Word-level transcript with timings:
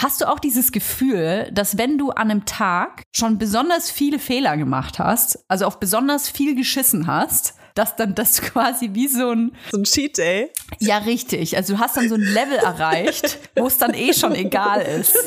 Hast 0.00 0.20
du 0.20 0.28
auch 0.28 0.38
dieses 0.38 0.70
Gefühl, 0.70 1.50
dass 1.52 1.76
wenn 1.76 1.98
du 1.98 2.10
an 2.10 2.30
einem 2.30 2.44
Tag 2.44 3.02
schon 3.12 3.36
besonders 3.36 3.90
viele 3.90 4.20
Fehler 4.20 4.56
gemacht 4.56 5.00
hast, 5.00 5.40
also 5.48 5.66
auf 5.66 5.80
besonders 5.80 6.28
viel 6.28 6.54
geschissen 6.54 7.08
hast, 7.08 7.54
dass 7.74 7.96
dann 7.96 8.14
das 8.14 8.40
quasi 8.42 8.90
wie 8.92 9.08
so 9.08 9.32
ein 9.32 9.56
so 9.72 9.78
ein 9.78 9.82
Cheat 9.82 10.18
Day. 10.18 10.52
Ja, 10.78 10.98
richtig. 10.98 11.56
Also 11.56 11.74
du 11.74 11.80
hast 11.80 11.96
dann 11.96 12.08
so 12.08 12.14
ein 12.14 12.20
Level 12.20 12.58
erreicht, 12.58 13.40
wo 13.56 13.66
es 13.66 13.78
dann 13.78 13.92
eh 13.92 14.12
schon 14.12 14.36
egal 14.36 14.82
ist. 14.82 15.18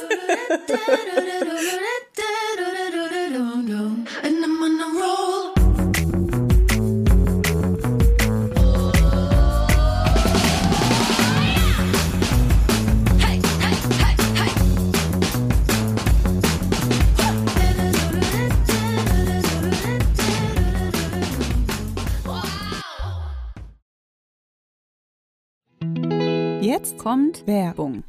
Jetzt 26.82 26.98
kommt 26.98 27.46
Werbung. 27.46 28.04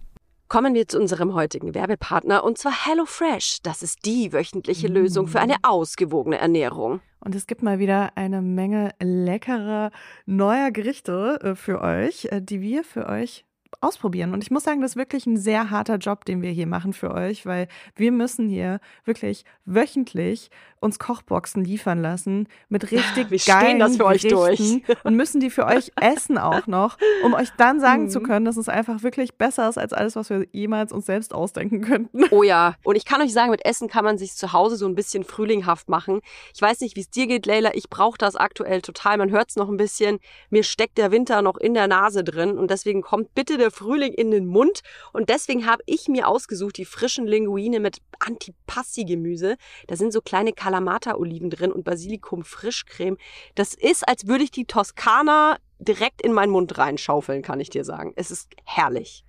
Kommen 0.49 0.73
wir 0.73 0.89
zu 0.89 0.99
unserem 0.99 1.35
heutigen 1.35 1.75
Werbepartner 1.75 2.43
und 2.43 2.57
zwar 2.57 2.87
HelloFresh. 2.87 3.59
Das 3.63 3.83
ist 3.83 4.07
die 4.07 4.33
wöchentliche 4.33 4.89
Lösung 4.89 5.29
für 5.29 5.41
eine 5.41 5.57
ausgewogene 5.63 6.39
Ernährung. 6.39 7.03
Und 7.21 7.35
es 7.35 7.47
gibt 7.47 7.63
mal 7.63 7.79
wieder 7.79 8.13
eine 8.15 8.41
Menge 8.41 8.93
leckerer 8.99 9.91
neuer 10.25 10.71
Gerichte 10.71 11.39
äh, 11.43 11.55
für 11.55 11.83
euch, 11.83 12.29
äh, 12.31 12.41
die 12.41 12.63
wir 12.63 12.83
für 12.83 13.11
euch 13.11 13.45
ausprobieren. 13.83 14.33
Und 14.33 14.43
ich 14.43 14.51
muss 14.51 14.65
sagen, 14.65 14.81
das 14.81 14.93
ist 14.93 14.97
wirklich 14.97 15.27
ein 15.27 15.37
sehr 15.37 15.69
harter 15.69 15.97
Job, 15.97 16.25
den 16.25 16.41
wir 16.41 16.51
hier 16.51 16.67
machen 16.67 16.95
für 16.95 17.13
euch, 17.13 17.45
weil 17.45 17.69
wir 17.95 18.11
müssen 18.11 18.49
hier 18.49 18.81
wirklich 19.05 19.45
wöchentlich 19.67 20.51
uns 20.83 20.99
Kochboxen 20.99 21.65
liefern 21.65 22.03
lassen 22.03 22.49
mit 22.69 22.91
richtig 22.91 23.31
wir 23.31 23.39
geilen 23.39 23.79
das 23.79 23.97
für 23.97 24.05
euch 24.05 24.23
durch. 24.23 24.83
und 25.05 25.15
müssen 25.15 25.41
die 25.41 25.51
für 25.51 25.65
euch 25.65 25.93
essen 26.01 26.39
auch 26.39 26.67
noch, 26.67 26.99
um 27.25 27.35
euch 27.35 27.51
dann 27.57 27.81
sagen 27.81 28.05
mhm. 28.05 28.11
zu 28.11 28.21
können, 28.21 28.45
dass 28.45 28.57
es 28.57 28.69
einfach 28.69 29.03
wirklich 29.03 29.35
besser 29.35 29.69
ist 29.69 29.79
als 29.79 29.93
alles, 29.93 30.17
was 30.17 30.29
wir 30.29 30.47
jemals 30.51 30.93
uns 30.93 31.07
selbst 31.07 31.35
ausdenken 31.35 31.83
könnten. 31.83 32.25
Oh 32.31 32.43
ja, 32.43 32.75
und 32.83 32.97
ich 32.97 33.05
kann 33.05 33.23
euch 33.23 33.33
sagen, 33.33 33.51
mit 33.51 33.65
Essen 33.65 33.89
kann 33.89 34.05
man 34.05 34.19
sich 34.19 34.35
zu 34.35 34.53
Hause 34.53 34.77
so 34.77 34.87
ein 34.87 34.97
bisschen 34.97 35.23
frühlinghaft 35.23 35.89
machen. 35.89 36.21
Ich 36.55 36.61
weiß 36.61 36.81
nicht, 36.81 36.97
wie 36.97 37.01
es 37.01 37.11
dir 37.11 37.29
geht, 37.29 37.47
Leila, 37.47 37.71
ich 37.75 37.89
brauche 37.89 38.19
das 38.19 38.35
aktuell 38.35 38.83
total. 38.83 39.19
Man 39.19 39.31
hört 39.31 39.51
es 39.51 39.57
noch 39.57 39.69
ein 39.69 39.77
bisschen. 39.77 40.19
Mir 40.51 40.65
steckt 40.65 40.99
der 40.99 41.13
Winter 41.13 41.43
noch 41.43 41.59
in 41.59 41.75
der 41.75 41.87
Nase 41.87 42.25
drin 42.25 42.59
und 42.59 42.71
deswegen 42.71 43.03
kommt 43.03 43.35
bitte 43.35 43.57
der 43.57 43.71
Frühling 43.71 44.13
in 44.15 44.31
den 44.33 44.47
Mund 44.47 44.81
und 45.13 45.29
deswegen 45.29 45.67
habe 45.67 45.83
ich 45.87 46.09
mir 46.09 46.27
ausgesucht 46.27 46.77
die 46.77 46.85
frischen 46.85 47.27
Linguine 47.27 47.79
mit 47.79 47.99
Antipasti-Gemüse. 48.19 49.57
Da 49.87 49.97
sind 49.97 50.13
so 50.13 50.21
kleine 50.21 50.53
Kal 50.53 50.72
Kalamata-Oliven 50.73 51.51
drin 51.51 51.71
und 51.71 51.85
Basilikum-Frischcreme. 51.85 53.19
Das 53.55 53.75
ist, 53.75 54.09
als 54.09 54.27
würde 54.27 54.45
ich 54.45 54.51
die 54.51 54.65
Toskana 54.65 55.59
direkt 55.79 56.23
in 56.23 56.33
meinen 56.33 56.51
Mund 56.51 56.79
reinschaufeln, 56.79 57.43
kann 57.43 57.61
ich 57.61 57.71
dir 57.71 57.85
sagen. 57.85 58.13
Es 58.17 58.31
ist 58.31 58.51
herrlich. 58.65 59.25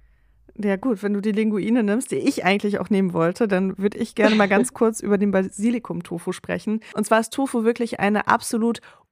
Ja 0.55 0.75
gut, 0.75 1.01
wenn 1.01 1.13
du 1.13 1.21
die 1.21 1.31
Linguine 1.31 1.81
nimmst, 1.81 2.11
die 2.11 2.17
ich 2.17 2.45
eigentlich 2.45 2.79
auch 2.79 2.91
nehmen 2.91 3.13
wollte, 3.13 3.47
dann 3.47 3.75
würde 3.79 3.97
ich 3.97 4.13
gerne 4.13 4.35
mal 4.35 4.47
ganz 4.49 4.73
kurz 4.73 4.99
über 4.99 5.17
den 5.17 5.31
Basilikum-Tofu 5.31 6.31
sprechen. 6.31 6.81
Und 6.93 7.05
zwar 7.05 7.19
ist 7.19 7.33
Tofu 7.33 7.63
wirklich 7.63 7.99
eine 7.99 8.27
absolut 8.27 8.79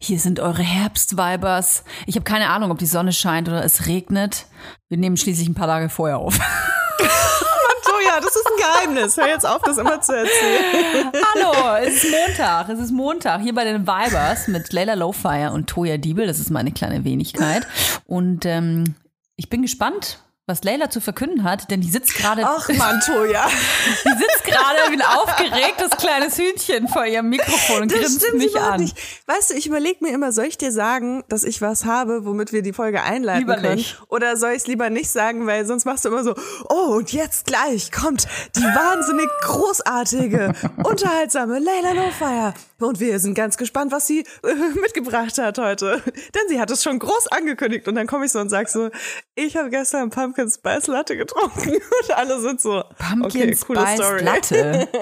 Hier 0.00 0.20
sind 0.20 0.38
eure 0.38 0.62
Herbstweibers. 0.62 1.82
Ich 2.06 2.14
habe 2.14 2.24
keine 2.24 2.50
Ahnung, 2.50 2.70
ob 2.70 2.78
die 2.78 2.86
Sonne 2.86 3.12
scheint 3.12 3.48
oder 3.48 3.64
es 3.64 3.86
regnet. 3.86 4.46
Wir 4.88 4.96
nehmen 4.96 5.16
schließlich 5.16 5.48
ein 5.48 5.54
paar 5.54 5.66
Tage 5.66 5.88
vorher 5.88 6.18
auf. 6.18 6.34
Toja, 6.98 8.20
das 8.20 8.36
ist 8.36 8.46
ein 8.46 8.58
Geheimnis. 8.58 9.16
Hör 9.16 9.26
jetzt 9.26 9.46
auf, 9.46 9.60
das 9.62 9.76
immer 9.76 10.00
zu 10.00 10.16
erzählen. 10.16 11.10
Hallo, 11.34 11.84
es 11.84 12.04
ist 12.04 12.10
Montag. 12.12 12.68
Es 12.68 12.78
ist 12.78 12.92
Montag 12.92 13.40
hier 13.40 13.54
bei 13.54 13.64
den 13.64 13.82
Vibers 13.86 14.46
mit 14.46 14.72
Layla 14.72 14.94
Lowfire 14.94 15.50
und 15.52 15.68
Toya 15.68 15.96
Diebel. 15.96 16.28
Das 16.28 16.38
ist 16.38 16.50
meine 16.50 16.70
kleine 16.70 17.04
Wenigkeit. 17.04 17.66
Und 18.06 18.46
ähm, 18.46 18.94
ich 19.34 19.50
bin 19.50 19.62
gespannt, 19.62 20.20
was 20.48 20.64
Leila 20.64 20.88
zu 20.88 21.02
verkünden 21.02 21.44
hat, 21.44 21.70
denn 21.70 21.82
die 21.82 21.90
sitzt 21.90 22.14
gerade. 22.14 22.42
Ach 22.44 22.68
man, 22.70 23.00
Toja. 23.00 23.46
die 24.04 24.08
sitzt 24.08 24.44
gerade 24.44 24.78
wie 24.88 24.94
ein 24.94 25.02
aufgeregtes 25.02 25.90
kleines 25.98 26.38
Hühnchen 26.38 26.88
vor 26.88 27.04
ihrem 27.04 27.28
Mikrofon 27.28 27.82
und 27.82 27.92
grinst 27.92 28.32
mich 28.32 28.58
an. 28.58 28.80
Nicht. 28.80 28.96
Weißt 29.26 29.50
du, 29.50 29.54
ich 29.54 29.66
überlege 29.66 30.02
mir 30.02 30.12
immer, 30.12 30.32
soll 30.32 30.46
ich 30.46 30.56
dir 30.56 30.72
sagen, 30.72 31.22
dass 31.28 31.44
ich 31.44 31.60
was 31.60 31.84
habe, 31.84 32.24
womit 32.24 32.52
wir 32.52 32.62
die 32.62 32.72
Folge 32.72 33.02
einleiten 33.02 33.40
lieber 33.40 33.56
können? 33.56 33.74
Nicht. 33.74 34.00
Oder 34.08 34.38
soll 34.38 34.52
ich 34.52 34.58
es 34.58 34.66
lieber 34.66 34.88
nicht 34.88 35.10
sagen, 35.10 35.46
weil 35.46 35.66
sonst 35.66 35.84
machst 35.84 36.06
du 36.06 36.08
immer 36.08 36.24
so, 36.24 36.34
oh, 36.70 36.96
und 36.96 37.12
jetzt 37.12 37.44
gleich 37.44 37.92
kommt 37.92 38.26
die 38.56 38.62
wahnsinnig 38.62 39.28
großartige, 39.42 40.54
unterhaltsame 40.82 41.58
Leila 41.58 41.92
Lowfire. 41.92 42.54
Und 42.80 43.00
wir 43.00 43.18
sind 43.18 43.34
ganz 43.34 43.56
gespannt, 43.56 43.90
was 43.90 44.06
sie 44.06 44.20
äh, 44.20 44.54
mitgebracht 44.80 45.36
hat 45.38 45.58
heute. 45.58 46.00
Denn 46.06 46.42
sie 46.48 46.60
hat 46.60 46.70
es 46.70 46.82
schon 46.82 47.00
groß 47.00 47.26
angekündigt. 47.28 47.88
Und 47.88 47.96
dann 47.96 48.06
komme 48.06 48.26
ich 48.26 48.32
so 48.32 48.38
und 48.38 48.50
sag 48.50 48.68
so, 48.68 48.90
ich 49.34 49.56
habe 49.56 49.68
gestern 49.70 50.10
Pumpkin 50.10 50.37
Pumpkin 50.38 50.50
Spice 50.50 50.86
Latte 50.86 51.16
getrunken 51.16 51.70
und 52.02 52.16
alle 52.16 52.40
sind 52.40 52.60
so 52.60 52.82
Pumpkin 52.96 53.42
okay, 53.42 53.56
Spice 53.56 53.94
Story. 53.96 54.24
Latte. 54.24 54.88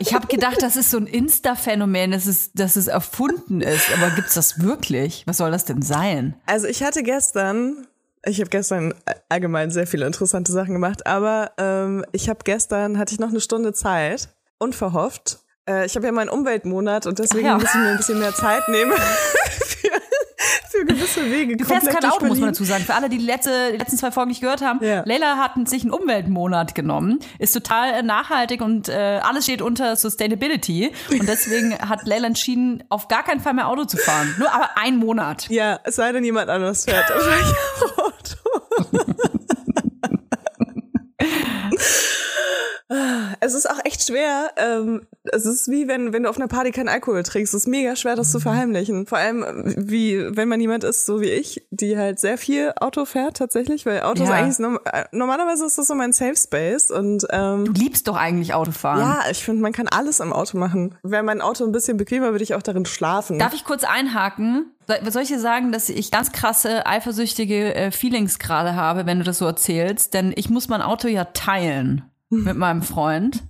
Ich 0.00 0.14
habe 0.14 0.28
gedacht, 0.28 0.58
das 0.62 0.76
ist 0.76 0.92
so 0.92 0.96
ein 0.96 1.08
Insta-Phänomen, 1.08 2.12
dass 2.12 2.26
es, 2.26 2.52
dass 2.52 2.76
es 2.76 2.86
erfunden 2.86 3.60
ist. 3.60 3.92
Aber 3.92 4.10
gibt's 4.10 4.34
das 4.34 4.62
wirklich? 4.62 5.24
Was 5.26 5.38
soll 5.38 5.50
das 5.50 5.64
denn 5.64 5.82
sein? 5.82 6.36
Also 6.46 6.68
ich 6.68 6.84
hatte 6.84 7.02
gestern 7.02 7.88
ich 8.24 8.38
habe 8.38 8.48
gestern 8.48 8.94
allgemein 9.28 9.72
sehr 9.72 9.88
viele 9.88 10.06
interessante 10.06 10.52
Sachen 10.52 10.74
gemacht, 10.74 11.04
aber 11.08 11.50
ähm, 11.58 12.04
ich 12.12 12.28
habe 12.28 12.40
gestern 12.44 12.96
hatte 12.96 13.12
ich 13.12 13.18
noch 13.18 13.30
eine 13.30 13.40
Stunde 13.40 13.72
Zeit 13.72 14.28
unverhofft. 14.58 15.40
Äh, 15.68 15.86
ich 15.86 15.96
habe 15.96 16.06
ja 16.06 16.12
meinen 16.12 16.28
Umweltmonat 16.28 17.06
und 17.06 17.18
deswegen 17.18 17.46
ja. 17.46 17.54
muss 17.54 17.64
ich 17.64 17.74
mir 17.74 17.90
ein 17.90 17.96
bisschen 17.96 18.20
mehr 18.20 18.34
Zeit 18.34 18.68
nehmen 18.68 18.92
gewisse 20.88 21.30
Wege 21.30 21.56
Du 21.56 21.64
fährst 21.64 21.88
kein 21.88 22.10
Auto, 22.10 22.26
muss 22.26 22.38
man 22.38 22.50
dazu 22.50 22.64
sagen. 22.64 22.84
Für 22.84 22.94
alle, 22.94 23.08
die 23.08 23.18
die, 23.18 23.24
letzte, 23.24 23.72
die 23.72 23.78
letzten 23.78 23.96
zwei 23.96 24.10
Folgen 24.10 24.28
nicht 24.28 24.40
gehört 24.40 24.62
haben, 24.62 24.84
Ja. 24.84 25.02
Leila 25.04 25.36
hat 25.36 25.52
sich 25.68 25.82
einen 25.82 25.92
Umweltmonat 25.92 26.74
genommen, 26.74 27.20
ist 27.38 27.52
total 27.52 27.94
äh, 27.94 28.02
nachhaltig 28.02 28.60
und 28.60 28.88
äh, 28.88 29.20
alles 29.22 29.44
steht 29.44 29.62
unter 29.62 29.96
Sustainability. 29.96 30.92
Und 31.10 31.28
deswegen 31.28 31.76
hat 31.88 32.06
Leila 32.06 32.26
entschieden, 32.26 32.84
auf 32.88 33.08
gar 33.08 33.24
keinen 33.24 33.40
Fall 33.40 33.54
mehr 33.54 33.68
Auto 33.68 33.84
zu 33.84 33.96
fahren. 33.96 34.34
Nur 34.38 34.52
aber 34.52 34.70
einen 34.76 34.98
Monat. 34.98 35.48
Ja, 35.50 35.80
es 35.84 35.96
sei 35.96 36.12
denn, 36.12 36.24
jemand 36.24 36.48
anders 36.48 36.84
fährt. 36.84 37.10
Auto. 37.96 38.88
Es 43.40 43.54
ist 43.54 43.68
auch 43.68 43.78
echt 43.84 44.06
schwer. 44.06 44.50
Ähm, 44.56 45.06
es 45.24 45.44
ist 45.44 45.68
wie 45.70 45.88
wenn, 45.88 46.12
wenn 46.12 46.22
du 46.22 46.30
auf 46.30 46.36
einer 46.38 46.48
Party 46.48 46.70
keinen 46.70 46.88
Alkohol 46.88 47.22
trinkst. 47.22 47.52
Es 47.52 47.62
ist 47.62 47.66
mega 47.68 47.96
schwer, 47.96 48.16
das 48.16 48.32
zu 48.32 48.40
verheimlichen. 48.40 49.06
Vor 49.06 49.18
allem, 49.18 49.44
wie 49.76 50.24
wenn 50.36 50.48
man 50.48 50.58
jemand 50.60 50.84
ist, 50.84 51.04
so 51.04 51.20
wie 51.20 51.28
ich, 51.28 51.66
die 51.70 51.98
halt 51.98 52.18
sehr 52.18 52.38
viel 52.38 52.72
Auto 52.80 53.04
fährt 53.04 53.36
tatsächlich, 53.36 53.84
weil 53.84 54.02
Auto 54.02 54.22
ist 54.22 54.30
Ja. 54.30 54.36
eigentlich 54.36 54.58
äh, 54.86 55.04
normalerweise 55.12 55.66
ist 55.66 55.76
das 55.76 55.86
so 55.86 55.94
mein 55.94 56.12
Safe 56.12 56.36
Space 56.36 56.90
und 56.90 57.26
ähm, 57.30 57.66
Du 57.66 57.72
liebst 57.72 58.08
doch 58.08 58.16
eigentlich 58.16 58.54
Autofahren. 58.54 59.00
ja, 59.00 59.20
ich 59.30 59.44
finde, 59.44 59.60
man 59.60 59.72
kann 59.72 59.88
alles 59.88 60.20
im 60.20 60.32
Auto 60.32 60.56
machen. 60.56 60.94
Wäre 61.02 61.22
mein 61.22 61.42
Auto 61.42 61.64
ein 61.64 61.72
bisschen 61.72 61.98
bequemer, 61.98 62.30
würde 62.32 62.44
ich 62.44 62.54
auch 62.54 62.62
darin 62.62 62.86
schlafen. 62.86 63.38
Darf 63.38 63.52
ich 63.52 63.64
kurz 63.64 63.84
einhaken? 63.84 64.72
Soll, 64.86 65.10
soll 65.12 65.22
ich 65.22 65.28
dir 65.28 65.40
sagen, 65.40 65.72
dass 65.72 65.90
ich 65.90 66.10
ganz 66.10 66.32
krasse, 66.32 66.86
eifersüchtige 66.86 67.74
äh, 67.74 67.90
Feelings 67.90 68.38
gerade 68.38 68.74
habe, 68.74 69.04
wenn 69.04 69.18
du 69.18 69.24
das 69.24 69.36
so 69.38 69.44
erzählst? 69.44 70.14
Denn 70.14 70.32
ich 70.34 70.48
muss 70.48 70.68
mein 70.68 70.80
Auto 70.80 71.08
ja 71.08 71.24
teilen 71.24 72.02
mit 72.30 72.56
meinem 72.56 72.82
Freund. 72.82 73.42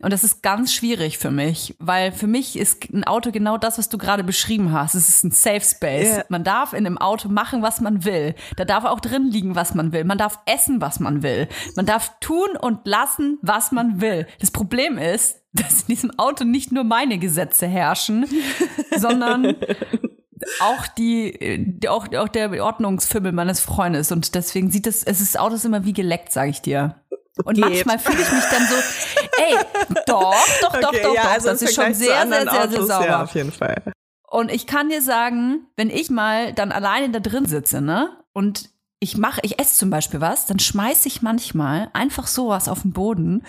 Und 0.00 0.12
das 0.12 0.24
ist 0.24 0.42
ganz 0.42 0.74
schwierig 0.74 1.18
für 1.18 1.30
mich, 1.30 1.74
weil 1.78 2.12
für 2.12 2.26
mich 2.26 2.58
ist 2.58 2.92
ein 2.92 3.04
Auto 3.04 3.30
genau 3.32 3.56
das, 3.56 3.78
was 3.78 3.88
du 3.88 3.96
gerade 3.96 4.24
beschrieben 4.24 4.72
hast. 4.72 4.94
Es 4.94 5.08
ist 5.08 5.24
ein 5.24 5.30
Safe 5.30 5.62
Space. 5.62 6.16
Ja. 6.16 6.24
Man 6.28 6.44
darf 6.44 6.72
in 6.72 6.86
einem 6.86 6.98
Auto 6.98 7.28
machen, 7.28 7.62
was 7.62 7.80
man 7.80 8.04
will. 8.04 8.34
Da 8.56 8.64
darf 8.64 8.84
auch 8.84 9.00
drin 9.00 9.30
liegen, 9.30 9.54
was 9.54 9.74
man 9.74 9.92
will. 9.92 10.04
Man 10.04 10.18
darf 10.18 10.38
essen, 10.46 10.80
was 10.80 11.00
man 11.00 11.22
will. 11.22 11.48
Man 11.76 11.86
darf 11.86 12.18
tun 12.20 12.48
und 12.60 12.86
lassen, 12.86 13.38
was 13.40 13.72
man 13.72 14.00
will. 14.00 14.26
Das 14.38 14.50
Problem 14.50 14.98
ist, 14.98 15.42
dass 15.52 15.82
in 15.82 15.88
diesem 15.88 16.18
Auto 16.18 16.44
nicht 16.44 16.72
nur 16.72 16.84
meine 16.84 17.18
Gesetze 17.18 17.66
herrschen, 17.66 18.26
sondern 18.96 19.56
auch 20.60 20.86
die, 20.86 21.64
die 21.80 21.88
auch, 21.88 22.06
auch 22.14 22.28
der 22.28 22.64
Ordnungsfimmel 22.64 23.32
meines 23.32 23.60
Freundes 23.60 24.12
und 24.12 24.34
deswegen 24.34 24.70
sieht 24.70 24.86
es, 24.86 25.02
es 25.02 25.20
ist 25.20 25.38
Auto 25.38 25.54
ist 25.54 25.64
immer 25.64 25.84
wie 25.84 25.92
geleckt, 25.92 26.32
sage 26.32 26.50
ich 26.50 26.62
dir. 26.62 26.99
Und 27.44 27.54
Geht. 27.54 27.64
manchmal 27.64 27.98
fühle 27.98 28.22
ich 28.22 28.32
mich 28.32 28.44
dann 28.50 28.66
so, 28.66 28.74
ey, 29.38 29.56
doch, 30.06 30.34
doch, 30.60 30.80
doch, 30.80 30.88
Okay, 30.88 31.00
doch, 31.02 31.14
ja, 31.14 31.22
doch, 31.22 31.30
also 31.30 31.48
das 31.48 31.62
ist 31.62 31.74
schon 31.74 31.94
sehr, 31.94 32.26
sehr, 32.26 32.26
sehr, 32.26 32.50
sehr 32.50 32.62
Autos, 32.64 32.88
sauber. 32.88 33.06
Ja, 33.06 33.22
auf 33.22 33.34
jeden 33.34 33.52
Fall. 33.52 33.82
Und 34.28 34.50
ich 34.50 34.66
kann 34.66 34.88
dir 34.88 35.02
sagen, 35.02 35.66
wenn 35.76 35.90
ich 35.90 36.10
mal 36.10 36.52
dann 36.52 36.72
alleine 36.72 37.10
da 37.10 37.20
drin 37.20 37.46
sitze, 37.46 37.80
ne, 37.80 38.10
und 38.32 38.70
ich 39.00 39.16
mache, 39.16 39.40
ich 39.44 39.58
esse 39.58 39.76
zum 39.76 39.90
Beispiel 39.90 40.20
was, 40.20 40.46
dann 40.46 40.58
schmeiße 40.58 41.08
ich 41.08 41.22
manchmal 41.22 41.88
einfach 41.94 42.26
sowas 42.26 42.68
auf 42.68 42.82
den 42.82 42.92
Boden, 42.92 43.44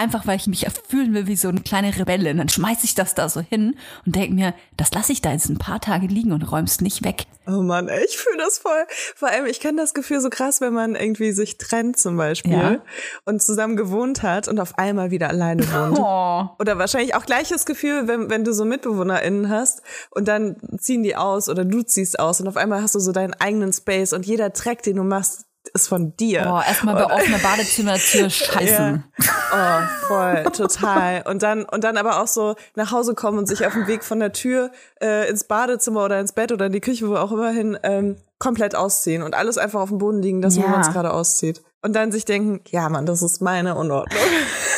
einfach 0.00 0.26
weil 0.26 0.36
ich 0.36 0.46
mich 0.46 0.66
fühlen 0.88 1.14
will 1.14 1.26
wie 1.26 1.36
so 1.36 1.48
eine 1.48 1.60
kleine 1.60 1.96
Rebellin. 1.96 2.38
Dann 2.38 2.48
schmeiße 2.48 2.84
ich 2.84 2.94
das 2.94 3.14
da 3.14 3.28
so 3.28 3.40
hin 3.40 3.76
und 4.06 4.16
denke 4.16 4.34
mir, 4.34 4.54
das 4.76 4.92
lasse 4.92 5.12
ich 5.12 5.20
da 5.22 5.32
jetzt 5.32 5.48
ein 5.48 5.58
paar 5.58 5.80
Tage 5.80 6.06
liegen 6.06 6.32
und 6.32 6.42
räum's 6.50 6.80
nicht 6.80 7.04
weg. 7.04 7.26
Oh 7.46 7.62
Mann, 7.62 7.88
ey, 7.88 8.04
ich 8.04 8.16
fühle 8.16 8.38
das 8.38 8.58
voll. 8.58 8.84
Vor 9.16 9.28
allem, 9.28 9.46
ich 9.46 9.60
kenne 9.60 9.80
das 9.80 9.94
Gefühl 9.94 10.20
so 10.20 10.30
krass, 10.30 10.60
wenn 10.60 10.72
man 10.72 10.94
irgendwie 10.94 11.32
sich 11.32 11.58
trennt 11.58 11.98
zum 11.98 12.16
Beispiel 12.16 12.52
Ja. 12.52 12.78
und 13.24 13.42
zusammen 13.42 13.76
gewohnt 13.76 14.22
hat 14.22 14.48
und 14.48 14.58
auf 14.60 14.78
einmal 14.78 15.10
wieder 15.10 15.28
alleine 15.28 15.62
wohnt. 15.72 15.98
Oh. 16.10 16.48
Oder 16.58 16.78
wahrscheinlich 16.78 17.14
auch 17.14 17.26
gleiches 17.26 17.66
Gefühl, 17.66 18.08
wenn, 18.08 18.30
wenn 18.30 18.44
du 18.44 18.54
so 18.54 18.64
MitbewohnerInnen 18.64 19.48
hast 19.50 19.82
und 20.10 20.28
dann 20.28 20.56
ziehen 20.78 21.02
die 21.02 21.16
aus 21.16 21.48
oder 21.48 21.64
du 21.64 21.82
ziehst 21.82 22.18
aus 22.18 22.40
und 22.40 22.48
auf 22.48 22.56
einmal 22.56 22.80
hast 22.82 22.94
du 22.94 23.00
so 23.00 23.12
deinen 23.12 23.34
eigenen 23.34 23.72
Space 23.72 24.12
und 24.12 24.24
jeder 24.26 24.50
Dreck, 24.50 24.82
den 24.82 24.96
du 24.96 25.02
machst, 25.04 25.44
ist 25.74 25.88
von 25.88 26.16
dir. 26.16 26.42
Boah, 26.42 26.64
erstmal 26.66 26.94
bei 26.94 27.06
offener 27.06 27.38
Badezimmertür 27.38 28.30
scheißen. 28.30 29.04
Oh, 29.52 30.06
voll, 30.08 30.42
total. 30.52 31.22
Und 31.28 31.42
dann, 31.42 31.64
und 31.64 31.84
dann 31.84 31.96
aber 31.96 32.20
auch 32.22 32.26
so 32.28 32.54
nach 32.76 32.92
Hause 32.92 33.14
kommen 33.14 33.38
und 33.38 33.46
sich 33.46 33.66
auf 33.66 33.72
dem 33.72 33.86
Weg 33.86 34.04
von 34.04 34.20
der 34.20 34.32
Tür 34.32 34.70
äh, 35.02 35.28
ins 35.28 35.44
Badezimmer 35.44 36.04
oder 36.04 36.20
ins 36.20 36.32
Bett 36.32 36.52
oder 36.52 36.66
in 36.66 36.72
die 36.72 36.80
Küche, 36.80 37.08
wo 37.08 37.16
auch 37.16 37.32
immer 37.32 37.50
hin, 37.50 37.78
ähm, 37.82 38.16
komplett 38.38 38.74
ausziehen 38.74 39.22
und 39.22 39.34
alles 39.34 39.58
einfach 39.58 39.80
auf 39.80 39.90
dem 39.90 39.98
Boden 39.98 40.22
liegen, 40.22 40.40
das, 40.42 40.56
wo 40.56 40.62
Ja. 40.62 40.68
man 40.68 40.80
es 40.80 40.90
gerade 40.90 41.12
auszieht. 41.12 41.62
Und 41.82 41.94
dann 41.96 42.12
sich 42.12 42.26
denken, 42.26 42.60
ja 42.68 42.88
Mann, 42.90 43.06
das 43.06 43.22
ist 43.22 43.40
meine 43.40 43.74
Unordnung. 43.74 44.20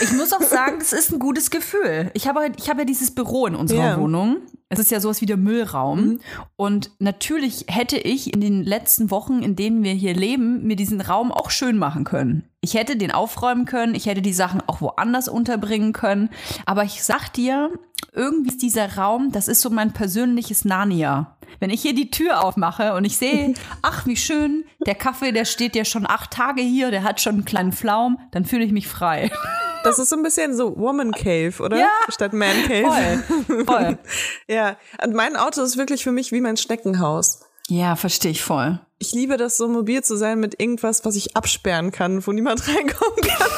Ich 0.00 0.12
muss 0.12 0.32
auch 0.32 0.42
sagen, 0.42 0.78
es 0.80 0.92
ist 0.92 1.12
ein 1.12 1.18
gutes 1.18 1.50
Gefühl. 1.50 2.10
Ich 2.14 2.28
habe, 2.28 2.46
ich 2.56 2.68
habe 2.70 2.80
ja 2.80 2.84
dieses 2.84 3.12
Büro 3.14 3.46
in 3.46 3.54
unserer 3.56 3.78
Ja. 3.90 3.98
Wohnung. 4.00 4.38
Es 4.72 4.78
ist 4.78 4.90
ja 4.90 5.00
sowas 5.00 5.20
wie 5.20 5.26
der 5.26 5.36
Müllraum. 5.36 6.18
Und 6.56 6.92
natürlich 6.98 7.66
hätte 7.68 7.98
ich 7.98 8.32
in 8.32 8.40
den 8.40 8.64
letzten 8.64 9.10
Wochen, 9.10 9.42
in 9.42 9.54
denen 9.54 9.84
wir 9.84 9.92
hier 9.92 10.14
leben, 10.14 10.66
mir 10.66 10.76
diesen 10.76 11.02
Raum 11.02 11.30
auch 11.30 11.50
schön 11.50 11.76
machen 11.76 12.04
können. 12.04 12.48
Ich 12.64 12.74
hätte 12.74 12.96
den 12.96 13.10
aufräumen 13.10 13.64
können, 13.64 13.96
ich 13.96 14.06
hätte 14.06 14.22
die 14.22 14.32
Sachen 14.32 14.62
auch 14.68 14.80
woanders 14.80 15.28
unterbringen 15.28 15.92
können. 15.92 16.30
Aber 16.64 16.84
ich 16.84 17.02
sag 17.02 17.32
dir, 17.32 17.72
irgendwie 18.12 18.50
ist 18.50 18.62
dieser 18.62 18.96
Raum, 18.96 19.32
das 19.32 19.48
ist 19.48 19.62
so 19.62 19.68
mein 19.68 19.92
persönliches 19.92 20.64
Narnia. 20.64 21.36
Wenn 21.58 21.70
ich 21.70 21.82
hier 21.82 21.92
die 21.92 22.12
Tür 22.12 22.44
aufmache 22.44 22.94
und 22.94 23.04
ich 23.04 23.16
sehe, 23.16 23.54
ach, 23.82 24.06
wie 24.06 24.16
schön, 24.16 24.64
der 24.86 24.94
Kaffee, 24.94 25.32
der 25.32 25.44
steht 25.44 25.74
ja 25.74 25.84
schon 25.84 26.06
acht 26.06 26.30
Tage 26.30 26.62
hier, 26.62 26.92
der 26.92 27.02
hat 27.02 27.20
schon 27.20 27.34
einen 27.34 27.44
kleinen 27.44 27.72
Flaum, 27.72 28.20
dann 28.30 28.44
fühle 28.44 28.64
ich 28.64 28.72
mich 28.72 28.86
frei. 28.88 29.30
Das 29.84 29.98
ist 29.98 30.10
so 30.10 30.16
ein 30.16 30.22
bisschen 30.22 30.54
so 30.56 30.78
Woman 30.78 31.10
Cave, 31.10 31.54
oder? 31.58 31.76
Ja. 31.76 31.90
Statt 32.08 32.32
Man 32.32 32.54
Cave. 32.68 32.86
Voll, 32.86 33.64
voll. 33.64 33.98
Ja. 34.46 34.76
Und 35.04 35.12
mein 35.12 35.34
Auto 35.34 35.60
ist 35.60 35.76
wirklich 35.76 36.04
für 36.04 36.12
mich 36.12 36.30
wie 36.30 36.40
mein 36.40 36.56
Schneckenhaus. 36.56 37.40
Ja, 37.68 37.96
verstehe 37.96 38.30
ich 38.30 38.44
voll. 38.44 38.78
Ich 39.02 39.10
liebe 39.10 39.36
das, 39.36 39.56
so 39.56 39.66
mobil 39.66 40.04
zu 40.04 40.14
sein 40.14 40.38
mit 40.38 40.60
irgendwas, 40.60 41.04
was 41.04 41.16
ich 41.16 41.36
absperren 41.36 41.90
kann, 41.90 42.24
wo 42.24 42.30
niemand 42.30 42.68
reinkommen 42.68 43.20
kann 43.20 43.48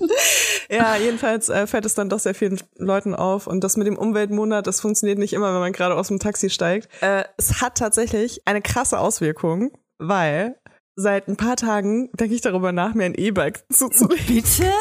ja, 0.68 0.96
jedenfalls 0.96 1.48
äh, 1.50 1.68
fällt 1.68 1.86
es 1.86 1.94
dann 1.94 2.08
doch 2.08 2.18
sehr 2.18 2.34
vielen 2.34 2.60
Leuten 2.78 3.14
auf. 3.14 3.46
Und 3.46 3.62
das 3.62 3.76
mit 3.76 3.86
dem 3.86 3.96
Umweltmonat, 3.96 4.66
das 4.66 4.80
funktioniert 4.80 5.20
nicht 5.20 5.34
immer, 5.34 5.52
wenn 5.52 5.60
man 5.60 5.72
gerade 5.72 5.94
aus 5.94 6.08
dem 6.08 6.18
Taxi 6.18 6.50
steigt. 6.50 6.88
Äh, 7.00 7.22
es 7.36 7.60
hat 7.60 7.78
tatsächlich 7.78 8.42
eine 8.44 8.60
krasse 8.60 8.98
Auswirkung, 8.98 9.70
weil 9.98 10.56
seit 10.96 11.28
ein 11.28 11.36
paar 11.36 11.54
Tagen 11.54 12.10
denke 12.14 12.34
ich 12.34 12.40
darüber 12.40 12.72
nach, 12.72 12.94
mir 12.94 13.04
ein 13.04 13.14
E-Bike 13.14 13.64
zuzulegen. 13.72 14.26
Bitte? 14.26 14.72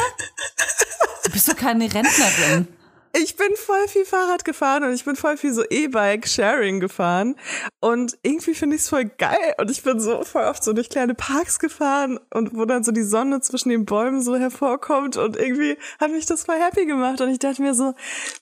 Du 1.26 1.32
bist 1.32 1.48
doch 1.48 1.56
keine 1.56 1.94
Rentnerin. 1.94 2.68
Ich 3.16 3.36
bin 3.36 3.50
voll 3.56 3.88
viel 3.88 4.06
Fahrrad 4.06 4.44
gefahren 4.44 4.84
und 4.84 4.94
ich 4.94 5.06
bin 5.06 5.16
voll 5.16 5.38
viel 5.38 5.54
so 5.54 5.64
E-Bike-Sharing 5.64 6.80
gefahren. 6.80 7.36
Und 7.80 8.18
irgendwie 8.24 8.56
finde 8.56 8.76
ich 8.76 8.82
es 8.82 8.90
voll 8.90 9.06
geil. 9.06 9.54
Und 9.60 9.70
ich 9.70 9.84
bin 9.84 10.00
so 10.00 10.24
voll 10.24 10.46
oft 10.46 10.64
so 10.64 10.74
durch 10.74 10.90
kleine 10.90 11.14
Parks 11.14 11.60
gefahren 11.60 12.20
und 12.34 12.56
wo 12.56 12.66
dann 12.66 12.84
so 12.84 12.92
die 12.92 13.04
Sonne 13.04 13.40
zwischen 13.42 13.70
den 13.70 13.86
Bäumen 13.86 14.24
so 14.24 14.36
hervorkommt. 14.36 15.18
Und 15.18 15.38
irgendwie 15.38 15.78
hat 16.00 16.10
mich 16.10 16.26
das 16.26 16.46
voll 16.46 16.60
happy 16.60 16.88
gemacht. 16.88 17.22
Und 17.22 17.30
ich 17.30 17.38
dachte 17.38 17.62
mir 17.62 17.76
so, 17.76 17.94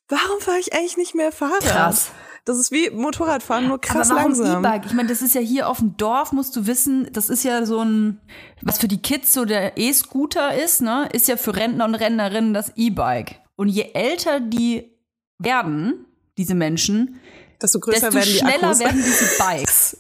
warum 0.07 0.39
fahre 0.39 0.59
ich 0.59 0.73
eigentlich 0.73 0.95
nicht 0.95 1.15
mehr 1.15 1.33
Fahrrad? 1.33 1.59
Krass. 1.59 2.11
Das 2.45 2.57
ist 2.57 2.71
wie 2.71 2.89
Motorradfahren, 2.89 3.67
nur 3.67 3.79
krass 3.79 4.09
Aber 4.09 4.21
warum 4.21 4.33
langsam. 4.33 4.63
E-Bike? 4.63 4.85
Ich 4.85 4.93
meine, 4.93 5.09
das 5.09 5.21
ist 5.21 5.35
ja 5.35 5.41
hier 5.41 5.67
auf 5.67 5.77
dem 5.77 5.97
Dorf, 5.97 6.31
musst 6.31 6.55
du 6.55 6.65
wissen, 6.65 7.07
das 7.11 7.29
ist 7.29 7.43
ja 7.43 7.65
so 7.65 7.81
ein, 7.83 8.19
was 8.61 8.79
für 8.79 8.87
die 8.87 9.01
Kids 9.01 9.33
so 9.33 9.45
der 9.45 9.77
E-Scooter 9.77 10.55
ist, 10.55 10.81
ne, 10.81 11.07
ist 11.13 11.27
ja 11.27 11.37
für 11.37 11.55
Rentner 11.55 11.85
und 11.85 11.93
Rentnerinnen 11.93 12.53
das 12.53 12.71
E-Bike. 12.77 13.41
Und 13.61 13.67
je 13.69 13.91
älter 13.93 14.39
die 14.39 14.91
werden, 15.37 16.05
diese 16.35 16.55
Menschen, 16.55 17.19
Desto 17.61 17.79
größer 17.79 18.09
desto 18.09 18.15
werden 18.15 18.25
die 18.33 18.39
schneller 18.39 18.63
Akkus. 18.63 18.79
werden 18.79 19.03
diese 19.05 19.37
Bikes. 19.37 19.97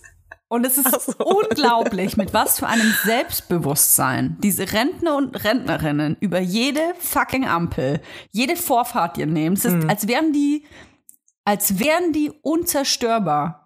Und 0.47 0.65
es 0.65 0.77
ist 0.79 1.05
so. 1.05 1.13
unglaublich, 1.23 2.17
mit 2.17 2.33
was 2.33 2.57
für 2.57 2.65
einem 2.65 2.91
Selbstbewusstsein 3.03 4.37
diese 4.41 4.73
Rentner 4.73 5.15
und 5.15 5.35
Rentnerinnen 5.43 6.17
über 6.19 6.39
jede 6.39 6.81
fucking 6.97 7.45
Ampel, 7.45 8.01
jede 8.31 8.55
Vorfahrt 8.55 9.19
ihr 9.19 9.27
nehmen. 9.27 9.55
Es 9.55 9.65
ist, 9.65 9.75
Mhm. 9.75 9.89
als 9.91 10.07
wären 10.07 10.33
die, 10.33 10.65
als 11.45 11.77
wären 11.79 12.13
die 12.13 12.31
unzerstörbar. 12.41 13.60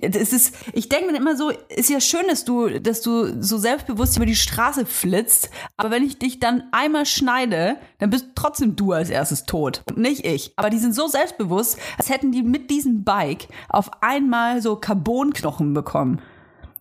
Es 0.00 0.32
ist, 0.32 0.56
ich 0.72 0.88
denke 0.88 1.12
mir 1.12 1.16
immer 1.16 1.36
so, 1.36 1.50
ist 1.50 1.90
ja 1.90 2.00
schön, 2.00 2.26
dass 2.28 2.44
du, 2.44 2.80
dass 2.80 3.02
du 3.02 3.40
so 3.40 3.56
selbstbewusst 3.56 4.16
über 4.16 4.26
die 4.26 4.34
Straße 4.34 4.84
flitzt, 4.84 5.48
aber 5.76 5.92
wenn 5.92 6.04
ich 6.04 6.18
dich 6.18 6.40
dann 6.40 6.64
einmal 6.72 7.06
schneide, 7.06 7.76
dann 7.98 8.10
bist 8.10 8.30
trotzdem 8.34 8.74
du 8.74 8.90
als 8.90 9.10
erstes 9.10 9.44
tot 9.44 9.84
und 9.88 9.98
nicht 9.98 10.26
ich. 10.26 10.52
Aber 10.56 10.70
die 10.70 10.78
sind 10.78 10.92
so 10.92 11.06
selbstbewusst, 11.06 11.78
als 11.98 12.08
hätten 12.08 12.32
die 12.32 12.42
mit 12.42 12.68
diesem 12.70 13.04
Bike 13.04 13.46
auf 13.68 13.90
einmal 14.02 14.60
so 14.60 14.74
Carbonknochen 14.74 15.72
bekommen. 15.72 16.20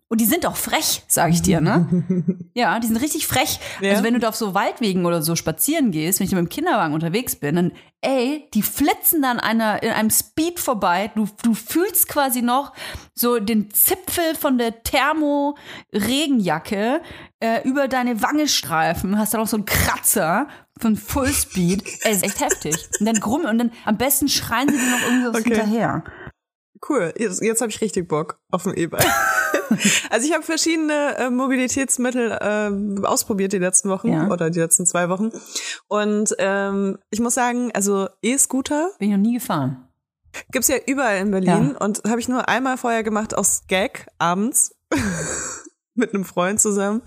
Und 0.08 0.22
die 0.22 0.26
sind 0.26 0.46
auch 0.46 0.56
frech, 0.56 1.02
sage 1.08 1.34
ich 1.34 1.42
dir, 1.42 1.62
ne? 1.62 2.04
Ja, 2.54 2.80
die 2.80 2.88
sind 2.88 2.98
richtig 2.98 3.26
frech. 3.28 3.60
Ja. 3.82 3.92
Also 3.92 4.04
wenn 4.04 4.14
du 4.14 4.20
da 4.20 4.30
auf 4.30 4.36
so 4.36 4.54
Waldwegen 4.54 5.06
oder 5.06 5.22
so 5.22 5.36
spazieren 5.36 5.92
gehst, 5.92 6.20
wenn 6.20 6.26
ich 6.26 6.32
da 6.32 6.38
mit 6.38 6.46
dem 6.46 6.50
Kinderwagen 6.54 6.94
unterwegs 6.94 7.36
bin, 7.36 7.56
dann, 7.56 7.72
ey, 8.02 8.48
die 8.54 8.62
flitzen 8.62 9.22
dann 9.22 9.40
einer, 9.42 9.84
in 9.84 9.90
einem 9.90 10.10
Speed 10.12 10.60
vorbei. 10.62 11.12
Du, 11.16 11.28
du 11.44 11.54
fühlst 11.54 12.08
quasi 12.08 12.42
noch 12.44 12.72
so 13.14 13.40
den 13.40 13.72
Zipfel 13.72 14.36
von 14.40 14.58
der 14.58 14.84
Thermo-Regenjacke 14.84 17.02
äh, 17.40 17.68
über 17.68 17.88
deine 17.88 18.22
Wange 18.22 18.48
streifen, 18.48 19.18
hast 19.18 19.34
dann 19.34 19.42
auch 19.42 19.48
so 19.48 19.58
einen 19.58 19.66
Kratzer 19.66 20.48
von 20.80 20.96
Fullspeed. 20.96 21.84
Ey, 22.04 22.12
ist 22.14 22.24
echt 22.24 22.40
heftig. 22.42 22.76
Und 23.00 23.06
dann 23.06 23.20
grummeln 23.20 23.50
und 23.50 23.58
dann 23.58 23.72
am 23.86 23.98
besten 23.98 24.28
schreien 24.30 24.70
sie 24.70 24.78
dir 24.78 24.90
noch 24.92 25.02
irgendwas 25.02 25.36
Okay. 25.42 25.56
hinterher. 25.56 26.04
Cool. 26.88 27.12
Jetzt, 27.18 27.42
jetzt 27.42 27.62
habe 27.62 27.72
ich 27.72 27.82
richtig 27.82 28.08
Bock 28.08 28.40
auf 28.52 28.68
ein 28.68 28.76
E-Bike. 28.76 29.04
also 30.10 30.28
ich 30.28 30.34
habe 30.34 30.44
verschiedene 30.44 31.18
äh, 31.18 31.30
Mobilitätsmittel 31.30 32.32
äh, 32.32 33.06
ausprobiert 33.06 33.54
die 33.54 33.58
letzten 33.60 33.90
Wochen 33.90 34.10
Ja. 34.12 34.28
oder 34.30 34.50
die 34.50 34.60
letzten 34.60 34.86
zwei 34.86 35.10
Wochen. 35.10 35.32
Und 35.88 36.36
ähm, 36.40 36.98
ich 37.10 37.20
muss 37.20 37.34
sagen, 37.36 37.72
also 37.74 38.08
E-Scooter 38.22 38.90
Bin 39.00 39.10
ich 39.12 39.16
noch 39.16 39.22
nie 39.24 39.34
gefahren. 39.36 39.88
gibt's 40.52 40.68
ja 40.68 40.78
überall 40.86 41.18
in 41.20 41.32
Berlin 41.32 41.76
und 41.78 42.02
habe 42.08 42.20
ich 42.20 42.28
nur 42.28 42.48
einmal 42.50 42.78
vorher 42.78 43.04
gemacht 43.04 43.38
aus 43.38 43.64
Gag 43.68 44.08
abends. 44.20 44.76
Mit 45.98 46.14
einem 46.14 46.26
Freund 46.26 46.60
zusammen. 46.60 47.02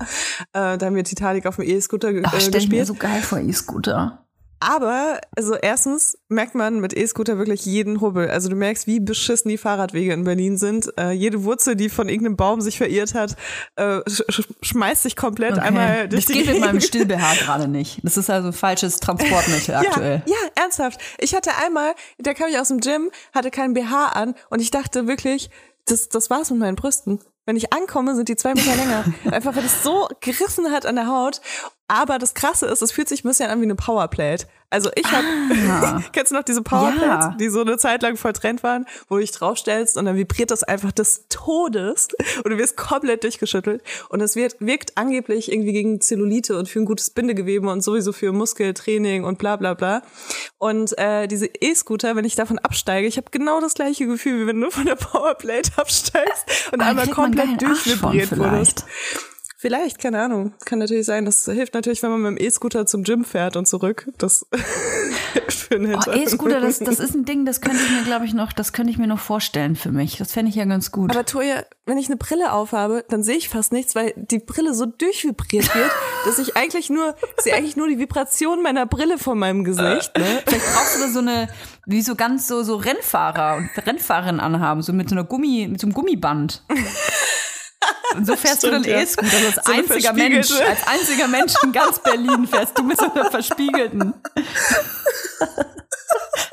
Äh, 0.55 0.79
da 0.79 0.87
haben 0.87 0.95
wir 0.97 1.05
Titanic 1.05 1.45
auf 1.47 1.57
dem 1.57 1.65
E-Scooter 1.69 2.09
äh, 2.09 2.23
stell 2.41 2.57
ich 2.63 2.69
mir 2.71 2.79
gespielt. 2.81 2.87
so 2.87 2.95
geil 2.95 3.21
vor, 3.21 3.39
E-Scooter. 3.39 4.27
Aber, 4.61 5.21
also 5.37 5.55
erstens 5.55 6.19
merkt 6.29 6.55
man 6.55 6.81
mit 6.81 6.97
E-Scooter 6.97 7.39
wirklich 7.39 7.65
jeden 7.65 8.01
Hubbel. 8.01 8.29
Also 8.29 8.49
du 8.49 8.57
merkst, 8.57 8.87
wie 8.87 9.01
beschissen 9.01 9.49
die 9.49 9.59
Fahrradwege 9.59 10.13
in 10.13 10.25
Berlin 10.25 10.57
sind. 10.57 10.93
Äh, 10.99 11.13
jede 11.13 11.45
Wurzel, 11.45 11.77
die 11.77 11.89
von 11.89 12.09
irgendeinem 12.09 12.37
Baum 12.37 12.61
sich 12.61 12.79
verirrt 12.79 13.15
hat, 13.15 13.37
äh, 13.77 14.01
sch 14.09 14.23
sch 14.29 14.43
schmeißt 14.63 15.03
sich 15.03 15.17
komplett 15.17 15.59
einmal 15.59 16.09
durch 16.09 16.27
das 16.27 16.35
die 16.35 16.43
geht 16.43 16.53
mit 16.53 16.61
meinem 16.61 16.73
Gegend. 16.79 16.85
Still-BH 16.85 17.35
gerade 17.45 17.69
nicht. 17.69 18.01
Das 18.03 18.17
ist 18.17 18.31
also 18.31 18.53
falsches 18.53 18.99
Transportmittel 18.99 19.77
aktuell. 19.77 20.23
Ja, 20.27 20.33
ja, 20.33 20.63
ernsthaft. 20.63 21.01
Ich 21.19 21.35
hatte 21.35 21.51
einmal, 21.65 21.95
da 22.19 22.35
kam 22.35 22.49
ich 22.49 22.59
aus 22.59 22.69
dem 22.69 22.81
Gym, 22.81 23.11
hatte 23.33 23.51
keinen 23.51 23.75
BH 23.75 24.07
an 24.09 24.35
und 24.51 24.61
ich 24.61 24.71
dachte 24.71 25.07
wirklich, 25.07 25.51
das, 25.87 26.09
das 26.09 26.31
war's 26.31 26.51
mit 26.51 26.59
meinen 26.61 26.77
Brüsten. 26.77 27.21
Wenn 27.49 27.57
ich 27.57 27.73
ankomme, 27.73 28.15
sind 28.15 28.29
die 28.29 28.37
zwei 28.37 28.53
Meter 28.53 28.77
länger. 28.77 29.05
Einfach 29.33 29.57
weil 29.57 29.65
es 29.65 29.83
so 29.83 30.07
gerissen 30.21 30.71
hat 30.71 30.85
an 30.85 30.97
der 30.97 31.07
Haut. 31.07 31.41
Aber 31.87 32.19
das 32.19 32.35
Krasse 32.35 32.67
ist, 32.67 32.83
es 32.83 32.93
fühlt 32.93 33.09
sich 33.09 33.25
ein 33.25 33.29
bisschen 33.29 33.49
an 33.49 33.59
wie 33.61 33.65
eine 33.65 33.75
Powerplate. 33.75 34.47
Also 34.71 34.91
ich 34.95 35.07
habe, 35.11 35.25
Ah. 35.71 36.03
kennst 36.13 36.31
du 36.31 36.35
noch 36.37 36.43
diese 36.43 36.61
Powerplates, 36.63 37.03
Ja. 37.27 37.37
die 37.41 37.49
so 37.49 37.63
eine 37.63 37.79
Zeit 37.79 38.03
lang 38.03 38.17
voll 38.17 38.35
Trend 38.35 38.63
waren, 38.63 38.85
wo 39.09 39.15
du 39.15 39.23
dich 39.23 39.31
draufstellst 39.33 39.97
und 39.97 40.05
dann 40.05 40.17
vibriert 40.17 40.51
das 40.51 40.63
einfach 40.63 40.93
des 40.93 41.25
Todes 41.31 42.09
und 42.45 42.51
du 42.51 42.59
wirst 42.59 42.77
komplett 42.77 43.25
durchgeschüttelt. 43.25 43.83
Und 44.11 44.21
es 44.21 44.37
wird, 44.37 44.57
wirkt 44.61 44.97
angeblich 44.99 45.51
irgendwie 45.51 45.73
gegen 45.73 46.01
Zellulite 46.03 46.59
und 46.59 46.69
für 46.69 46.81
ein 46.81 46.85
gutes 46.85 47.11
Bindegewebe 47.11 47.69
und 47.71 47.83
sowieso 47.83 48.13
für 48.13 48.33
Muskeltraining 48.33 49.25
und 49.25 49.39
bla 49.39 49.57
bla 49.57 49.73
bla. 49.75 50.03
Und 50.59 50.97
äh, 50.99 51.27
diese 51.29 51.47
E-Scooter, 51.47 52.15
wenn 52.17 52.25
ich 52.27 52.35
davon 52.35 52.59
absteige, 52.59 53.09
ich 53.09 53.17
habe 53.17 53.29
genau 53.31 53.61
das 53.61 53.75
gleiche 53.75 54.07
Gefühl, 54.07 54.43
wie 54.43 54.47
wenn 54.47 54.61
du 54.61 54.71
von 54.71 54.85
der 54.85 54.97
Powerplate 54.97 55.73
absteigst 55.77 56.45
und 56.73 56.83
Ah, 56.83 56.89
einmal 56.91 57.09
komplett 57.09 57.63
durchvibriert 57.63 58.37
wurdest. 58.37 58.85
Vielleicht. 59.59 59.99
Keine 59.99 60.23
Ahnung. 60.23 60.55
Kann 60.65 60.79
natürlich 60.79 61.05
sein. 61.05 61.27
Das 61.27 61.45
hilft 61.45 61.75
natürlich, 61.75 62.03
wenn 62.03 62.11
man 62.11 62.23
mit 62.23 62.39
dem 62.39 62.47
E-Scooter 62.47 62.87
zum 62.87 63.05
Gym 63.05 63.25
fährt 63.25 63.57
und 63.57 63.69
zurück. 63.69 64.09
Das 64.17 64.47
Oh. 65.71 66.11
E-Scooter, 66.13 66.61
das, 66.61 66.79
das 66.79 66.99
ist 66.99 67.15
ein 67.15 67.25
Ding, 67.25 67.45
das 67.45 67.61
könnte 67.61 67.79
ich 67.83 67.91
mir, 67.91 68.03
glaube 68.05 68.25
ich, 68.25 68.33
noch, 68.33 68.53
das 68.53 68.73
könnte 68.73 68.91
ich 68.91 68.99
mir 68.99 69.07
noch 69.07 69.19
vorstellen 69.19 69.77
für 69.77 69.91
mich. 69.91 70.17
Das 70.17 70.33
fände 70.33 70.49
ich 70.49 70.57
ja 70.57 70.65
ganz 70.65 70.93
gut. 70.93 71.11
Aber 71.11 71.27
Toja, 71.27 71.63
wenn 71.85 71.99
ich 71.99 72.07
eine 72.07 72.17
Brille 72.17 72.53
aufhabe, 72.53 73.05
dann 73.09 73.23
sehe 73.23 73.37
ich 73.37 73.49
fast 73.49 73.73
nichts, 73.73 73.95
weil 73.95 74.15
die 74.17 74.39
Brille 74.39 74.73
so 74.75 74.87
durchvibriert 74.87 75.75
wird, 75.75 75.91
dass 76.25 76.39
ich 76.39 76.57
eigentlich 76.57 76.91
nur, 76.91 77.15
sehe 77.39 77.55
eigentlich 77.55 77.77
nur 77.77 77.89
die 77.89 77.99
Vibration 77.99 78.63
meiner 78.63 78.87
Brille 78.87 79.19
vor 79.19 79.35
meinem 79.35 79.65
Gesicht. 79.65 80.17
Ne? 80.17 80.43
Vielleicht 80.47 80.75
brauchst 80.75 80.97
du 80.97 81.01
da 81.01 81.09
so 81.09 81.21
eine, 81.21 81.49
wie 81.87 82.03
so 82.03 82.15
ganz 82.15 82.49
so, 82.49 82.63
so 82.63 82.77
Rennfahrer 82.77 83.57
und 83.57 83.87
Rennfahrerinnen 83.87 84.41
anhaben, 84.41 84.83
so 84.83 84.93
mit 84.93 85.09
so 85.09 85.15
einer 85.15 85.25
Gummi, 85.25 85.69
mit 85.69 85.81
so 85.81 85.87
einem 85.87 85.95
Gummiband. 85.95 86.63
Und 88.15 88.27
so 88.27 88.37
fährst 88.37 88.63
du 88.63 88.71
dann 88.71 88.83
Stimmt, 88.83 88.97
ja. 88.97 89.23
Also 89.23 89.47
als 89.47 89.55
So 89.67 89.73
einziger 89.73 90.13
Mensch, 90.13 90.51
als 90.61 90.87
einziger 90.87 91.29
Mensch 91.29 91.53
in 91.63 91.73
ganz 91.73 91.99
Berlin 92.03 92.47
fährst 92.47 92.79
du 92.79 92.83
mit 92.83 92.99
so 92.99 93.11
einer 93.13 93.31
verspiegelten 93.31 94.15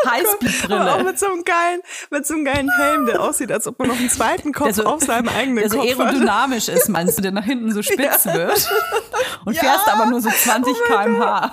Aber 0.03 0.11
auch 0.11 0.11
Highspeed-Brille. 0.11 1.03
mit 1.03 1.17
so 1.19 1.25
einem 1.27 1.43
geilen, 1.43 1.81
mit 2.11 2.27
so 2.27 2.33
einem 2.35 2.45
geilen 2.45 2.69
Helm, 2.77 3.05
der 3.07 3.21
aussieht, 3.21 3.51
als 3.51 3.65
ob 3.67 3.79
man 3.79 3.87
noch 3.87 3.95
einen 3.97 4.09
zweiten 4.09 4.53
Kopf 4.53 4.73
so- 4.75 4.83
auf 4.85 5.01
seinem 5.01 5.29
eigenen 5.29 5.57
Der 5.57 5.69
so 5.69 5.77
Kopf 5.79 5.89
hat. 5.97 5.99
aerodynamisch 5.99 6.67
ist, 6.67 6.89
meinst 6.89 7.17
du, 7.17 7.21
der 7.23 7.31
nach 7.31 7.45
hinten 7.45 7.71
so 7.73 7.81
spitz 7.81 8.25
wird. 8.25 8.69
Und 9.45 9.57
fährst 9.57 9.87
aber 9.87 10.05
nur 10.07 10.21
so 10.21 10.29
20 10.29 10.75
km/h. 10.83 11.51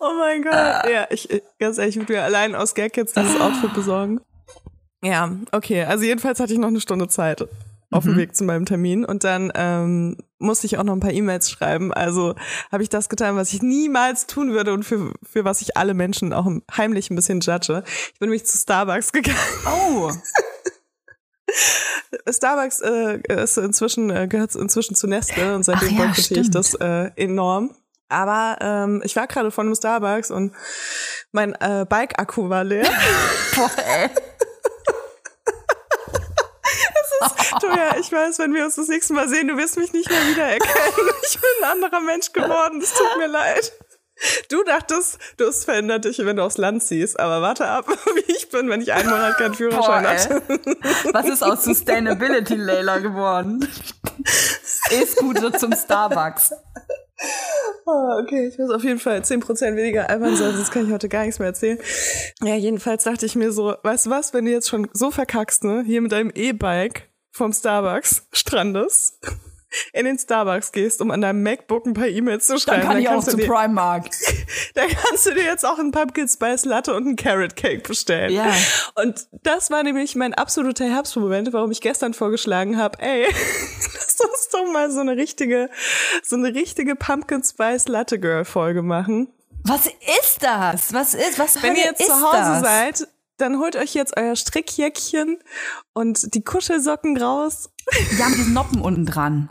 Oh 0.00 0.12
mein 0.18 0.42
Gott. 0.42 0.52
Ja, 0.90 1.06
ich, 1.10 1.30
ich- 1.30 1.42
ganz 1.58 1.78
ehrlich, 1.78 1.96
ich 1.96 2.02
würde 2.02 2.14
mir 2.14 2.22
allein 2.24 2.54
aus 2.54 2.74
Gag 2.74 2.96
jetzt 2.96 3.16
dieses 3.16 3.40
Outfit 3.40 3.72
besorgen. 3.74 4.20
Ja, 5.06 5.30
okay. 5.52 5.84
Also 5.84 6.04
jedenfalls 6.04 6.40
hatte 6.40 6.52
ich 6.52 6.58
noch 6.58 6.68
eine 6.68 6.80
Stunde 6.80 7.06
Zeit 7.06 7.46
auf 7.92 8.04
dem 8.04 8.16
Weg 8.16 8.34
zu 8.34 8.44
meinem 8.44 8.66
Termin 8.66 9.04
und 9.04 9.22
dann 9.22 9.52
ähm, 9.54 10.16
musste 10.38 10.66
ich 10.66 10.76
auch 10.76 10.82
noch 10.82 10.92
ein 10.92 11.00
paar 11.00 11.12
E-Mails 11.12 11.48
schreiben. 11.48 11.94
Also 11.94 12.34
habe 12.72 12.82
ich 12.82 12.88
das 12.88 13.08
getan, 13.08 13.36
was 13.36 13.52
ich 13.52 13.62
niemals 13.62 14.26
tun 14.26 14.52
würde 14.52 14.74
und 14.74 14.82
für, 14.82 15.12
für 15.22 15.44
was 15.44 15.62
ich 15.62 15.76
alle 15.76 15.94
Menschen 15.94 16.32
auch 16.32 16.50
heimlich 16.76 17.08
ein 17.10 17.16
bisschen 17.16 17.40
judge. 17.40 17.84
Ich 18.12 18.18
bin 18.18 18.28
nämlich 18.28 18.44
zu 18.44 18.58
Starbucks 18.58 19.12
gegangen. 19.12 19.38
Oh. 19.66 20.10
Starbucks 22.28 22.80
äh, 22.80 23.20
ist 23.42 23.56
inzwischen, 23.56 24.10
äh, 24.10 24.26
gehört 24.26 24.56
inzwischen 24.56 24.96
zu 24.96 25.06
Nestle 25.06 25.54
und 25.54 25.62
seitdem 25.62 25.96
ja, 25.96 26.06
boykottiere 26.06 26.40
ich 26.40 26.50
das 26.50 26.74
äh, 26.74 27.12
enorm. 27.14 27.70
Aber 28.08 28.58
ähm, 28.60 29.00
ich 29.04 29.14
war 29.16 29.26
gerade 29.28 29.50
vor 29.50 29.64
einem 29.64 29.74
Starbucks 29.74 30.30
und 30.32 30.52
mein 31.32 31.54
äh, 31.54 31.86
Bike-Akku 31.88 32.48
war 32.48 32.64
leer. 32.64 32.88
Boah, 33.54 33.70
ey. 33.76 34.10
Toja, 37.60 37.96
ich 37.98 38.10
weiß, 38.12 38.38
wenn 38.38 38.54
wir 38.54 38.64
uns 38.64 38.76
das 38.76 38.88
nächste 38.88 39.14
Mal 39.14 39.28
sehen, 39.28 39.48
du 39.48 39.56
wirst 39.56 39.76
mich 39.76 39.92
nicht 39.92 40.10
mehr 40.10 40.26
wiedererkennen. 40.28 41.10
Ich 41.28 41.40
bin 41.40 41.50
ein 41.62 41.70
anderer 41.72 42.00
Mensch 42.00 42.32
geworden. 42.32 42.80
Es 42.80 42.92
tut 42.92 43.18
mir 43.18 43.26
leid. 43.26 43.72
Du 44.48 44.62
dachtest, 44.64 45.18
du 45.36 45.46
hast 45.46 45.64
verändert 45.64 46.04
dich, 46.06 46.18
wenn 46.24 46.36
du 46.36 46.42
aufs 46.42 46.56
Land 46.56 46.82
ziehst. 46.82 47.18
Aber 47.20 47.42
warte 47.42 47.66
ab, 47.66 47.86
wie 48.14 48.32
ich 48.32 48.48
bin, 48.48 48.70
wenn 48.70 48.80
ich 48.80 48.92
einen 48.92 49.10
Monat 49.10 49.36
keinen 49.36 49.54
Führerschein 49.54 50.04
Boah, 50.04 50.10
hatte. 50.10 50.42
ey. 50.48 51.12
Was 51.12 51.26
ist 51.28 51.42
aus 51.42 51.64
Sustainability 51.64 52.54
Layla 52.54 52.98
geworden? 52.98 53.68
E-Scooter 54.90 55.52
zum 55.52 55.72
Starbucks. 55.74 56.52
Ah, 57.88 58.18
okay, 58.20 58.48
ich 58.48 58.58
muss 58.58 58.70
auf 58.70 58.82
jeden 58.82 58.98
Fall 58.98 59.20
10% 59.20 59.76
weniger 59.76 60.10
albern 60.10 60.34
sein, 60.34 60.52
sonst 60.56 60.72
kann 60.72 60.86
ich 60.86 60.92
heute 60.92 61.08
gar 61.08 61.24
nichts 61.24 61.38
mehr 61.38 61.48
erzählen. 61.48 61.78
Ja, 62.42 62.56
jedenfalls 62.56 63.04
dachte 63.04 63.26
ich 63.26 63.36
mir 63.36 63.52
so, 63.52 63.76
weißt 63.80 64.06
du 64.06 64.10
was, 64.10 64.34
wenn 64.34 64.44
du 64.44 64.50
jetzt 64.50 64.68
schon 64.68 64.88
so 64.92 65.12
verkackst, 65.12 65.62
ne, 65.62 65.84
hier 65.86 66.00
mit 66.00 66.10
deinem 66.10 66.30
E-Bike 66.34 67.08
vom 67.30 67.52
Starbucks 67.52 68.26
strandest, 68.32 69.20
in 69.92 70.04
den 70.04 70.18
Starbucks 70.18 70.72
gehst, 70.72 71.00
um 71.00 71.10
an 71.10 71.20
deinem 71.20 71.42
MacBook 71.42 71.86
ein 71.86 71.94
paar 71.94 72.08
E-Mails 72.08 72.46
zu 72.46 72.54
Dann 72.54 72.60
schreiben, 72.60 72.82
kann 72.82 72.98
ich 72.98 73.08
auch 73.08 73.12
kannst, 73.12 73.30
zu 73.30 73.36
du 73.36 73.42
dir, 73.42 73.48
Primark. 73.48 74.06
dann 74.74 74.88
kannst 74.88 75.26
du 75.26 75.34
dir 75.34 75.44
jetzt 75.44 75.64
auch 75.64 75.78
einen 75.78 75.90
Pumpkin 75.90 76.28
Spice 76.28 76.64
Latte 76.64 76.94
und 76.94 77.06
einen 77.06 77.16
Carrot 77.16 77.56
Cake 77.56 77.86
bestellen. 77.86 78.32
Ja. 78.32 78.52
Und 78.94 79.26
das 79.42 79.70
war 79.70 79.82
nämlich 79.82 80.14
mein 80.14 80.34
absoluter 80.34 80.84
Herbstmoment, 80.84 81.52
warum 81.52 81.70
ich 81.70 81.80
gestern 81.80 82.14
vorgeschlagen 82.14 82.78
habe, 82.78 82.98
ey, 83.00 83.26
lass 83.94 84.20
uns 84.20 84.48
doch 84.52 84.72
mal 84.72 84.90
so 84.90 85.00
eine 85.00 85.16
richtige, 85.16 85.70
so 86.22 86.36
eine 86.36 86.54
richtige 86.54 86.96
Pumpkin 86.96 87.42
Spice 87.42 87.88
Latte 87.88 88.18
Girl 88.18 88.44
Folge 88.44 88.82
machen. 88.82 89.28
Was 89.64 89.86
ist 89.86 90.42
das? 90.42 90.92
Was 90.92 91.14
ist, 91.14 91.38
was 91.38 91.60
Wenn 91.62 91.74
ihr 91.74 91.84
jetzt 91.84 92.06
zu 92.06 92.12
Hause 92.12 92.36
das? 92.36 92.60
seid, 92.60 93.08
dann 93.36 93.58
holt 93.58 93.76
euch 93.76 93.94
jetzt 93.94 94.16
euer 94.16 94.36
Strickjäckchen 94.36 95.38
und 95.92 96.34
die 96.34 96.42
Kuschelsocken 96.42 97.16
raus. 97.18 97.70
Ja, 98.18 98.28
mit 98.28 98.38
diesen 98.38 98.54
Noppen 98.54 98.80
unten 98.80 99.06
dran. 99.06 99.50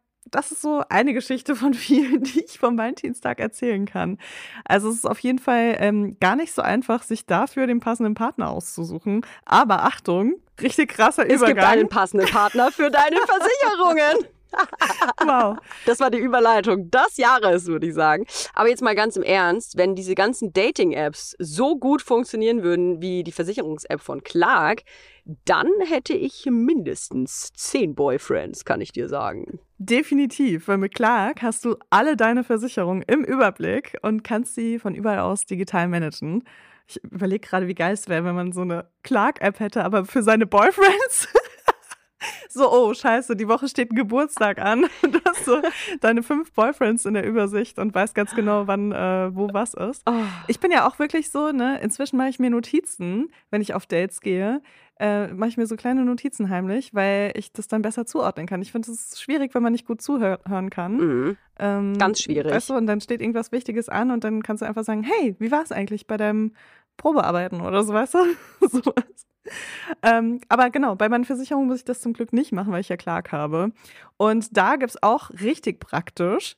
das 0.29 0.51
ist 0.51 0.61
so 0.61 0.83
eine 0.89 1.13
Geschichte 1.13 1.55
von 1.55 1.73
vielen, 1.75 2.23
die 2.23 2.43
ich 2.45 2.59
vom 2.59 2.77
Valentinstag 2.77 3.39
erzählen 3.39 3.85
kann. 3.85 4.17
Also 4.65 4.89
es 4.89 4.95
ist 4.95 5.05
auf 5.05 5.19
jeden 5.19 5.39
Fall 5.39 5.75
ähm, 5.79 6.17
gar 6.19 6.35
nicht 6.35 6.53
so 6.53 6.61
einfach, 6.61 7.03
sich 7.03 7.25
dafür 7.25 7.67
den 7.67 7.79
passenden 7.79 8.13
Partner 8.13 8.49
auszusuchen. 8.49 9.25
Aber 9.45 9.83
Achtung, 9.83 10.35
richtig 10.61 10.89
krasser 10.89 11.25
Es 11.29 11.37
Übergang. 11.37 11.55
gibt 11.55 11.65
einen 11.67 11.89
passenden 11.89 12.27
Partner 12.27 12.71
für 12.71 12.89
deine 12.89 13.17
Versicherungen. 13.25 14.27
wow. 15.25 15.57
Das 15.85 16.01
war 16.01 16.11
die 16.11 16.17
Überleitung 16.17 16.91
des 16.91 17.15
Jahres, 17.15 17.67
würde 17.67 17.87
ich 17.87 17.93
sagen. 17.93 18.25
Aber 18.53 18.67
jetzt 18.67 18.81
mal 18.81 18.95
ganz 18.95 19.15
im 19.15 19.23
Ernst, 19.23 19.77
wenn 19.77 19.95
diese 19.95 20.13
ganzen 20.13 20.51
Dating-Apps 20.51 21.35
so 21.39 21.77
gut 21.77 22.01
funktionieren 22.01 22.61
würden 22.61 23.01
wie 23.01 23.23
die 23.23 23.31
Versicherungs-App 23.31 24.01
von 24.01 24.23
Clark, 24.23 24.83
dann 25.45 25.69
hätte 25.87 26.13
ich 26.13 26.45
mindestens 26.49 27.51
zehn 27.53 27.95
Boyfriends, 27.95 28.65
kann 28.65 28.81
ich 28.81 28.91
dir 28.91 29.07
sagen. 29.07 29.59
Definitiv, 29.83 30.67
weil 30.67 30.77
mit 30.77 30.93
Clark 30.93 31.41
hast 31.41 31.65
du 31.65 31.75
alle 31.89 32.15
deine 32.15 32.43
Versicherungen 32.43 33.01
im 33.07 33.23
Überblick 33.23 33.97
und 34.03 34.23
kannst 34.23 34.53
sie 34.53 34.77
von 34.77 34.93
überall 34.93 35.21
aus 35.21 35.47
digital 35.47 35.87
managen. 35.87 36.43
Ich 36.87 37.03
überlege 37.03 37.47
gerade, 37.47 37.67
wie 37.67 37.73
geil 37.73 37.95
es 37.95 38.07
wäre, 38.07 38.23
wenn 38.23 38.35
man 38.35 38.51
so 38.51 38.61
eine 38.61 38.85
Clark-App 39.01 39.59
hätte, 39.59 39.83
aber 39.83 40.05
für 40.05 40.21
seine 40.21 40.45
Boyfriends. 40.45 41.29
so, 42.49 42.71
oh, 42.71 42.93
scheiße, 42.93 43.35
die 43.35 43.47
Woche 43.47 43.67
steht 43.67 43.91
ein 43.91 43.95
Geburtstag 43.95 44.59
an. 44.59 44.85
Du 45.01 45.19
hast 45.25 45.45
so 45.45 45.59
deine 45.99 46.21
fünf 46.21 46.53
Boyfriends 46.53 47.05
in 47.05 47.15
der 47.15 47.25
Übersicht 47.25 47.79
und 47.79 47.95
weißt 47.95 48.13
ganz 48.13 48.35
genau, 48.35 48.67
wann, 48.67 48.91
äh, 48.91 49.35
wo 49.35 49.49
was 49.51 49.73
ist. 49.73 50.03
Oh. 50.05 50.13
Ich 50.47 50.59
bin 50.59 50.69
ja 50.69 50.87
auch 50.87 50.99
wirklich 50.99 51.31
so, 51.31 51.51
ne, 51.51 51.79
inzwischen 51.81 52.17
mache 52.17 52.29
ich 52.29 52.37
mir 52.37 52.51
Notizen, 52.51 53.31
wenn 53.49 53.63
ich 53.63 53.73
auf 53.73 53.87
Dates 53.87 54.21
gehe, 54.21 54.61
äh, 55.01 55.33
mache 55.33 55.49
ich 55.49 55.57
mir 55.57 55.65
so 55.65 55.75
kleine 55.75 56.05
Notizen 56.05 56.49
heimlich, 56.49 56.93
weil 56.93 57.31
ich 57.33 57.51
das 57.51 57.67
dann 57.67 57.81
besser 57.81 58.05
zuordnen 58.05 58.45
kann. 58.45 58.61
Ich 58.61 58.71
finde, 58.71 58.91
es 58.91 59.19
schwierig, 59.19 59.55
wenn 59.55 59.63
man 59.63 59.71
nicht 59.71 59.87
gut 59.87 59.99
zuhören 59.99 60.69
kann. 60.69 60.97
Mhm. 60.97 61.37
Ähm, 61.57 61.97
Ganz 61.97 62.21
schwierig. 62.21 62.53
Weißt 62.53 62.69
du, 62.69 62.75
und 62.75 62.85
dann 62.85 63.01
steht 63.01 63.19
irgendwas 63.19 63.51
Wichtiges 63.51 63.89
an 63.89 64.11
und 64.11 64.23
dann 64.23 64.43
kannst 64.43 64.61
du 64.61 64.67
einfach 64.67 64.83
sagen, 64.83 65.01
hey, 65.01 65.35
wie 65.39 65.51
war 65.51 65.63
es 65.63 65.71
eigentlich 65.71 66.05
bei 66.05 66.17
deinem 66.17 66.53
Probearbeiten 66.97 67.61
oder 67.61 67.83
so, 67.83 67.93
weißt 67.93 68.13
du? 68.13 68.19
Sowas. 68.67 69.27
Ähm, 70.03 70.39
aber 70.49 70.69
genau, 70.69 70.95
bei 70.95 71.09
meinen 71.09 71.25
Versicherungen 71.25 71.67
muss 71.67 71.79
ich 71.79 71.85
das 71.85 71.99
zum 71.99 72.13
Glück 72.13 72.31
nicht 72.31 72.51
machen, 72.51 72.71
weil 72.71 72.81
ich 72.81 72.89
ja 72.89 72.97
Clark 72.97 73.31
habe. 73.31 73.71
Und 74.17 74.55
da 74.55 74.75
gibt 74.75 74.91
es 74.91 75.01
auch 75.01 75.31
richtig 75.31 75.79
praktisch 75.79 76.57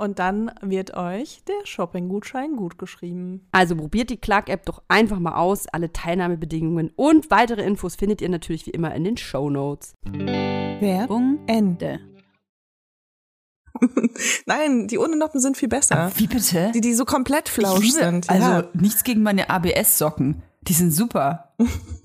Und 0.00 0.18
dann 0.18 0.50
wird 0.62 0.96
euch 0.96 1.42
der 1.46 1.66
Shopping-Gutschein 1.66 2.56
gut 2.56 2.78
geschrieben. 2.78 3.46
Also 3.52 3.76
probiert 3.76 4.08
die 4.08 4.16
Clark-App 4.16 4.64
doch 4.64 4.82
einfach 4.88 5.18
mal 5.18 5.34
aus. 5.34 5.66
Alle 5.66 5.92
Teilnahmebedingungen 5.92 6.90
und 6.96 7.30
weitere 7.30 7.62
Infos 7.62 7.96
findet 7.96 8.22
ihr 8.22 8.30
natürlich 8.30 8.64
wie 8.64 8.70
immer 8.70 8.94
in 8.94 9.04
den 9.04 9.18
Show 9.18 9.50
Notes. 9.50 9.92
Werbung 10.06 11.40
Ende. 11.46 12.00
Nein, 14.46 14.88
die 14.88 14.96
ohne 14.96 15.16
Noppen 15.16 15.38
sind 15.38 15.58
viel 15.58 15.68
besser. 15.68 16.10
Wie 16.16 16.26
bitte? 16.26 16.72
Die, 16.72 16.80
die 16.80 16.94
so 16.94 17.04
komplett 17.04 17.50
flausch 17.50 17.90
sind. 17.90 18.30
Also 18.30 18.48
ja. 18.48 18.68
nichts 18.72 19.04
gegen 19.04 19.22
meine 19.22 19.50
ABS-Socken. 19.50 20.42
Die 20.62 20.72
sind 20.74 20.92
super. 20.92 21.54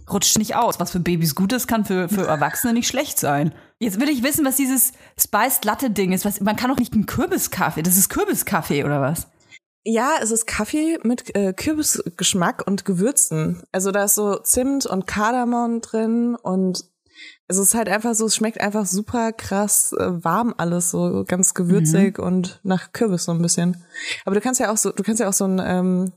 Rutscht 0.09 0.37
nicht 0.37 0.55
aus. 0.55 0.79
Was 0.79 0.91
für 0.91 0.99
Babys 0.99 1.35
gut 1.35 1.51
ist, 1.53 1.67
kann 1.67 1.85
für, 1.85 2.07
für 2.07 2.25
Erwachsene 2.25 2.73
nicht 2.73 2.87
schlecht 2.87 3.19
sein. 3.19 3.53
Jetzt 3.79 3.99
will 3.99 4.09
ich 4.09 4.23
wissen, 4.23 4.45
was 4.45 4.55
dieses 4.55 4.93
Spiced 5.19 5.65
Latte 5.65 5.89
Ding 5.89 6.13
ist. 6.13 6.25
Was, 6.25 6.39
man 6.39 6.55
kann 6.55 6.69
doch 6.69 6.77
nicht 6.77 6.93
einen 6.93 7.05
Kürbiskaffee. 7.05 7.83
Das 7.83 7.97
ist 7.97 8.09
Kürbiskaffee 8.09 8.83
oder 8.85 9.01
was? 9.01 9.27
Ja, 9.83 10.13
es 10.21 10.31
ist 10.31 10.47
Kaffee 10.47 10.97
mit 11.03 11.35
äh, 11.35 11.53
Kürbisgeschmack 11.53 12.65
und 12.65 12.85
Gewürzen. 12.85 13.61
Also 13.71 13.91
da 13.91 14.05
ist 14.05 14.15
so 14.15 14.37
Zimt 14.37 14.85
und 14.85 15.05
Kardamom 15.05 15.81
drin 15.81 16.35
und 16.35 16.85
es 17.47 17.57
ist 17.57 17.75
halt 17.75 17.89
einfach 17.89 18.15
so, 18.15 18.25
es 18.25 18.35
schmeckt 18.35 18.59
einfach 18.59 18.85
super 18.85 19.31
krass 19.31 19.93
äh, 19.93 20.23
warm 20.23 20.53
alles, 20.57 20.89
so 20.91 21.23
ganz 21.27 21.53
gewürzig 21.53 22.17
und 22.19 22.59
nach 22.63 22.91
Kürbis 22.93 23.25
so 23.25 23.31
ein 23.33 23.41
bisschen. 23.41 23.83
Aber 24.25 24.35
du 24.35 24.41
kannst 24.41 24.59
ja 24.59 24.71
auch 24.71 24.77
so, 24.77 24.91
du 24.91 25.03
kannst 25.03 25.19
ja 25.19 25.29
auch 25.29 25.33
so 25.33 25.43
einen 25.45 25.59
ähm, 25.63 26.11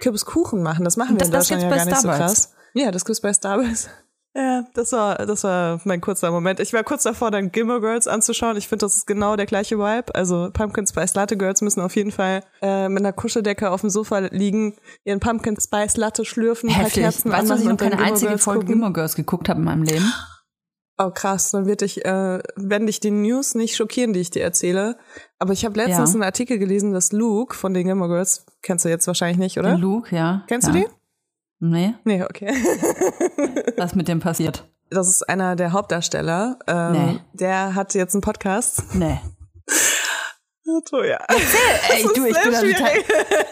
Kürbiskuchen 0.00 0.62
machen. 0.62 0.84
Das 0.84 0.96
machen 0.96 1.14
wir 1.14 1.18
Das- 1.18 1.28
in 1.28 1.32
Deutschland 1.34 1.62
ja 1.62 1.68
gar 1.68 1.78
bei 1.78 1.84
nicht 1.84 1.94
so 1.96 2.00
Starbucks. 2.08 2.18
krass. 2.18 2.52
Ja, 2.74 2.90
das 2.90 3.04
gibt's 3.04 3.20
bei 3.20 3.32
Starbucks. 3.32 3.88
Ja, 4.36 4.64
das 4.74 4.90
war, 4.90 5.14
das 5.26 5.44
war 5.44 5.80
mein 5.84 6.00
kurzer 6.00 6.32
Moment. 6.32 6.58
Ich 6.58 6.72
war 6.72 6.82
kurz 6.82 7.04
davor, 7.04 7.30
dann 7.30 7.52
Gilmore 7.52 7.80
Girls 7.80 8.08
anzuschauen. 8.08 8.56
Ich 8.56 8.66
finde, 8.66 8.84
das 8.84 8.96
ist 8.96 9.06
genau 9.06 9.36
der 9.36 9.46
gleiche 9.46 9.78
Vibe. 9.78 10.12
Also 10.12 10.50
Pumpkin 10.52 10.88
Spice 10.88 11.14
Latte 11.14 11.36
Girls 11.36 11.60
müssen 11.62 11.80
auf 11.80 11.94
jeden 11.94 12.10
Fall 12.10 12.42
äh, 12.60 12.88
mit 12.88 12.98
einer 13.04 13.12
Kuscheldecke 13.12 13.70
auf 13.70 13.82
dem 13.82 13.90
Sofa 13.90 14.18
liegen, 14.18 14.74
ihren 15.04 15.20
Pumpkin 15.20 15.56
Spice 15.60 15.96
Latte 15.98 16.24
schlürfen, 16.24 16.68
Heftig. 16.68 17.04
Kerzen 17.04 17.30
Weißt 17.30 17.44
du, 17.44 17.48
dass 17.50 17.60
ich 17.60 17.68
anmachen 17.68 17.76
noch 17.88 17.90
keine 17.96 18.02
einzige 18.10 18.30
Girls 18.30 18.42
Folge 18.42 18.58
gucken? 18.62 18.72
Gilmore 18.74 18.92
Girls 18.92 19.14
geguckt 19.14 19.48
habe 19.48 19.60
in 19.60 19.66
meinem 19.66 19.82
Leben? 19.84 20.12
Oh 20.96 21.10
krass, 21.10 21.50
dann 21.50 21.66
wird 21.66 21.80
dich, 21.80 22.04
äh, 22.04 22.38
werden 22.56 22.86
dich 22.86 23.00
die 23.00 23.10
News 23.10 23.54
nicht 23.56 23.74
schockieren, 23.74 24.12
die 24.12 24.20
ich 24.20 24.30
dir 24.30 24.42
erzähle. 24.44 24.96
Aber 25.40 25.52
ich 25.52 25.64
habe 25.64 25.76
letztens 25.76 26.10
Ja. 26.10 26.14
einen 26.14 26.22
Artikel 26.22 26.58
gelesen, 26.58 26.92
dass 26.92 27.10
Luke 27.10 27.56
von 27.56 27.74
den 27.74 27.86
Gilmore 27.86 28.10
Girls, 28.10 28.46
kennst 28.62 28.84
du 28.84 28.88
jetzt 28.88 29.06
wahrscheinlich 29.08 29.38
nicht, 29.38 29.58
oder? 29.58 29.72
Den 29.72 29.80
Luke, 29.80 30.14
ja. 30.14 30.44
Kennst 30.46 30.68
ja. 30.68 30.72
du 30.72 30.78
den? 30.80 30.88
Nee, 31.60 31.94
Nee, 32.04 32.22
okay. 32.22 32.52
was 33.76 33.94
mit 33.94 34.06
dem 34.06 34.20
passiert? 34.20 34.68
Das 34.90 35.08
ist 35.08 35.28
einer 35.28 35.56
der 35.56 35.72
Hauptdarsteller. 35.72 36.58
Ähm, 36.68 36.92
Nee. 36.92 37.20
Der 37.32 37.74
hat 37.74 37.94
jetzt 37.94 38.14
einen 38.14 38.20
Podcast. 38.22 38.94
Nee. 38.94 39.18
Toja. 40.88 41.18
Ey, 41.90 42.02
du, 42.14 42.24
ich 42.26 42.40
bin 42.42 42.52
da 42.52 42.60
total. 42.60 42.92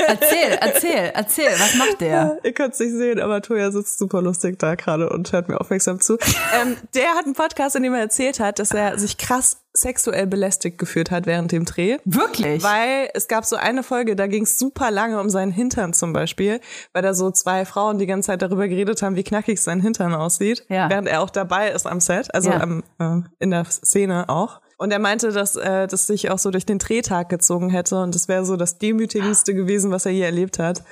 Erzähl, 0.08 0.58
erzähl, 0.60 1.10
erzähl, 1.14 1.50
was 1.58 1.74
macht 1.74 2.00
der? 2.00 2.38
Ihr 2.42 2.52
könnt 2.54 2.72
es 2.72 2.80
nicht 2.80 2.92
sehen, 2.92 3.20
aber 3.20 3.42
Toja 3.42 3.70
sitzt 3.70 3.98
super 3.98 4.22
lustig 4.22 4.58
da 4.58 4.76
gerade 4.76 5.10
und 5.10 5.30
hört 5.32 5.48
mir 5.48 5.60
aufmerksam 5.60 6.00
zu. 6.00 6.16
ähm, 6.60 6.76
der 6.94 7.10
hat 7.14 7.26
einen 7.26 7.34
Podcast, 7.34 7.76
in 7.76 7.82
dem 7.82 7.92
er 7.92 8.00
erzählt 8.00 8.40
hat, 8.40 8.58
dass 8.58 8.70
er 8.70 8.98
sich 8.98 9.18
krass 9.18 9.58
sexuell 9.74 10.26
belästigt 10.26 10.78
gefühlt 10.78 11.10
hat 11.10 11.26
während 11.26 11.52
dem 11.52 11.66
Dreh. 11.66 11.98
Wirklich? 12.06 12.62
Weil 12.62 13.10
es 13.12 13.28
gab 13.28 13.44
so 13.44 13.56
eine 13.56 13.82
Folge, 13.82 14.16
da 14.16 14.26
ging 14.26 14.44
es 14.44 14.58
super 14.58 14.90
lange 14.90 15.20
um 15.20 15.28
seinen 15.28 15.52
Hintern 15.52 15.92
zum 15.92 16.14
Beispiel, 16.14 16.60
weil 16.94 17.02
da 17.02 17.12
so 17.12 17.30
zwei 17.30 17.66
Frauen 17.66 17.98
die 17.98 18.06
ganze 18.06 18.28
Zeit 18.28 18.40
darüber 18.42 18.68
geredet 18.68 19.02
haben, 19.02 19.16
wie 19.16 19.22
knackig 19.24 19.60
sein 19.60 19.80
Hintern 19.80 20.14
aussieht, 20.14 20.64
Ja. 20.70 20.88
während 20.88 21.08
er 21.08 21.20
auch 21.20 21.30
dabei 21.30 21.70
ist 21.70 21.86
am 21.86 22.00
Set, 22.00 22.34
also 22.34 22.50
Ja. 22.50 22.60
am, 22.60 22.82
äh, 22.98 23.20
in 23.38 23.50
der 23.50 23.64
Szene 23.66 24.30
auch. 24.30 24.61
Und 24.78 24.92
er 24.92 24.98
meinte, 24.98 25.32
dass 25.32 25.56
äh, 25.56 25.86
das 25.86 26.06
sich 26.06 26.30
auch 26.30 26.38
so 26.38 26.50
durch 26.50 26.66
den 26.66 26.78
Drehtag 26.78 27.28
gezogen 27.28 27.70
hätte 27.70 28.00
und 28.00 28.14
das 28.14 28.28
wäre 28.28 28.44
so 28.44 28.56
das 28.56 28.78
demütigendste 28.78 29.54
gewesen, 29.54 29.90
was 29.90 30.06
er 30.06 30.12
je 30.12 30.22
erlebt 30.22 30.58
hat. 30.58 30.82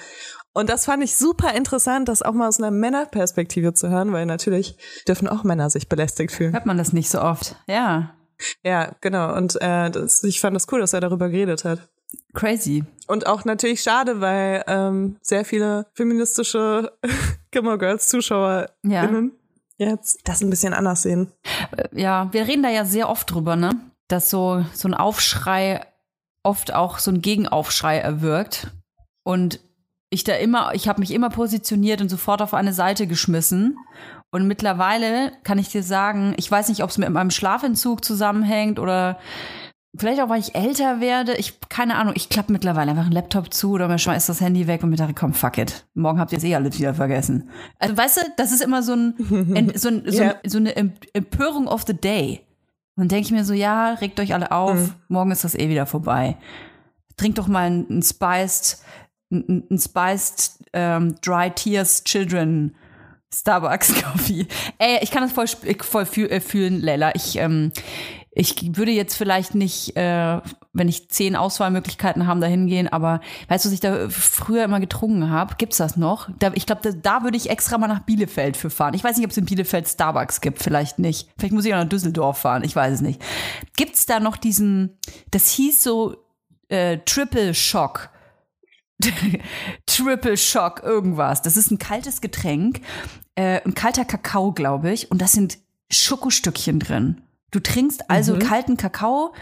Und 0.52 0.68
das 0.68 0.84
fand 0.84 1.02
ich 1.04 1.16
super 1.16 1.54
interessant, 1.54 2.08
das 2.08 2.22
auch 2.22 2.32
mal 2.32 2.48
aus 2.48 2.58
einer 2.58 2.72
Männerperspektive 2.72 3.72
zu 3.72 3.88
hören, 3.88 4.12
weil 4.12 4.26
natürlich 4.26 4.76
dürfen 5.06 5.28
auch 5.28 5.44
Männer 5.44 5.70
sich 5.70 5.88
belästigt 5.88 6.32
fühlen. 6.32 6.52
Hört 6.52 6.66
man 6.66 6.78
das 6.78 6.92
nicht 6.92 7.08
so 7.08 7.20
oft. 7.20 7.56
Ja. 7.68 8.14
Ja, 8.64 8.96
genau. 9.00 9.36
Und 9.36 9.60
äh, 9.60 9.90
das, 9.90 10.24
ich 10.24 10.40
fand 10.40 10.56
das 10.56 10.66
cool, 10.72 10.80
dass 10.80 10.92
er 10.92 11.00
darüber 11.00 11.28
geredet 11.28 11.64
hat. 11.64 11.88
Crazy. 12.34 12.84
Und 13.06 13.26
auch 13.26 13.44
natürlich 13.44 13.82
schade, 13.82 14.20
weil 14.20 14.64
ähm, 14.66 15.18
sehr 15.22 15.44
viele 15.44 15.86
feministische 15.94 16.92
Gilmore 17.50 17.78
Girls 17.78 18.08
ZuschauerInnen 18.08 19.32
jetzt 19.86 20.20
das 20.24 20.42
ein 20.42 20.50
bisschen 20.50 20.74
anders 20.74 21.02
sehen. 21.02 21.32
Ja, 21.92 22.32
wir 22.32 22.46
reden 22.46 22.62
da 22.62 22.70
ja 22.70 22.84
sehr 22.84 23.08
oft 23.08 23.30
drüber, 23.30 23.56
ne? 23.56 23.70
Dass 24.08 24.30
so, 24.30 24.64
so 24.72 24.88
ein 24.88 24.94
Aufschrei 24.94 25.84
oft 26.42 26.74
auch 26.74 26.98
so 26.98 27.10
ein 27.10 27.22
Gegenaufschrei 27.22 27.98
erwirkt. 27.98 28.68
Und 29.24 29.60
ich 30.10 30.24
da 30.24 30.34
immer, 30.34 30.74
ich 30.74 30.88
habe 30.88 31.00
mich 31.00 31.12
immer 31.12 31.30
positioniert 31.30 32.00
und 32.00 32.08
sofort 32.08 32.42
auf 32.42 32.54
eine 32.54 32.72
Seite 32.72 33.06
geschmissen. 33.06 33.76
Und 34.32 34.46
mittlerweile 34.46 35.32
kann 35.44 35.58
ich 35.58 35.68
dir 35.68 35.82
sagen, 35.82 36.34
ich 36.36 36.50
weiß 36.50 36.68
nicht, 36.68 36.82
ob 36.82 36.90
es 36.90 36.98
mit 36.98 37.10
meinem 37.10 37.30
Schlafentzug 37.30 38.04
zusammenhängt 38.04 38.78
oder 38.78 39.18
vielleicht 39.96 40.20
auch, 40.20 40.28
weil 40.28 40.40
ich 40.40 40.54
älter 40.54 41.00
werde. 41.00 41.34
Ich, 41.36 41.58
keine 41.68 41.96
Ahnung, 41.96 42.14
ich 42.16 42.28
klappe 42.28 42.52
mittlerweile 42.52 42.90
einfach 42.90 43.04
einen 43.04 43.12
Laptop 43.12 43.52
zu 43.52 43.72
oder 43.72 43.88
mir 43.88 43.98
schmeißt 43.98 44.28
das 44.28 44.40
Handy 44.40 44.66
weg 44.66 44.82
und 44.82 44.90
mir 44.90 44.96
dachte, 44.96 45.14
komm, 45.14 45.34
fuck 45.34 45.58
it. 45.58 45.86
Morgen 45.94 46.18
habt 46.20 46.32
ihr 46.32 46.38
es 46.38 46.44
eh 46.44 46.54
alles 46.54 46.78
wieder 46.78 46.94
vergessen. 46.94 47.50
Also 47.78 47.96
weißt 47.96 48.16
du, 48.18 48.20
das 48.36 48.52
ist 48.52 48.60
immer 48.62 48.82
so, 48.82 48.94
ein, 48.94 49.14
so, 49.74 49.88
ein, 49.88 50.02
so, 50.06 50.22
ein, 50.22 50.34
so 50.46 50.58
eine 50.58 50.76
Empörung 50.76 51.66
of 51.68 51.84
the 51.86 51.94
day. 51.94 52.40
Und 52.96 53.04
dann 53.04 53.08
denke 53.08 53.26
ich 53.26 53.32
mir 53.32 53.44
so, 53.44 53.54
ja, 53.54 53.94
regt 53.94 54.20
euch 54.20 54.34
alle 54.34 54.52
auf, 54.52 54.74
Mhm. 54.78 54.92
morgen 55.08 55.30
ist 55.30 55.44
das 55.44 55.54
eh 55.54 55.68
wieder 55.68 55.86
vorbei. 55.86 56.36
Trinkt 57.16 57.38
doch 57.38 57.48
mal 57.48 57.66
einen, 57.66 58.02
Spiced, 58.02 58.78
einen, 59.30 59.66
einen 59.70 59.78
Spiced 59.78 60.52
ähm, 60.72 61.14
Dry 61.22 61.50
Tears 61.50 62.04
Children 62.04 62.74
Starbucks 63.32 63.94
Coffee. 64.02 64.46
Ey, 64.78 64.98
ich 65.02 65.10
kann 65.10 65.22
das 65.22 65.32
voll, 65.32 65.46
voll 65.78 66.06
äh, 66.30 66.40
fühlen, 66.40 66.80
Leila. 66.80 67.12
Ich, 67.14 67.36
ähm, 67.36 67.72
ich 68.32 68.76
würde 68.76 68.92
jetzt 68.92 69.16
vielleicht 69.16 69.56
nicht, 69.56 69.96
äh, 69.96 70.40
wenn 70.72 70.88
ich 70.88 71.10
zehn 71.10 71.34
Auswahlmöglichkeiten 71.34 72.28
habe, 72.28 72.40
da 72.40 72.46
hingehen, 72.46 72.86
aber 72.86 73.20
weißt 73.48 73.64
du, 73.64 73.68
was 73.68 73.74
ich 73.74 73.80
da 73.80 74.08
früher 74.08 74.64
immer 74.64 74.78
getrunken 74.78 75.30
habe? 75.30 75.56
Gibt's 75.58 75.78
das 75.78 75.96
noch? 75.96 76.28
Da, 76.38 76.52
ich 76.54 76.64
glaube, 76.64 76.80
da, 76.82 76.92
da 76.92 77.24
würde 77.24 77.36
ich 77.36 77.50
extra 77.50 77.76
mal 77.76 77.88
nach 77.88 78.00
Bielefeld 78.00 78.56
für 78.56 78.70
fahren. 78.70 78.94
Ich 78.94 79.02
weiß 79.02 79.16
nicht, 79.16 79.24
ob 79.26 79.32
es 79.32 79.36
in 79.36 79.46
Bielefeld 79.46 79.88
Starbucks 79.88 80.40
gibt, 80.40 80.62
vielleicht 80.62 81.00
nicht. 81.00 81.28
Vielleicht 81.38 81.52
muss 81.52 81.64
ich 81.64 81.74
auch 81.74 81.78
nach 81.78 81.88
Düsseldorf 81.88 82.38
fahren, 82.38 82.62
ich 82.62 82.76
weiß 82.76 82.94
es 82.94 83.00
nicht. 83.00 83.20
Gibt's 83.76 84.06
da 84.06 84.20
noch 84.20 84.36
diesen, 84.36 84.96
das 85.32 85.50
hieß 85.50 85.82
so 85.82 86.16
äh, 86.68 86.98
Triple 86.98 87.52
Shock. 87.52 88.10
Triple 89.86 90.36
Shock, 90.36 90.82
irgendwas. 90.84 91.42
Das 91.42 91.56
ist 91.56 91.72
ein 91.72 91.78
kaltes 91.78 92.20
Getränk, 92.20 92.80
äh, 93.34 93.60
ein 93.64 93.74
kalter 93.74 94.04
Kakao, 94.04 94.52
glaube 94.52 94.92
ich, 94.92 95.10
und 95.10 95.20
das 95.20 95.32
sind 95.32 95.58
Schokostückchen 95.90 96.78
drin. 96.78 97.22
Du 97.50 97.60
trinkst 97.60 98.08
also 98.10 98.38
kalten 98.38 98.76
Kakao, 98.76 99.32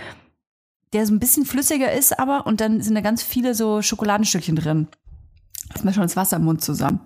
der 0.93 1.07
so 1.07 1.13
ein 1.13 1.21
bisschen 1.21 1.45
flüssiger 1.45 1.93
ist, 1.93 2.19
aber 2.19 2.47
und 2.47 2.61
dann 2.61 2.81
sind 2.81 2.95
da 2.95 3.01
ganz 3.03 3.23
viele 3.23 3.55
so 3.55 3.83
Schokoladenstückchen 3.83 4.57
drin. 4.57 4.89
Ist 5.75 5.85
mir 5.85 5.93
schon 5.93 6.05
das 6.05 6.17
Wasser 6.17 6.37
im 6.39 6.45
Mund 6.45 6.63
zusammen. 6.65 7.01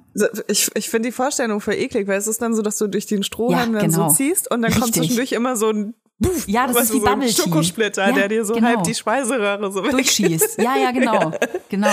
Ich, 0.46 0.70
ich 0.76 0.88
finde 0.88 1.08
die 1.08 1.12
Vorstellung 1.12 1.60
voll 1.60 1.74
eklig, 1.74 2.06
weil 2.06 2.18
es 2.18 2.28
ist 2.28 2.40
dann 2.40 2.54
so, 2.54 2.62
dass 2.62 2.78
du 2.78 2.86
durch 2.86 3.06
den 3.06 3.24
Strohhalm 3.24 3.74
Ja, 3.74 3.80
dann 3.80 3.90
genau. 3.90 4.08
so 4.08 4.14
ziehst 4.14 4.48
und 4.52 4.62
dann 4.62 4.70
kommt 4.70 4.84
Richtig. 4.84 5.02
zwischendurch 5.02 5.32
immer 5.32 5.56
so 5.56 5.70
ein 5.70 5.94
Puff, 6.22 6.46
Ja, 6.46 6.68
das 6.68 6.76
ist 6.82 6.90
du, 6.90 6.94
wie 6.94 7.00
so 7.00 7.06
ein 7.06 7.18
Bubble. 7.18 7.32
Schokosplitter, 7.32 8.06
Ja, 8.10 8.12
der 8.14 8.28
dir 8.28 8.44
so 8.44 8.54
genau. 8.54 8.68
halb 8.68 8.84
die 8.84 8.94
Speiseröhre 8.94 9.72
so. 9.72 9.82
Durchschießt. 9.82 10.58
Ja, 10.62 10.76
ja, 10.76 10.92
genau. 10.92 11.32
Genau. 11.68 11.88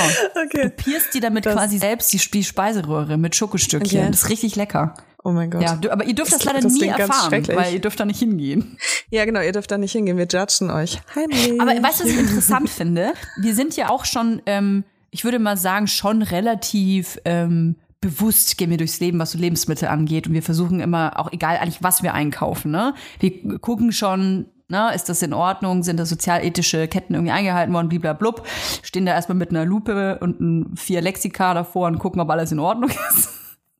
Okay. 0.45 0.69
Pierst 0.75 1.13
dir 1.15 1.21
damit 1.21 1.45
Das- 1.47 1.53
quasi 1.55 1.79
selbst 1.79 2.11
die, 2.13 2.17
die 2.17 2.43
Speiseröhre 2.43 3.17
mit 3.17 3.35
Schokostückchen. 3.35 3.99
Okay. 4.01 4.11
Das 4.11 4.23
ist 4.23 4.29
richtig 4.29 4.55
lecker. 4.57 4.93
Oh 5.23 5.31
mein 5.31 5.51
Gott. 5.51 5.61
Ja, 5.61 5.75
du, 5.75 5.91
aber 5.91 6.05
ihr 6.05 6.15
dürft 6.15 6.31
das, 6.31 6.39
Das- 6.39 6.45
leider 6.45 6.61
das 6.61 6.73
nie 6.73 6.87
erfahren, 6.87 7.45
weil 7.49 7.73
ihr 7.73 7.81
dürft 7.81 7.99
da 7.99 8.05
nicht 8.05 8.19
hingehen. 8.19 8.77
Ja, 9.09 9.25
genau, 9.25 9.41
ihr 9.41 9.51
dürft 9.51 9.69
da 9.69 9.77
nicht 9.77 9.91
hingehen, 9.91 10.17
wir 10.17 10.27
judgen 10.27 10.71
euch. 10.71 10.99
Heimlich. 11.15 11.51
Aber 11.61 11.71
weißt 11.71 11.99
du, 11.99 12.03
was 12.05 12.11
ich 12.11 12.17
interessant 12.19 12.69
finde? 12.69 13.13
Wir 13.41 13.53
sind 13.53 13.75
ja 13.75 13.89
auch 13.89 14.05
schon, 14.05 14.41
ähm, 14.45 14.85
ich 15.11 15.25
würde 15.25 15.39
mal 15.39 15.57
sagen, 15.57 15.87
schon 15.87 16.21
relativ 16.21 17.19
ähm, 17.25 17.75
bewusst 17.99 18.57
gehen 18.57 18.69
wir 18.69 18.77
durchs 18.77 18.99
Leben, 19.01 19.19
was 19.19 19.31
so 19.31 19.37
Lebensmittel 19.37 19.89
angeht. 19.89 20.27
Und 20.27 20.33
wir 20.33 20.43
versuchen 20.43 20.79
immer, 20.79 21.19
auch 21.19 21.31
egal 21.33 21.57
eigentlich, 21.57 21.83
was 21.83 22.01
wir 22.01 22.13
einkaufen, 22.13 22.71
ne? 22.71 22.93
Wir 23.19 23.59
gucken 23.59 23.91
schon, 23.91 24.45
ne, 24.69 24.93
ist 24.95 25.09
das 25.09 25.21
in 25.21 25.33
Ordnung? 25.33 25.83
Sind 25.83 25.97
da 25.99 26.05
sozialethische 26.05 26.87
Ketten 26.87 27.13
irgendwie 27.15 27.33
eingehalten 27.33 27.73
worden? 27.73 27.89
Bliblablub. 27.89 28.47
Stehen 28.83 29.05
da 29.05 29.11
erstmal 29.13 29.37
mit 29.37 29.49
einer 29.49 29.65
Lupe 29.65 30.17
und 30.21 30.39
ein 30.39 30.75
vier 30.77 31.01
Lexika 31.01 31.53
davor 31.53 31.87
und 31.87 31.99
gucken, 31.99 32.21
ob 32.21 32.29
alles 32.29 32.53
in 32.53 32.59
Ordnung 32.59 32.89
ist. 33.09 33.29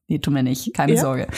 Nee, 0.10 0.20
tun 0.20 0.36
wir 0.36 0.44
nicht, 0.44 0.74
keine 0.74 0.96
Ja. 0.96 1.02
Sorge. 1.02 1.28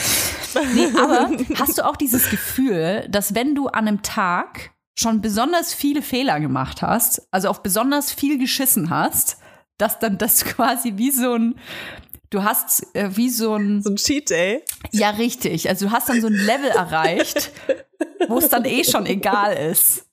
Nee, 0.74 0.88
aber 0.98 1.30
hast 1.58 1.78
du 1.78 1.86
auch 1.86 1.96
dieses 1.96 2.28
Gefühl, 2.28 3.06
dass 3.08 3.34
wenn 3.34 3.54
du 3.54 3.68
an 3.68 3.88
einem 3.88 4.02
Tag 4.02 4.72
schon 4.98 5.22
besonders 5.22 5.72
viele 5.72 6.02
Fehler 6.02 6.40
gemacht 6.40 6.82
hast, 6.82 7.26
also 7.30 7.48
auf 7.48 7.62
besonders 7.62 8.12
viel 8.12 8.38
geschissen 8.38 8.90
hast, 8.90 9.38
dass 9.78 9.98
dann 9.98 10.18
das 10.18 10.44
quasi 10.44 10.92
wie 10.96 11.10
so 11.10 11.32
ein, 11.32 11.58
du 12.28 12.44
hast 12.44 12.84
äh, 12.94 13.16
wie 13.16 13.30
so 13.30 13.54
ein, 13.54 13.80
so 13.82 13.88
ein 13.90 13.96
Cheat 13.96 14.28
Day. 14.28 14.62
ja 14.90 15.08
richtig, 15.10 15.70
also 15.70 15.86
du 15.86 15.92
hast 15.92 16.10
dann 16.10 16.20
so 16.20 16.26
ein 16.26 16.34
Level 16.34 16.68
erreicht, 16.68 17.50
wo 18.28 18.36
es 18.36 18.50
dann 18.50 18.66
eh 18.66 18.84
schon 18.84 19.06
egal 19.06 19.54
ist. 19.56 20.04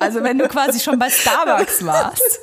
Also 0.00 0.22
wenn 0.22 0.38
du 0.38 0.48
quasi 0.48 0.80
schon 0.80 0.98
bei 0.98 1.10
Starbucks 1.10 1.84
warst 1.84 2.40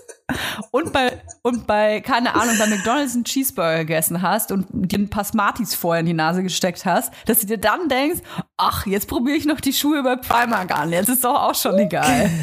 und 0.72 0.94
bei, 0.94 1.22
und 1.42 1.68
bei, 1.68 2.02
keine 2.02 2.36
Ahnung, 2.36 2.58
bei 2.58 2.68
McDonalds 2.68 3.16
einen 3.16 3.24
Cheeseburger 3.24 3.80
gegessen 3.80 4.22
hast 4.22 4.52
und 4.52 4.68
dir 4.72 5.00
ein 5.00 5.10
paar 5.10 5.24
Smarties 5.24 5.76
vorher 5.76 6.02
in 6.02 6.06
die 6.06 6.14
Nase 6.14 6.44
gesteckt 6.44 6.86
hast, 6.86 7.14
dass 7.26 7.40
du 7.40 7.48
dir 7.48 7.58
dann 7.58 7.90
denkst, 7.90 8.22
ach, 8.58 8.86
jetzt 8.86 9.08
probiere 9.08 9.38
ich 9.38 9.46
noch 9.46 9.60
die 9.60 9.74
Schuhe 9.74 10.04
bei 10.04 10.16
Primark 10.16 10.78
an, 10.78 10.92
jetzt 10.92 11.10
ist 11.10 11.24
doch 11.24 11.42
auch 11.42 11.56
schon 11.56 11.78
egal. 11.80 12.30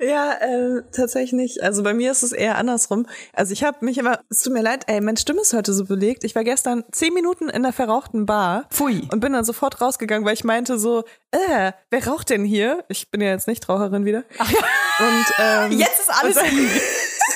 Ja, 0.00 0.32
äh, 0.40 0.82
tatsächlich 0.90 1.32
nicht. 1.32 1.62
Also 1.62 1.82
bei 1.82 1.94
mir 1.94 2.10
ist 2.10 2.22
es 2.22 2.32
eher 2.32 2.56
andersrum. 2.58 3.06
Also 3.32 3.52
ich 3.52 3.62
habe 3.62 3.84
mich 3.84 3.98
immer, 3.98 4.18
es 4.30 4.42
tut 4.42 4.52
mir 4.52 4.62
leid, 4.62 4.84
ey, 4.88 5.00
meine 5.00 5.16
Stimme 5.18 5.42
ist 5.42 5.52
heute 5.52 5.72
so 5.72 5.84
belegt. 5.84 6.24
Ich 6.24 6.34
war 6.34 6.42
gestern 6.42 6.82
zehn 6.90 7.14
Minuten 7.14 7.48
in 7.48 7.62
der 7.62 7.72
verrauchten 7.72 8.26
Bar 8.26 8.66
Pfui. 8.70 9.08
und 9.12 9.20
bin 9.20 9.32
dann 9.32 9.44
sofort 9.44 9.80
rausgegangen, 9.80 10.26
weil 10.26 10.34
ich 10.34 10.44
meinte 10.44 10.78
so, 10.78 11.04
äh, 11.30 11.72
wer 11.90 12.06
raucht 12.06 12.30
denn 12.30 12.44
hier? 12.44 12.84
Ich 12.88 13.10
bin 13.10 13.20
ja 13.20 13.28
jetzt 13.28 13.46
nicht 13.46 13.68
Raucherin 13.68 14.04
wieder. 14.04 14.24
Und 14.38 15.26
ähm, 15.38 15.72
Jetzt 15.72 16.00
ist 16.00 16.10
alles 16.10 16.36
und, 16.36 16.46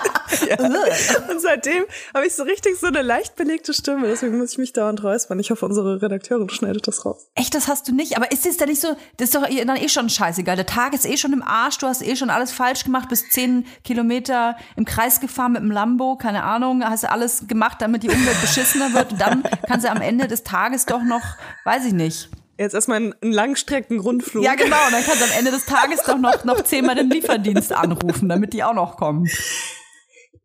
gut. 0.56 1.30
und 1.30 1.40
seitdem 1.40 1.84
habe 2.14 2.26
ich 2.26 2.34
so 2.34 2.42
richtig 2.42 2.78
so 2.78 2.86
eine 2.86 3.02
leicht 3.02 3.36
belegte 3.36 3.72
Stimme. 3.72 4.06
Deswegen 4.08 4.38
muss 4.38 4.52
ich 4.52 4.58
mich 4.58 4.72
dauernd 4.72 5.02
räuspern. 5.02 5.38
Ich 5.38 5.50
hoffe, 5.50 5.64
unsere 5.66 6.02
Redakteurin 6.02 6.48
schneidet 6.50 6.86
das 6.88 7.04
raus. 7.04 7.28
Echt, 7.34 7.54
das 7.54 7.68
hast 7.68 7.88
du 7.88 7.94
nicht? 7.94 8.16
Aber 8.16 8.30
ist 8.32 8.46
es 8.46 8.56
denn 8.56 8.68
nicht 8.68 8.80
so, 8.80 8.88
das 9.16 9.28
ist 9.28 9.34
doch 9.34 9.48
eh- 9.48 9.64
dann 9.64 9.76
eh 9.76 9.88
schon 9.88 10.08
scheißegal. 10.08 10.56
Der 10.56 10.66
Tag 10.66 10.94
ist 10.94 11.06
eh 11.06 11.16
schon 11.16 11.32
im 11.32 11.42
Arsch, 11.42 11.78
du 11.78 11.86
hast 11.86 12.02
eh 12.02 12.16
schon 12.16 12.30
alles 12.30 12.52
falsch 12.52 12.84
gemacht, 12.84 13.08
bist 13.08 13.32
zehn 13.32 13.66
Kilometer 13.84 14.56
im 14.76 14.84
Kreis 14.84 15.20
gefahren 15.20 15.52
mit 15.52 15.62
dem 15.62 15.70
Lambo, 15.70 16.16
keine 16.16 16.42
Ahnung, 16.44 16.84
hast 16.84 17.04
du 17.04 17.10
alles 17.10 17.46
gemacht, 17.46 17.78
damit 17.80 18.02
die 18.02 18.08
Umwelt 18.10 18.40
beschissener 18.40 18.92
wird. 18.94 19.12
Und 19.12 19.20
dann 19.20 19.42
kannst 19.66 19.86
du 19.86 19.90
am 19.90 20.00
Ende 20.00 20.26
des 20.28 20.42
Tages 20.42 20.86
doch 20.86 21.02
noch, 21.02 21.22
weiß 21.64 21.84
ich 21.86 21.92
nicht. 21.92 22.28
Jetzt 22.58 22.74
erstmal 22.74 22.96
einen, 22.96 23.14
einen 23.20 23.32
Langstrecken-Rundflug. 23.32 24.42
Ja, 24.42 24.54
genau, 24.54 24.76
und 24.86 24.92
dann 24.92 25.04
kannst 25.04 25.20
du 25.20 25.24
am 25.26 25.38
Ende 25.38 25.50
des 25.50 25.66
Tages 25.66 26.00
doch 26.06 26.16
noch, 26.16 26.44
noch 26.44 26.62
zehnmal 26.64 26.94
den 26.94 27.10
Lieferdienst 27.10 27.70
anrufen, 27.72 28.28
damit 28.30 28.54
die 28.54 28.64
auch 28.64 28.72
noch 28.72 28.96
kommen. 28.96 29.28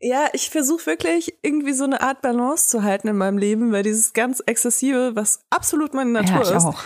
Ja, 0.01 0.29
ich 0.33 0.49
versuche 0.49 0.87
wirklich 0.87 1.37
irgendwie 1.43 1.73
so 1.73 1.83
eine 1.83 2.01
Art 2.01 2.21
Balance 2.21 2.69
zu 2.69 2.83
halten 2.83 3.07
in 3.07 3.17
meinem 3.17 3.37
Leben, 3.37 3.71
weil 3.71 3.83
dieses 3.83 4.13
ganz 4.13 4.41
Exzessive, 4.45 5.15
was 5.15 5.41
absolut 5.51 5.93
meine 5.93 6.09
Natur 6.09 6.43
ja, 6.43 6.57
ist, 6.57 6.65
auch. 6.65 6.81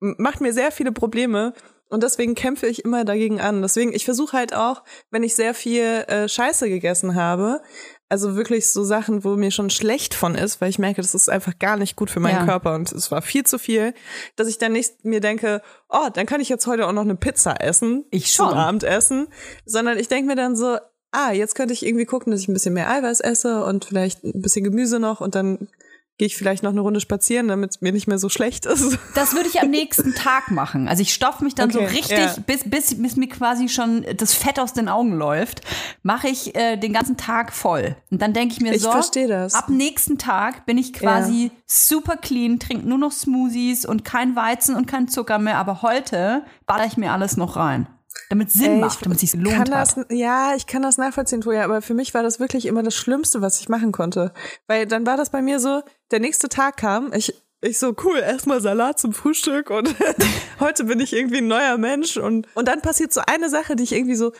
macht 0.00 0.40
mir 0.40 0.52
sehr 0.52 0.70
viele 0.70 0.92
Probleme. 0.92 1.52
Und 1.90 2.02
deswegen 2.02 2.34
kämpfe 2.34 2.66
ich 2.66 2.84
immer 2.84 3.04
dagegen 3.04 3.40
an. 3.40 3.60
Deswegen, 3.62 3.92
ich 3.92 4.04
versuche 4.04 4.36
halt 4.36 4.54
auch, 4.54 4.82
wenn 5.10 5.22
ich 5.22 5.34
sehr 5.36 5.54
viel 5.54 5.82
äh, 5.82 6.28
Scheiße 6.28 6.68
gegessen 6.68 7.14
habe, 7.14 7.60
also 8.08 8.36
wirklich 8.36 8.70
so 8.70 8.84
Sachen, 8.84 9.22
wo 9.22 9.36
mir 9.36 9.50
schon 9.50 9.70
schlecht 9.70 10.14
von 10.14 10.34
ist, 10.34 10.60
weil 10.60 10.70
ich 10.70 10.78
merke, 10.78 11.02
das 11.02 11.14
ist 11.14 11.28
einfach 11.28 11.58
gar 11.58 11.76
nicht 11.76 11.94
gut 11.94 12.10
für 12.10 12.20
meinen 12.20 12.38
Ja. 12.38 12.44
Körper 12.46 12.74
und 12.74 12.90
es 12.90 13.10
war 13.10 13.22
viel 13.22 13.44
zu 13.44 13.58
viel, 13.58 13.94
dass 14.36 14.48
ich 14.48 14.58
dann 14.58 14.72
nicht 14.72 15.04
mir 15.04 15.20
denke, 15.20 15.62
oh, 15.88 16.08
dann 16.12 16.26
kann 16.26 16.40
ich 16.40 16.48
jetzt 16.48 16.66
heute 16.66 16.86
auch 16.86 16.92
noch 16.92 17.02
eine 17.02 17.16
Pizza 17.16 17.60
essen. 17.60 18.04
Ich 18.10 18.32
Zum 18.32 18.48
schon. 18.48 18.58
Abendessen. 18.58 19.28
Sondern 19.64 19.98
ich 19.98 20.08
denke 20.08 20.26
mir 20.26 20.36
dann 20.36 20.56
so, 20.56 20.78
ah, 21.14 21.32
jetzt 21.32 21.54
könnte 21.54 21.72
ich 21.72 21.84
irgendwie 21.84 22.04
gucken, 22.06 22.30
dass 22.30 22.40
ich 22.40 22.48
ein 22.48 22.54
bisschen 22.54 22.74
mehr 22.74 22.90
Eiweiß 22.90 23.20
esse 23.20 23.64
und 23.64 23.84
vielleicht 23.84 24.24
ein 24.24 24.42
bisschen 24.42 24.64
Gemüse 24.64 24.98
noch 24.98 25.20
und 25.20 25.34
dann 25.34 25.68
gehe 26.16 26.26
ich 26.26 26.36
vielleicht 26.36 26.62
noch 26.62 26.70
eine 26.70 26.80
Runde 26.80 27.00
spazieren, 27.00 27.48
damit 27.48 27.72
es 27.72 27.80
mir 27.80 27.92
nicht 27.92 28.06
mehr 28.06 28.18
so 28.18 28.28
schlecht 28.28 28.66
ist. 28.66 28.98
Das 29.16 29.34
würde 29.34 29.48
ich 29.48 29.60
am 29.60 29.70
nächsten 29.70 30.14
Tag 30.14 30.50
machen. 30.52 30.86
Also 30.86 31.02
ich 31.02 31.12
stopfe 31.12 31.42
mich 31.42 31.56
dann 31.56 31.70
Okay, 31.70 31.86
so 31.86 31.92
richtig, 31.92 32.18
ja. 32.18 32.34
bis, 32.46 32.70
bis, 32.70 33.02
bis 33.02 33.16
mir 33.16 33.28
quasi 33.28 33.68
schon 33.68 34.04
das 34.16 34.32
Fett 34.32 34.60
aus 34.60 34.72
den 34.72 34.88
Augen 34.88 35.14
läuft, 35.14 35.62
mache 36.02 36.28
ich 36.28 36.54
äh, 36.54 36.76
den 36.76 36.92
ganzen 36.92 37.16
Tag 37.16 37.52
voll. 37.52 37.96
Und 38.12 38.22
dann 38.22 38.32
denke 38.32 38.54
ich 38.54 38.60
mir 38.60 38.72
Ich 38.72 38.82
so, 38.82 38.92
verstehe 38.92 39.26
das. 39.26 39.54
ab 39.54 39.68
nächsten 39.68 40.16
Tag 40.16 40.66
bin 40.66 40.78
ich 40.78 40.92
quasi 40.92 41.50
super 41.66 42.16
clean, 42.16 42.60
trinke 42.60 42.86
nur 42.88 42.98
noch 42.98 43.12
Smoothies 43.12 43.84
und 43.84 44.04
kein 44.04 44.36
Weizen 44.36 44.76
und 44.76 44.86
kein 44.86 45.08
Zucker 45.08 45.40
mehr. 45.40 45.58
Aber 45.58 45.82
heute 45.82 46.44
baller 46.66 46.86
ich 46.86 46.96
mir 46.96 47.10
alles 47.12 47.36
noch 47.36 47.56
rein. 47.56 47.88
Damit 48.30 48.48
es 48.48 48.54
Sinn 48.54 48.72
Ey, 48.72 48.78
macht, 48.78 49.04
damit 49.04 49.16
es 49.16 49.20
sich 49.20 49.32
kann 49.32 49.44
gelohnt 49.44 49.68
das, 49.68 49.96
hat. 49.96 50.10
Ja, 50.10 50.54
ich 50.54 50.66
kann 50.66 50.82
das 50.82 50.98
nachvollziehen, 50.98 51.40
Toja, 51.40 51.64
aber 51.64 51.82
für 51.82 51.94
mich 51.94 52.14
war 52.14 52.22
das 52.22 52.40
wirklich 52.40 52.66
immer 52.66 52.82
das 52.82 52.94
Schlimmste, 52.94 53.40
was 53.40 53.60
ich 53.60 53.68
machen 53.68 53.92
konnte. 53.92 54.32
Weil 54.66 54.86
dann 54.86 55.06
war 55.06 55.16
das 55.16 55.30
bei 55.30 55.42
mir 55.42 55.60
so, 55.60 55.82
der 56.10 56.20
nächste 56.20 56.48
Tag 56.48 56.76
kam, 56.76 57.12
ich, 57.12 57.34
ich 57.60 57.78
so, 57.78 57.94
cool, 58.04 58.18
erstmal 58.18 58.60
Salat 58.60 58.98
zum 58.98 59.12
Frühstück 59.12 59.70
und 59.70 59.94
heute 60.60 60.84
bin 60.84 61.00
ich 61.00 61.12
irgendwie 61.12 61.38
ein 61.38 61.48
neuer 61.48 61.78
Mensch 61.78 62.16
und, 62.16 62.46
und 62.54 62.68
dann 62.68 62.82
passiert 62.82 63.12
so 63.12 63.20
eine 63.26 63.48
Sache, 63.48 63.76
die 63.76 63.84
ich 63.84 63.92
irgendwie 63.92 64.16
so 64.16 64.32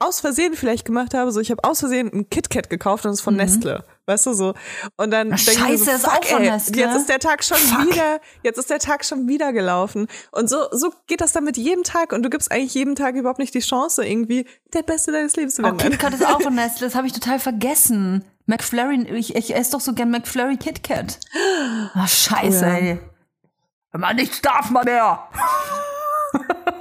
aus 0.00 0.18
Versehen 0.20 0.54
vielleicht 0.54 0.84
gemacht 0.84 1.14
habe, 1.14 1.30
so 1.30 1.38
ich 1.40 1.50
habe 1.52 1.62
aus 1.62 1.78
Versehen 1.80 2.10
ein 2.12 2.28
KitKat 2.30 2.68
gekauft 2.70 3.04
und 3.04 3.12
es 3.12 3.18
ist 3.18 3.22
von 3.24 3.36
Nestle, 3.36 3.84
weißt 4.06 4.26
du 4.26 4.32
so. 4.32 4.54
Und 4.96 5.10
dann 5.12 5.32
Ach, 5.32 5.38
denke 5.38 5.50
ich 5.52 5.58
mir 5.68 5.78
so, 5.78 5.84
Mhm. 5.84 5.86
Scheiße, 5.86 5.90
ist 5.92 6.04
fuck, 6.04 6.12
auch 6.18 6.24
von 6.24 6.42
ey, 6.42 6.50
Nestle? 6.50 6.76
jetzt 6.82 6.96
ist 6.96 7.08
der 7.08 7.18
Tag 7.20 7.44
schon 7.44 7.56
Fuck. 7.58 7.92
wieder, 7.92 8.20
jetzt 8.42 8.58
ist 8.58 8.70
der 8.70 8.78
Tag 8.80 9.04
schon 9.04 9.28
wieder 9.28 9.52
gelaufen. 9.52 10.08
Und 10.32 10.48
so, 10.50 10.56
so 10.72 10.92
geht 11.06 11.20
das 11.20 11.32
dann 11.32 11.44
mit 11.44 11.56
jedem 11.56 11.84
Tag 11.84 12.12
und 12.12 12.22
du 12.22 12.30
gibst 12.30 12.50
eigentlich 12.50 12.74
jeden 12.74 12.96
Tag 12.96 13.14
überhaupt 13.14 13.38
nicht 13.38 13.54
die 13.54 13.60
Chance, 13.60 14.04
irgendwie 14.04 14.46
der 14.74 14.82
Beste 14.82 15.12
deines 15.12 15.36
Lebens 15.36 15.54
zu 15.54 15.62
Oh, 15.62 15.66
werden. 15.66 15.78
KitKat 15.78 16.14
ist 16.14 16.26
auch 16.26 16.40
von 16.42 16.54
Nestle, 16.56 16.86
das 16.88 16.94
habe 16.96 17.06
ich 17.06 17.12
total 17.12 17.38
vergessen. 17.38 18.24
McFlurry, 18.46 19.02
ich, 19.16 19.36
ich 19.36 19.54
esse 19.54 19.72
doch 19.72 19.80
so 19.80 19.92
gern 19.92 20.10
McFlurry 20.10 20.56
KitKat. 20.56 21.20
Ah, 21.94 22.06
scheiße, 22.08 22.64
Ja. 22.64 22.72
ey. 22.74 22.98
Wenn 23.92 24.00
man 24.00 24.16
nichts 24.16 24.40
darf 24.40 24.70
man 24.70 24.84
mehr. 24.84 25.28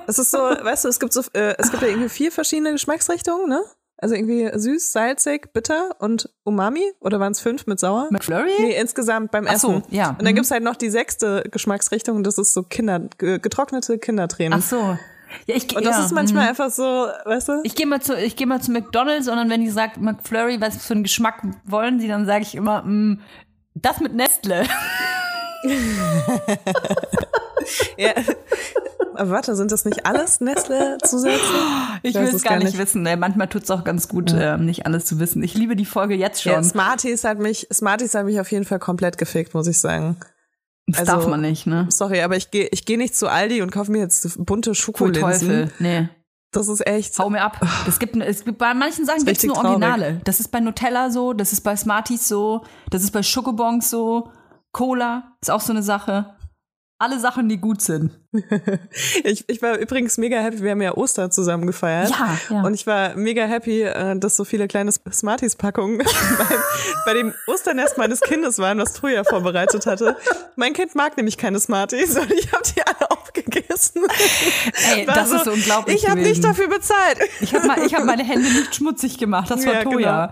Es 0.10 0.18
ist 0.20 0.32
so, 0.32 0.38
weißt 0.40 0.86
du, 0.86 0.90
es 0.90 1.00
gibt 1.00 1.14
so, 1.14 1.22
äh, 1.34 1.56
es 1.58 1.70
gibt 1.72 1.84
ja 1.84 1.90
irgendwie 1.90 2.10
vier 2.10 2.32
verschiedene 2.32 2.72
Geschmacksrichtungen, 2.72 3.48
ne? 3.48 3.62
Also 4.02 4.16
irgendwie 4.16 4.50
süß, 4.58 4.94
salzig, 4.94 5.52
bitter 5.52 5.90
und 6.00 6.30
Umami 6.46 6.84
oder 7.02 7.20
waren 7.20 7.34
es 7.34 7.42
fünf 7.42 7.68
mit 7.68 7.80
sauer? 7.82 8.08
McFlurry? 8.12 8.50
Nee, 8.60 8.80
insgesamt 8.80 9.30
beim 9.32 9.46
Ach 9.48 9.58
so, 9.58 9.72
Essen. 9.72 9.84
ja. 9.90 10.12
Und 10.12 10.22
dann 10.24 10.32
Mhm. 10.32 10.36
gibt's 10.36 10.52
halt 10.52 10.64
noch 10.64 10.78
die 10.78 10.90
sechste 10.90 11.44
Geschmacksrichtung 11.52 12.16
und 12.16 12.24
das 12.26 12.38
ist 12.38 12.54
so 12.54 12.64
Kinder, 12.64 13.00
ge- 13.18 13.40
getrocknete 13.40 13.98
Kindertränen. 14.00 14.60
Ach 14.64 14.66
so. 14.66 14.98
Ja, 15.46 15.56
ich, 15.56 15.76
Und 15.76 15.86
das 15.86 15.98
ja, 15.98 16.06
ist 16.06 16.12
manchmal 16.14 16.44
mhm. 16.46 16.50
einfach 16.50 16.72
so, 16.72 16.84
weißt 17.26 17.50
du? 17.50 17.60
Ich 17.64 17.76
gehe 17.76 17.86
mal 17.86 18.02
zu, 18.02 18.16
ich 18.16 18.36
gehe 18.38 18.48
mal 18.48 18.62
zu 18.62 18.72
McDonald's 18.72 19.28
und 19.28 19.36
dann, 19.36 19.50
wenn 19.50 19.62
die 19.62 19.70
sagt 19.70 19.98
McFlurry, 19.98 20.60
was 20.62 20.78
für 20.78 20.94
einen 20.94 21.04
Geschmack 21.04 21.44
wollen 21.66 22.00
sie, 22.00 22.08
dann 22.08 22.26
sage 22.26 22.44
ich 22.44 22.56
immer, 22.56 22.82
mm, 22.84 23.20
das 23.76 24.00
mit 24.00 24.16
Nestle. 24.16 24.64
ja. 27.98 28.12
Aber 29.20 29.32
warte, 29.32 29.56
sind 29.56 29.72
das 29.72 29.86
nicht 29.86 30.06
alles 30.06 30.40
Nestle-Zusätze? 30.40 31.38
Ich 32.04 32.16
weiß 32.16 32.22
will 32.22 32.30
es 32.30 32.36
es 32.36 32.44
gar 32.44 32.52
gar 32.54 32.60
nicht 32.60 32.68
nicht. 32.74 32.78
wissen. 32.78 33.02
Ne? 33.02 33.18
Manchmal 33.18 33.48
tut's 33.48 33.70
auch 33.70 33.84
ganz 33.84 34.08
gut, 34.08 34.34
ähm, 34.38 34.66
nicht 34.66 34.86
alles 34.86 35.06
zu 35.06 35.20
wissen. 35.20 35.44
Ich 35.44 35.54
liebe 35.56 35.76
die 35.76 35.86
Folge 35.86 36.16
jetzt 36.16 36.42
schon. 36.42 36.54
Ja, 36.54 36.64
Smarties 36.64 37.24
hat 37.26 37.40
mich, 37.40 37.68
Smarties 37.74 38.14
hat 38.14 38.26
mich 38.26 38.40
auf 38.40 38.52
jeden 38.52 38.66
Fall 38.66 38.80
komplett 38.80 39.18
gefickt, 39.18 39.54
muss 39.54 39.68
ich 39.68 39.80
sagen. 39.80 40.18
das 40.88 41.00
also- 41.00 41.12
darf 41.12 41.28
man 41.28 41.42
nicht, 41.42 41.68
ne? 41.68 41.88
Sorry, 41.90 42.22
aber 42.22 42.38
ich 42.38 42.50
gehe 42.50 42.68
ich 42.72 42.86
geh 42.86 42.98
nicht 42.98 43.16
zu 43.16 43.28
Aldi 43.28 43.62
und 43.62 43.72
kaufe 43.72 43.92
mir 43.92 44.00
jetzt 44.00 44.44
bunte 44.46 44.74
Schokolinsen. 44.74 45.22
Teufel. 45.22 45.72
Nee. 45.80 46.10
Das 46.52 46.68
ist 46.68 46.88
echt. 46.88 47.20
Hau 47.20 47.30
mir 47.30 47.44
ab. 47.44 47.62
Es 47.88 48.00
gibt, 48.00 48.16
es 48.16 48.44
gibt 48.44 48.58
bei 48.58 48.74
manchen 48.74 49.06
Sachen 49.06 49.20
gibt's 49.26 49.44
richtig 49.44 49.50
nur 49.50 49.56
traurig. 49.58 49.84
Originale. 49.84 50.22
Das 50.24 50.40
ist 50.40 50.48
bei 50.48 50.60
Nutella 50.60 51.12
so, 51.12 51.34
das 51.34 51.54
ist 51.54 51.62
bei 51.62 51.76
Smarties 51.76 52.28
so, 52.28 52.64
das 52.90 53.04
ist 53.04 53.12
bei 53.12 53.22
Schokobons 53.22 53.90
so, 53.90 54.32
Cola 54.72 55.34
ist 55.42 55.52
auch 55.52 55.62
so 55.62 55.74
eine 55.74 55.84
Sache. 55.84 56.34
Alle 57.02 57.18
Sachen, 57.18 57.48
die 57.48 57.58
gut 57.58 57.82
sind. 57.82 58.12
Ich, 59.24 59.46
ich 59.48 59.62
war 59.62 59.78
übrigens 59.78 60.18
mega 60.18 60.40
happy, 60.40 60.62
wir 60.62 60.72
haben 60.72 60.82
ja 60.82 60.96
Ostern 60.96 61.32
zusammen 61.32 61.66
gefeiert. 61.66 62.12
Ja, 62.12 62.38
ja. 62.50 62.62
Und 62.62 62.74
ich 62.74 62.86
war 62.86 63.16
mega 63.16 63.44
happy, 63.46 63.82
äh, 63.82 64.18
dass 64.18 64.36
so 64.36 64.46
viele 64.46 64.68
kleine 64.68 64.92
Smarties-Packungen 64.92 65.98
bei, 66.38 66.56
bei 67.06 67.14
dem 67.14 67.34
Osternest 67.48 67.98
meines 67.98 68.22
Kindes 68.22 68.60
waren, 68.60 68.78
was 68.78 68.94
Troja 68.94 69.24
vorbereitet 69.24 69.86
hatte. 69.86 70.16
Mein 70.56 70.74
Kind 70.74 70.96
mag 70.96 71.18
nämlich 71.18 71.38
keine 71.38 71.60
Smarties 71.60 72.18
und 72.18 72.32
ich 72.32 72.52
habe 72.52 72.64
die 72.76 72.82
alle 72.82 73.12
aufgegessen. 73.12 74.04
Ey, 74.94 75.08
War 75.08 75.16
das 75.16 75.32
ist 75.32 75.46
so 75.46 75.52
unglaublich 75.52 75.96
Ich 75.96 76.10
habe 76.10 76.22
nicht 76.22 76.44
dafür 76.44 76.68
bezahlt. 76.68 77.18
Ich 77.42 77.54
habe 77.54 77.86
ich 77.86 77.96
hab 77.96 78.06
meine 78.06 78.24
Hände 78.24 78.48
nicht 78.48 78.76
schmutzig 78.76 79.18
gemacht, 79.18 79.50
das 79.50 79.66
war 79.66 79.74
Ja, 79.74 79.84
Toja. 79.84 80.32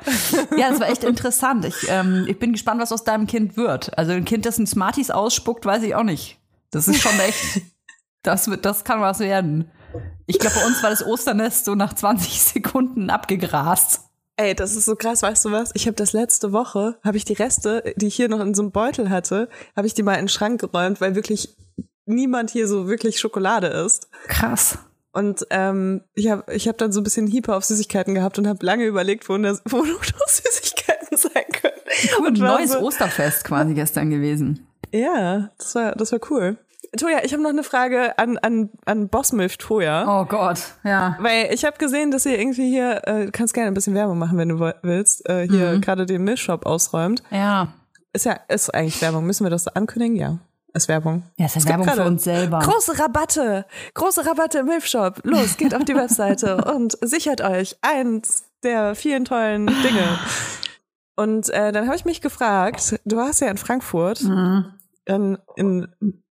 Ja, 0.55 0.69
das 0.69 0.79
war 0.79 0.89
echt 0.89 1.03
interessant. 1.03 1.65
Ich, 1.65 1.87
ähm, 1.89 2.25
ich 2.27 2.37
bin 2.37 2.51
gespannt, 2.51 2.81
was 2.81 2.91
aus 2.91 3.03
deinem 3.03 3.27
Kind 3.27 3.57
wird. 3.57 3.97
Also 3.97 4.11
ein 4.11 4.25
Kind, 4.25 4.45
das 4.45 4.57
ein 4.57 4.67
Smarties 4.67 5.11
ausspuckt, 5.11 5.65
weiß 5.65 5.83
ich 5.83 5.95
auch 5.95 6.03
nicht. 6.03 6.37
Das 6.71 6.87
ist 6.87 7.01
schon 7.01 7.19
echt, 7.19 7.61
das, 8.23 8.49
wird, 8.49 8.65
das 8.65 8.83
kann 8.83 9.01
was 9.01 9.19
werden. 9.19 9.71
Ich 10.25 10.39
glaube, 10.39 10.55
bei 10.55 10.65
uns 10.65 10.83
war 10.83 10.89
das 10.89 11.05
Osternest 11.05 11.65
so 11.65 11.75
nach 11.75 11.93
20 11.93 12.41
Sekunden 12.41 13.09
abgegrast. 13.09 14.01
Ey, 14.35 14.53
das 14.53 14.75
ist 14.75 14.85
so 14.85 14.95
krass, 14.95 15.23
weißt 15.23 15.45
du 15.45 15.51
was? 15.51 15.71
Ich 15.73 15.87
habe 15.87 15.95
das 15.95 16.13
letzte 16.13 16.51
Woche, 16.51 16.99
habe 17.03 17.17
ich 17.17 17.25
die 17.25 17.33
Reste, 17.33 17.95
die 17.95 18.07
ich 18.07 18.15
hier 18.15 18.29
noch 18.29 18.39
in 18.39 18.53
so 18.53 18.61
einem 18.61 18.71
Beutel 18.71 19.09
hatte, 19.09 19.49
habe 19.75 19.87
ich 19.87 19.95
die 19.95 20.03
mal 20.03 20.13
in 20.13 20.23
den 20.23 20.29
Schrank 20.29 20.61
geräumt, 20.61 21.01
weil 21.01 21.15
wirklich 21.15 21.55
niemand 22.05 22.51
hier 22.51 22.67
so 22.67 22.87
wirklich 22.87 23.19
Schokolade 23.19 23.67
isst. 23.67 24.09
Krass. 24.27 24.77
Und 25.11 25.47
ähm, 25.49 26.03
ich 26.13 26.29
habe 26.29 26.53
ich 26.53 26.67
hab 26.67 26.77
dann 26.77 26.91
so 26.91 26.99
ein 26.99 27.03
bisschen 27.03 27.25
Hieper 27.25 27.57
auf 27.57 27.65
Süßigkeiten 27.65 28.13
gehabt 28.13 28.37
und 28.37 28.47
habe 28.47 28.63
lange 28.63 28.85
überlegt, 28.85 29.27
wo, 29.27 29.37
das, 29.39 29.63
wo 29.67 29.77
noch 29.83 30.03
Süßigkeiten. 30.03 30.66
Cool, 32.19 32.27
ein 32.27 32.33
Und 32.33 32.39
neues 32.39 32.71
so, 32.71 32.79
Osterfest 32.79 33.43
quasi 33.43 33.73
gestern 33.73 34.09
gewesen. 34.09 34.67
Ja, 34.93 35.49
das 35.57 35.75
war, 35.75 35.91
das 35.93 36.11
war 36.11 36.19
cool. 36.29 36.57
Toja, 36.97 37.19
ich 37.23 37.33
habe 37.33 37.43
noch 37.43 37.49
eine 37.49 37.63
Frage 37.63 38.17
an, 38.17 38.37
an, 38.37 38.69
an 38.85 39.09
Bossmilf 39.09 39.57
Toja. 39.57 40.05
Oh 40.21 40.25
Gott, 40.25 40.59
ja. 40.85 41.17
Weil 41.19 41.49
ich 41.53 41.65
habe 41.65 41.77
gesehen, 41.77 42.11
dass 42.11 42.25
ihr 42.25 42.39
irgendwie 42.39 42.69
hier, 42.69 43.01
äh, 43.05 43.25
du 43.25 43.31
kannst 43.31 43.53
gerne 43.53 43.67
ein 43.69 43.73
bisschen 43.73 43.93
Werbung 43.93 44.17
machen, 44.17 44.37
wenn 44.37 44.47
du 44.49 44.59
willst, 44.83 45.27
äh, 45.29 45.47
hier 45.47 45.73
Mhm. 45.73 45.81
gerade 45.81 46.05
den 46.05 46.23
Milchshop 46.23 46.65
ausräumt. 46.65 47.21
Ja. 47.29 47.73
Ist 48.13 48.25
ja, 48.25 48.39
ist 48.47 48.73
eigentlich 48.73 49.01
Werbung. 49.01 49.25
Müssen 49.25 49.43
wir 49.45 49.49
das 49.51 49.65
so 49.65 49.71
ankündigen? 49.73 50.15
Ja. 50.15 50.37
Ist 50.73 50.87
Werbung. 50.87 51.23
Ja, 51.37 51.47
ist 51.47 51.55
ja 51.55 51.61
Es 51.61 51.67
Werbung 51.67 51.89
für 51.89 52.03
uns 52.05 52.23
selber. 52.23 52.59
Große 52.59 52.97
Rabatte. 52.99 53.65
Große 53.93 54.25
Rabatte 54.25 54.59
im 54.59 54.67
Milchshop. 54.67 55.19
Los, 55.23 55.57
geht 55.57 55.75
auf 55.75 55.83
die 55.83 55.95
Webseite 55.95 56.63
und 56.73 56.97
sichert 57.01 57.41
euch 57.41 57.75
eins 57.81 58.43
der 58.63 58.95
vielen 58.95 59.25
tollen 59.25 59.65
Dinge. 59.67 60.19
Und 61.17 61.49
äh, 61.49 61.71
dann 61.73 61.87
habe 61.87 61.95
ich 61.97 62.05
mich 62.05 62.21
gefragt, 62.21 62.99
du 63.03 63.17
warst 63.17 63.41
ja 63.41 63.49
in 63.49 63.57
Frankfurt, 63.57 64.23
Mhm. 64.23 64.65
in, 65.05 65.37
in 65.55 65.87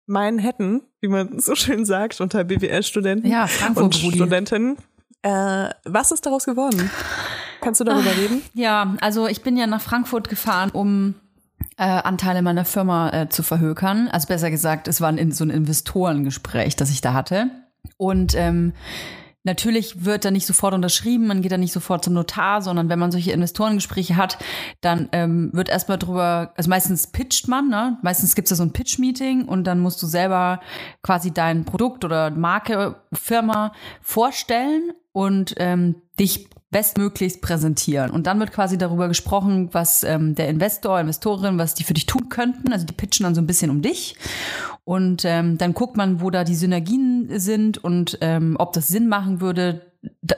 Manhattan, 0.05 0.81
wie 1.01 1.07
man 1.07 1.39
so 1.39 1.55
schön 1.55 1.83
sagt, 1.85 2.21
unter 2.21 2.43
BWL-Studenten 2.43 3.27
Ja, 3.27 3.49
und 3.73 3.77
Rudi. 4.03 4.15
Studentinnen. 4.15 4.77
Äh, 5.23 5.69
was 5.85 6.11
ist 6.11 6.25
daraus 6.25 6.45
geworden? 6.45 6.89
Kannst 7.61 7.79
du 7.79 7.83
darüber 7.83 8.11
Ah. 8.11 8.19
reden? 8.21 8.41
Ja, 8.53 8.95
also 9.01 9.27
ich 9.27 9.41
bin 9.41 9.57
ja 9.57 9.65
nach 9.65 9.81
Frankfurt 9.81 10.29
gefahren, 10.29 10.69
um 10.71 11.15
äh, 11.77 11.83
Anteile 11.83 12.43
meiner 12.43 12.63
Firma 12.63 13.09
äh, 13.09 13.29
zu 13.29 13.41
verhökern. 13.41 14.07
Also 14.11 14.27
besser 14.27 14.51
gesagt, 14.51 14.87
es 14.87 15.01
war 15.01 15.09
ein, 15.09 15.31
so 15.31 15.43
ein 15.43 15.49
Investorengespräch, 15.49 16.75
das 16.75 16.91
ich 16.91 17.01
da 17.01 17.13
hatte. 17.13 17.47
Und 17.97 18.35
ähm, 18.35 18.73
natürlich 19.45 20.03
wird 20.03 20.25
da 20.25 20.31
nicht 20.31 20.45
sofort 20.45 20.73
unterschrieben, 20.73 21.27
man 21.27 21.41
geht 21.41 21.51
da 21.51 21.57
nicht 21.57 21.73
sofort 21.73 22.03
zum 22.03 22.13
Notar, 22.13 22.61
sondern 22.61 22.89
wenn 22.89 22.99
man 22.99 23.11
solche 23.11 23.31
Investorengespräche 23.31 24.17
hat, 24.17 24.37
dann 24.81 25.09
ähm, 25.11 25.51
wird 25.53 25.69
erstmal 25.69 25.97
drüber, 25.97 26.53
also 26.55 26.69
meistens 26.69 27.07
pitcht 27.07 27.47
man, 27.47 27.69
ne? 27.69 27.97
Meistens 28.01 28.35
gibt's 28.35 28.49
da 28.49 28.55
so 28.55 28.63
ein 28.63 28.73
Pitch-Meeting 28.73 29.45
und 29.45 29.65
dann 29.65 29.79
musst 29.79 30.01
du 30.01 30.07
selber 30.07 30.59
quasi 31.01 31.31
dein 31.31 31.65
Produkt 31.65 32.03
oder 32.03 32.31
Marke, 32.31 32.95
Firma 33.13 33.71
vorstellen 34.01 34.91
und 35.11 35.55
ähm, 35.57 36.01
dich 36.19 36.49
bestmöglichst 36.75 37.41
präsentieren. 37.41 38.11
Und 38.11 38.27
dann 38.27 38.37
wird 38.37 38.51
quasi 38.51 38.77
darüber 38.77 39.07
gesprochen, 39.07 39.69
was 39.71 40.03
ähm, 40.03 40.35
der 40.35 40.49
Investor, 40.49 40.99
Investorin, 40.99 41.57
was 41.57 41.73
die 41.73 41.85
für 41.85 41.93
dich 41.93 42.05
tun 42.05 42.27
könnten. 42.27 42.73
Also 42.73 42.85
die 42.85 42.91
pitchen 42.91 43.23
dann 43.23 43.33
so 43.33 43.39
ein 43.39 43.47
bisschen 43.47 43.71
um 43.71 43.81
dich. 43.81 44.17
Und 44.83 45.23
ähm, 45.23 45.57
dann 45.57 45.73
guckt 45.73 45.95
man, 45.95 46.19
wo 46.19 46.31
da 46.31 46.43
die 46.43 46.53
Synergien 46.53 47.29
sind 47.39 47.81
und 47.81 48.17
ähm, 48.19 48.57
ob 48.59 48.73
das 48.73 48.89
Sinn 48.89 49.07
machen 49.07 49.39
würde, 49.39 49.83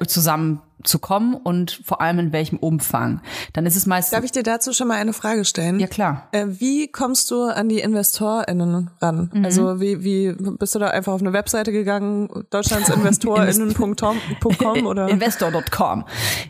zusammenzukommen 0.05 1.35
und 1.35 1.81
vor 1.83 2.01
allem 2.01 2.19
in 2.19 2.31
welchem 2.33 2.57
Umfang. 2.57 3.21
Dann 3.53 3.65
ist 3.65 3.75
es 3.75 3.85
meistens. 3.85 4.11
Darf 4.11 4.23
ich 4.23 4.31
dir 4.31 4.43
dazu 4.43 4.73
schon 4.73 4.87
mal 4.87 4.95
eine 4.95 5.13
Frage 5.13 5.45
stellen? 5.45 5.79
ja, 5.79 5.87
klar. 5.87 6.27
Äh, 6.31 6.45
wie 6.47 6.87
kommst 6.87 7.31
du 7.31 7.43
an 7.43 7.69
die 7.69 7.79
InvestorInnen 7.79 8.89
ran? 9.01 9.31
Mhm. 9.33 9.45
Also 9.45 9.79
wie, 9.79 10.03
wie 10.03 10.33
bist 10.33 10.75
du 10.75 10.79
da 10.79 10.87
einfach 10.87 11.13
auf 11.13 11.21
eine 11.21 11.33
Webseite 11.33 11.71
gegangen, 11.71 12.29
deutschlandsinvestorinnen.com 12.49 14.17
oder? 14.85 15.07
Investor.com. 15.09 16.05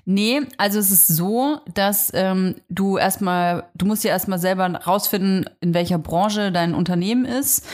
Nee, 0.06 0.41
also 0.58 0.80
es 0.80 0.91
ist 0.91 1.08
so, 1.08 1.60
dass 1.73 2.12
ähm, 2.13 2.56
du 2.69 2.97
erstmal, 2.97 3.65
du 3.75 3.86
musst 3.86 4.03
ja 4.03 4.12
erstmal 4.12 4.39
selber 4.39 4.67
rausfinden, 4.67 5.49
in 5.62 5.73
welcher 5.73 5.97
Branche 5.97 6.51
dein 6.51 6.73
Unternehmen 6.73 7.25
ist. 7.25 7.65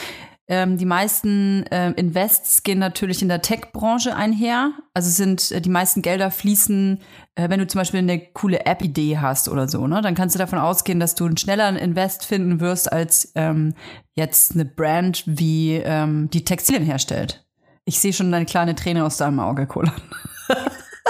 Ähm, 0.46 0.76
die 0.76 0.84
meisten 0.84 1.64
äh, 1.68 1.92
Invests 1.92 2.62
gehen 2.62 2.78
natürlich 2.78 3.22
in 3.22 3.28
der 3.28 3.40
Tech-Branche 3.40 4.14
einher. 4.14 4.72
Also 4.92 5.08
sind 5.08 5.50
äh, 5.50 5.62
die 5.62 5.70
meisten 5.70 6.02
Gelder 6.02 6.30
fließen, 6.30 7.00
äh, 7.34 7.48
wenn 7.48 7.60
du 7.60 7.66
zum 7.66 7.78
Beispiel 7.78 8.00
eine 8.00 8.18
coole 8.18 8.66
App-Idee 8.66 9.18
hast 9.18 9.48
oder 9.48 9.68
so, 9.68 9.86
ne? 9.86 10.02
Dann 10.02 10.14
kannst 10.14 10.34
du 10.34 10.38
davon 10.38 10.58
ausgehen, 10.58 11.00
dass 11.00 11.14
du 11.14 11.24
einen 11.24 11.38
schnelleren 11.38 11.76
Invest 11.76 12.26
finden 12.26 12.60
wirst 12.60 12.92
als 12.92 13.32
ähm, 13.36 13.74
jetzt 14.14 14.52
eine 14.52 14.66
Brand, 14.66 15.24
wie 15.26 15.76
ähm, 15.76 16.28
die 16.30 16.44
Textilien 16.44 16.84
herstellt. 16.84 17.46
Ich 17.86 17.98
sehe 18.00 18.12
schon 18.12 18.32
eine 18.32 18.44
kleine 18.44 18.74
Träne 18.74 19.04
aus 19.04 19.16
deinem 19.16 19.40
Auge, 19.40 19.66
Cola. 19.66 19.94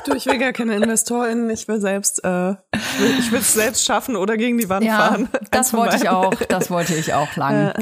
Du, 0.04 0.14
ich 0.14 0.26
will 0.26 0.38
gar 0.38 0.52
keine 0.52 0.74
Investorin, 0.74 1.48
ich 1.50 1.68
will 1.68 1.80
selbst, 1.80 2.24
äh, 2.24 2.52
ich 3.18 3.30
will 3.30 3.38
es 3.38 3.54
selbst 3.54 3.84
schaffen 3.84 4.16
oder 4.16 4.36
gegen 4.36 4.58
die 4.58 4.68
Wand 4.68 4.84
Ja, 4.84 4.96
fahren. 4.98 5.28
das 5.50 5.72
wollte 5.72 5.96
ich 5.96 6.08
auch, 6.08 6.34
das 6.34 6.70
wollte 6.70 6.94
ich 6.94 7.14
auch 7.14 7.36
lange. 7.36 7.74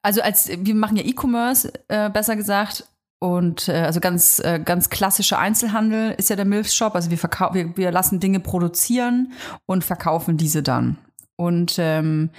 Also 0.00 0.22
als 0.22 0.50
wir 0.50 0.74
machen 0.74 0.96
ja 0.96 1.04
E-Commerce, 1.04 1.72
äh, 1.88 2.10
besser 2.10 2.36
gesagt. 2.36 2.86
Und 3.20 3.68
äh, 3.68 3.74
also 3.74 4.00
ganz 4.00 4.40
äh, 4.40 4.58
ganz 4.58 4.90
klassischer 4.90 5.38
Einzelhandel 5.38 6.12
ist 6.18 6.28
ja 6.30 6.34
der 6.34 6.44
Milf 6.44 6.72
Shop. 6.72 6.96
Also 6.96 7.10
wir 7.10 7.18
verkaufen, 7.18 7.54
wir, 7.54 7.76
wir 7.76 7.92
lassen 7.92 8.18
Dinge 8.18 8.40
produzieren 8.40 9.32
und 9.64 9.84
verkaufen 9.84 10.36
diese 10.36 10.62
dann. 10.64 10.98
Und 11.36 11.76
ähm, 11.78 12.30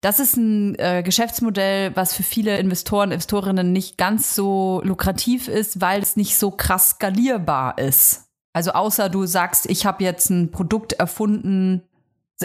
das 0.00 0.20
ist 0.20 0.36
ein 0.36 0.78
äh, 0.78 1.02
Geschäftsmodell, 1.02 1.94
was 1.96 2.14
für 2.14 2.22
viele 2.22 2.58
Investoren, 2.58 3.10
Investorinnen 3.10 3.72
nicht 3.72 3.98
ganz 3.98 4.34
so 4.34 4.80
lukrativ 4.84 5.48
ist, 5.48 5.80
weil 5.80 6.00
es 6.02 6.16
nicht 6.16 6.36
so 6.36 6.50
krass 6.50 6.90
skalierbar 6.90 7.78
ist. 7.78 8.28
Also 8.52 8.72
außer 8.72 9.08
du 9.08 9.26
sagst, 9.26 9.66
ich 9.66 9.86
habe 9.86 10.04
jetzt 10.04 10.30
ein 10.30 10.50
Produkt 10.50 10.94
erfunden. 10.94 11.82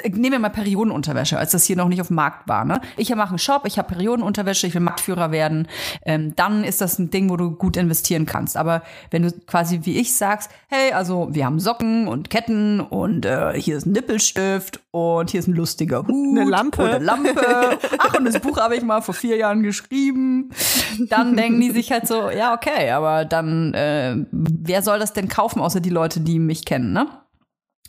Nehmen 0.01 0.31
wir 0.31 0.39
mal 0.39 0.49
Periodenunterwäsche, 0.49 1.37
als 1.37 1.51
das 1.51 1.65
hier 1.65 1.75
noch 1.75 1.87
nicht 1.87 2.01
auf 2.01 2.07
dem 2.07 2.15
Markt 2.15 2.47
war. 2.47 2.65
Ne? 2.65 2.81
Ich 2.97 3.13
mache 3.13 3.29
einen 3.29 3.37
Shop, 3.37 3.61
ich 3.65 3.77
habe 3.77 3.93
Periodenunterwäsche, 3.93 4.65
ich 4.65 4.73
will 4.73 4.81
Marktführer 4.81 5.31
werden. 5.31 5.67
Ähm, 6.03 6.35
dann 6.35 6.63
ist 6.63 6.81
das 6.81 6.97
ein 6.97 7.11
Ding, 7.11 7.29
wo 7.29 7.37
du 7.37 7.51
gut 7.51 7.77
investieren 7.77 8.25
kannst. 8.25 8.57
Aber 8.57 8.81
wenn 9.11 9.21
du 9.21 9.31
quasi 9.45 9.81
wie 9.83 9.99
ich 9.99 10.15
sagst, 10.15 10.49
hey, 10.67 10.93
also 10.93 11.29
wir 11.31 11.45
haben 11.45 11.59
Socken 11.59 12.07
und 12.07 12.31
Ketten 12.31 12.79
und 12.79 13.27
äh, 13.27 13.53
hier 13.53 13.77
ist 13.77 13.85
ein 13.85 13.91
Nippelstift 13.91 14.79
und 14.89 15.29
hier 15.29 15.39
ist 15.39 15.47
ein 15.47 15.53
lustiger 15.53 15.99
Hut 16.07 16.39
Eine 16.39 16.49
Lampe. 16.49 16.83
eine 16.85 17.05
Lampe. 17.05 17.77
Ach, 17.99 18.17
und 18.17 18.25
das 18.25 18.39
Buch 18.39 18.57
habe 18.57 18.75
ich 18.75 18.81
mal 18.81 19.01
vor 19.01 19.13
vier 19.13 19.37
Jahren 19.37 19.61
geschrieben. 19.61 20.49
Dann 21.09 21.37
denken 21.37 21.61
die 21.61 21.69
sich 21.69 21.91
halt 21.91 22.07
so, 22.07 22.31
ja, 22.31 22.55
okay, 22.55 22.89
aber 22.89 23.25
dann, 23.25 23.75
äh, 23.75 24.15
wer 24.31 24.81
soll 24.81 24.97
das 24.97 25.13
denn 25.13 25.27
kaufen, 25.27 25.59
außer 25.59 25.81
die 25.81 25.91
Leute, 25.91 26.19
die 26.19 26.39
mich 26.39 26.65
kennen, 26.65 26.93
ne? 26.93 27.07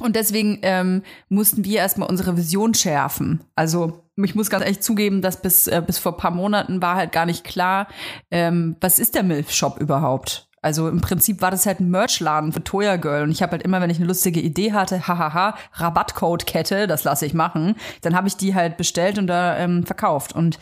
Und 0.00 0.16
deswegen 0.16 0.58
ähm, 0.62 1.02
mussten 1.28 1.64
wir 1.64 1.78
erstmal 1.78 2.08
unsere 2.08 2.36
Vision 2.36 2.74
schärfen. 2.74 3.44
Also 3.54 4.02
ich 4.16 4.34
muss 4.34 4.50
ganz 4.50 4.64
ehrlich 4.64 4.80
zugeben, 4.80 5.22
dass 5.22 5.40
bis, 5.40 5.66
äh, 5.66 5.82
bis 5.84 5.98
vor 5.98 6.16
paar 6.16 6.32
Monaten 6.32 6.82
war 6.82 6.96
halt 6.96 7.12
gar 7.12 7.26
nicht 7.26 7.44
klar, 7.44 7.86
ähm, 8.30 8.76
was 8.80 8.98
ist 8.98 9.14
der 9.14 9.22
Milf-Shop 9.22 9.78
überhaupt? 9.80 10.48
Also 10.64 10.88
im 10.88 11.02
Prinzip 11.02 11.42
war 11.42 11.50
das 11.50 11.66
halt 11.66 11.80
ein 11.80 11.90
Merchladen 11.90 12.50
für 12.50 12.64
Toya 12.64 12.96
Girl. 12.96 13.24
Und 13.24 13.30
ich 13.30 13.42
habe 13.42 13.52
halt 13.52 13.62
immer, 13.62 13.82
wenn 13.82 13.90
ich 13.90 13.98
eine 13.98 14.06
lustige 14.06 14.40
Idee 14.40 14.72
hatte, 14.72 15.06
hahaha, 15.06 15.56
Rabattcode-Kette, 15.74 16.86
das 16.86 17.04
lasse 17.04 17.26
ich 17.26 17.34
machen, 17.34 17.76
dann 18.00 18.16
habe 18.16 18.28
ich 18.28 18.38
die 18.38 18.54
halt 18.54 18.78
bestellt 18.78 19.18
und 19.18 19.26
da 19.26 19.58
ähm, 19.58 19.84
verkauft. 19.84 20.32
Und 20.32 20.58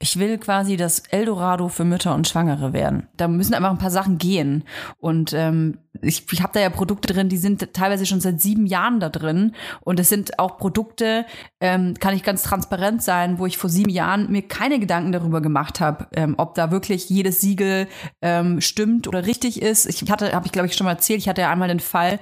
ich 0.00 0.18
will 0.18 0.38
quasi 0.38 0.76
das 0.76 0.98
Eldorado 1.10 1.68
für 1.68 1.84
Mütter 1.84 2.16
und 2.16 2.26
Schwangere 2.26 2.72
werden. 2.72 3.06
Da 3.16 3.28
müssen 3.28 3.54
einfach 3.54 3.70
ein 3.70 3.78
paar 3.78 3.92
Sachen 3.92 4.18
gehen. 4.18 4.64
Und 4.98 5.32
ähm, 5.32 5.78
ich, 6.02 6.24
ich 6.32 6.42
habe 6.42 6.52
da 6.52 6.60
ja 6.60 6.70
Produkte 6.70 7.12
drin, 7.12 7.28
die 7.28 7.36
sind 7.36 7.72
teilweise 7.72 8.06
schon 8.06 8.20
seit 8.20 8.40
sieben 8.40 8.66
Jahren 8.66 9.00
da 9.00 9.08
drin. 9.08 9.54
Und 9.80 10.00
es 10.00 10.08
sind 10.08 10.38
auch 10.38 10.58
Produkte, 10.58 11.24
ähm, 11.60 11.94
kann 11.98 12.14
ich 12.14 12.22
ganz 12.22 12.42
transparent 12.42 13.02
sein, 13.02 13.38
wo 13.38 13.46
ich 13.46 13.58
vor 13.58 13.70
sieben 13.70 13.90
Jahren 13.90 14.30
mir 14.30 14.42
keine 14.42 14.78
Gedanken 14.78 15.12
darüber 15.12 15.40
gemacht 15.40 15.80
habe, 15.80 16.06
ähm, 16.14 16.34
ob 16.38 16.54
da 16.54 16.70
wirklich 16.70 17.08
jedes 17.08 17.40
Siegel 17.40 17.86
ähm, 18.22 18.60
stimmt 18.60 19.06
oder 19.06 19.26
richtig 19.26 19.62
ist. 19.62 19.86
Ich 19.86 20.10
hatte, 20.10 20.32
habe 20.32 20.46
ich 20.46 20.52
glaube 20.52 20.66
ich 20.66 20.74
schon 20.74 20.84
mal 20.84 20.92
erzählt, 20.92 21.20
ich 21.20 21.28
hatte 21.28 21.42
ja 21.42 21.50
einmal 21.50 21.68
den 21.68 21.80
Fall, 21.80 22.18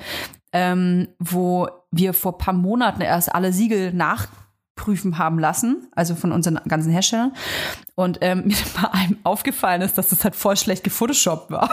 ähm, 0.53 1.09
wo 1.19 1.69
wir 1.91 2.15
vor 2.15 2.39
paar 2.39 2.55
Monaten 2.55 3.01
erst 3.01 3.35
alle 3.35 3.53
Siegel 3.53 3.93
nachprüfen 3.93 5.19
haben 5.19 5.39
lassen, 5.39 5.89
also 5.93 6.15
von 6.15 6.33
unseren 6.33 6.61
ganzen 6.69 6.93
Herstellern. 6.93 7.33
Und 7.95 8.19
ähm, 8.21 8.43
mir 8.47 8.57
bei 8.81 8.91
einem 8.93 9.19
aufgefallen 9.25 9.83
ist, 9.83 9.97
dass 9.97 10.09
das 10.09 10.25
halt 10.25 10.37
voll 10.37 10.57
schlecht 10.57 10.85
gefotoshoppt 10.85 11.51
war. 11.51 11.71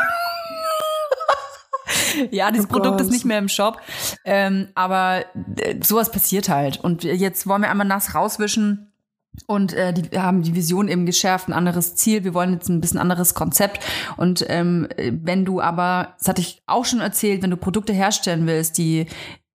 ja, 2.32 2.52
dieses 2.52 2.68
Oh 2.68 2.74
Produkt 2.74 3.02
ist 3.02 3.08
Gott. 3.08 3.14
nicht 3.14 3.26
mehr 3.26 3.40
im 3.40 3.50
Shop. 3.50 3.82
Ähm, 4.26 4.70
aber 4.76 5.26
äh, 5.58 5.76
sowas 5.82 6.12
passiert 6.12 6.50
halt. 6.50 6.80
Und 6.84 7.04
jetzt 7.04 7.48
wollen 7.48 7.62
wir 7.62 7.70
einmal 7.70 7.88
nass 7.88 8.16
rauswischen. 8.16 8.86
Und 9.48 9.74
äh, 9.74 9.94
die 9.94 10.12
wir 10.12 10.24
haben 10.24 10.42
die 10.42 10.56
Vision 10.56 10.88
eben 10.88 11.06
geschärft, 11.06 11.48
ein 11.48 11.54
anderes 11.54 11.96
Ziel. 11.96 12.24
Wir 12.24 12.34
wollen 12.34 12.54
jetzt 12.54 12.68
ein 12.68 12.82
bisschen 12.82 13.00
anderes 13.00 13.34
Konzept. 13.34 13.86
Und 14.18 14.46
ähm, 14.50 14.88
wenn 14.98 15.46
du 15.46 15.62
aber, 15.62 16.16
das 16.18 16.28
hatte 16.28 16.42
ich 16.42 16.62
auch 16.66 16.86
schon 16.86 17.00
erzählt, 17.00 17.42
wenn 17.42 17.52
du 17.52 17.58
Produkte 17.58 17.94
herstellen 17.94 18.48
willst, 18.48 18.78
die 18.78 19.08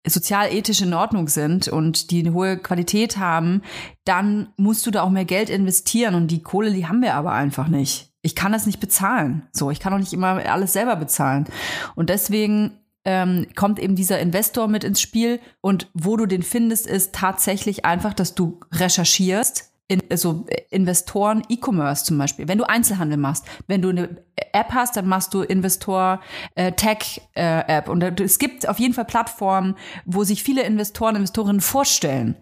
sozial-ethisch 0.06 0.82
in 0.82 0.94
Ordnung 0.94 1.28
sind 1.28 1.68
und 1.70 2.12
die 2.12 2.20
eine 2.20 2.34
hohe 2.34 2.58
Qualität 2.58 3.18
haben, 3.18 3.62
dann 4.06 4.50
musst 4.58 4.86
du 4.86 4.92
da 4.92 5.02
auch 5.02 5.10
mehr 5.10 5.26
Geld 5.26 5.50
investieren. 5.50 6.16
Und 6.16 6.28
die 6.28 6.44
Kohle, 6.44 6.72
die 6.72 6.88
haben 6.88 7.02
wir 7.02 7.16
aber 7.16 7.32
einfach 7.32 7.68
nicht. 7.68 8.13
Ich 8.24 8.36
kann 8.36 8.54
das 8.54 8.66
nicht 8.66 8.80
bezahlen. 8.80 9.44
So, 9.52 9.70
ich 9.70 9.80
kann 9.80 9.94
auch 9.94 10.00
nicht 10.00 10.14
immer 10.14 10.44
alles 10.50 10.74
selber 10.74 10.96
bezahlen. 10.96 11.46
Und 11.94 12.10
deswegen 12.10 12.80
ähm, 13.06 13.48
kommt 13.56 13.80
eben 13.80 13.96
dieser 13.96 14.20
Investor 14.20 14.68
mit 14.70 14.86
ins 14.86 15.02
Spiel. 15.02 15.40
Und 15.60 15.92
wo 15.94 16.16
du 16.16 16.26
den 16.26 16.42
findest, 16.42 16.88
ist 16.88 17.14
tatsächlich 17.14 17.86
einfach, 17.86 18.14
dass 18.14 18.34
du 18.34 18.60
recherchierst. 18.72 19.70
In, 19.90 20.02
also 20.10 20.46
Investoren 20.70 21.44
E-Commerce 21.50 22.06
zum 22.06 22.18
Beispiel. 22.18 22.48
Wenn 22.48 22.58
du 22.58 22.64
Einzelhandel 22.64 23.18
machst, 23.18 23.46
wenn 23.68 23.82
du 23.82 23.90
eine 23.90 24.24
App 24.54 24.72
hast, 24.72 24.96
dann 24.96 25.08
machst 25.08 25.34
du 25.34 25.42
Investor 25.42 26.22
äh, 26.56 26.72
Tech 26.72 27.22
äh, 27.34 27.68
App. 27.68 27.90
Und 27.90 28.22
es 28.22 28.40
gibt 28.40 28.70
auf 28.70 28.80
jeden 28.80 28.94
Fall 28.94 29.04
Plattformen, 29.04 29.76
wo 30.06 30.24
sich 30.24 30.42
viele 30.42 30.64
Investoren, 30.64 31.18
Investorinnen 31.18 31.60
vorstellen. 31.60 32.38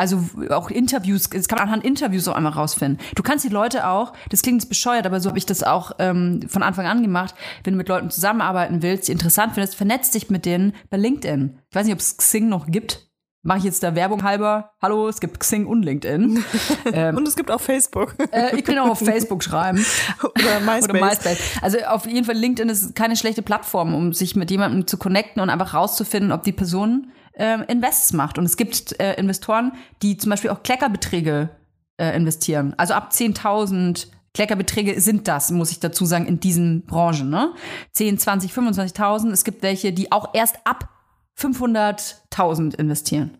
Also 0.00 0.24
auch 0.48 0.70
Interviews, 0.70 1.28
das 1.28 1.46
kann 1.46 1.58
man 1.58 1.68
anhand 1.68 1.84
Interviews 1.84 2.24
so 2.24 2.32
einmal 2.32 2.52
rausfinden. 2.52 2.98
Du 3.16 3.22
kannst 3.22 3.44
die 3.44 3.50
Leute 3.50 3.86
auch, 3.86 4.14
das 4.30 4.40
klingt 4.40 4.62
jetzt 4.62 4.70
bescheuert, 4.70 5.04
aber 5.04 5.20
so 5.20 5.28
habe 5.28 5.36
ich 5.36 5.44
das 5.44 5.62
auch 5.62 5.92
ähm, 5.98 6.40
von 6.48 6.62
Anfang 6.62 6.86
an 6.86 7.02
gemacht, 7.02 7.34
wenn 7.64 7.74
du 7.74 7.76
mit 7.76 7.90
Leuten 7.90 8.08
zusammenarbeiten 8.08 8.80
willst, 8.80 9.08
die 9.08 9.12
interessant 9.12 9.52
findest, 9.52 9.74
vernetz 9.74 10.10
dich 10.10 10.30
mit 10.30 10.46
denen 10.46 10.72
bei 10.88 10.96
LinkedIn. 10.96 11.58
Ich 11.68 11.76
weiß 11.76 11.84
nicht, 11.84 11.92
ob 11.92 12.00
es 12.00 12.16
Xing 12.16 12.48
noch 12.48 12.68
gibt. 12.68 13.10
Mache 13.42 13.58
ich 13.58 13.64
jetzt 13.64 13.82
da 13.82 13.94
Werbung 13.94 14.22
halber? 14.22 14.70
Hallo, 14.80 15.06
es 15.06 15.20
gibt 15.20 15.38
Xing 15.38 15.66
und 15.66 15.82
LinkedIn. 15.82 16.44
ähm, 16.94 17.16
Und 17.18 17.28
es 17.28 17.36
gibt 17.36 17.50
auch 17.50 17.60
Facebook 17.60 18.14
äh, 18.32 18.56
ich 18.56 18.64
kann 18.64 18.78
auch 18.78 18.88
auf 18.88 19.00
Facebook 19.00 19.42
schreiben. 19.42 19.84
oder 20.22 20.60
MySpace. 20.60 20.84
Oder 20.84 20.94
MySpace. 20.94 21.38
Also 21.60 21.78
auf 21.80 22.06
jeden 22.06 22.24
Fall 22.24 22.36
LinkedIn 22.36 22.70
ist 22.70 22.94
keine 22.94 23.16
schlechte 23.16 23.42
Plattform, 23.42 23.94
um 23.94 24.14
sich 24.14 24.34
mit 24.34 24.50
jemandem 24.50 24.86
zu 24.86 24.96
connecten 24.96 25.42
und 25.42 25.50
einfach 25.50 25.74
rauszufinden, 25.74 26.32
ob 26.32 26.42
die 26.42 26.52
Person 26.52 27.12
ähm, 27.40 27.64
Invests 27.66 28.12
macht. 28.12 28.38
Und 28.38 28.44
es 28.44 28.56
gibt 28.56 29.00
äh, 29.00 29.14
Investoren, 29.14 29.72
die 30.02 30.18
zum 30.18 30.30
Beispiel 30.30 30.50
auch 30.50 30.62
Kleckerbeträge 30.62 31.48
äh, 31.96 32.14
investieren. 32.14 32.74
Also 32.76 32.94
ab 32.94 33.10
10.000 33.12 34.08
Kleckerbeträge 34.34 35.00
sind 35.00 35.26
das, 35.26 35.50
muss 35.50 35.72
ich 35.72 35.80
dazu 35.80 36.04
sagen, 36.04 36.26
in 36.26 36.38
diesen 36.38 36.86
Branchen. 36.86 37.30
Ne? 37.30 37.52
10, 37.92 38.18
20, 38.18 38.52
25.000. 38.52 39.32
Es 39.32 39.44
gibt 39.44 39.62
welche, 39.62 39.92
die 39.92 40.12
auch 40.12 40.34
erst 40.34 40.58
ab 40.64 40.90
500.000 41.38 42.78
investieren. 42.78 43.38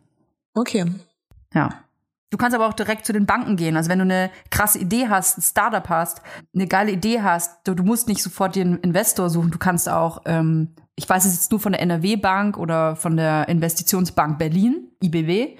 Okay. 0.54 0.86
Ja. 1.54 1.70
Du 2.30 2.38
kannst 2.38 2.54
aber 2.54 2.68
auch 2.68 2.72
direkt 2.72 3.04
zu 3.04 3.12
den 3.12 3.26
Banken 3.26 3.56
gehen. 3.56 3.76
Also 3.76 3.90
wenn 3.90 3.98
du 3.98 4.04
eine 4.04 4.30
krasse 4.50 4.78
Idee 4.78 5.08
hast, 5.08 5.38
ein 5.38 5.42
Startup 5.42 5.86
hast, 5.88 6.22
eine 6.54 6.66
geile 6.66 6.92
Idee 6.92 7.20
hast, 7.22 7.58
du, 7.64 7.74
du 7.74 7.82
musst 7.82 8.08
nicht 8.08 8.22
sofort 8.22 8.56
den 8.56 8.78
Investor 8.78 9.28
suchen. 9.28 9.50
Du 9.50 9.58
kannst 9.58 9.88
auch, 9.88 10.22
ähm, 10.24 10.74
ich 11.00 11.08
weiß 11.08 11.24
es 11.24 11.32
jetzt 11.32 11.50
nur 11.50 11.60
von 11.60 11.72
der 11.72 11.80
NRW-Bank 11.80 12.58
oder 12.58 12.94
von 12.94 13.16
der 13.16 13.48
Investitionsbank 13.48 14.38
Berlin, 14.38 14.88
IBW. 15.02 15.56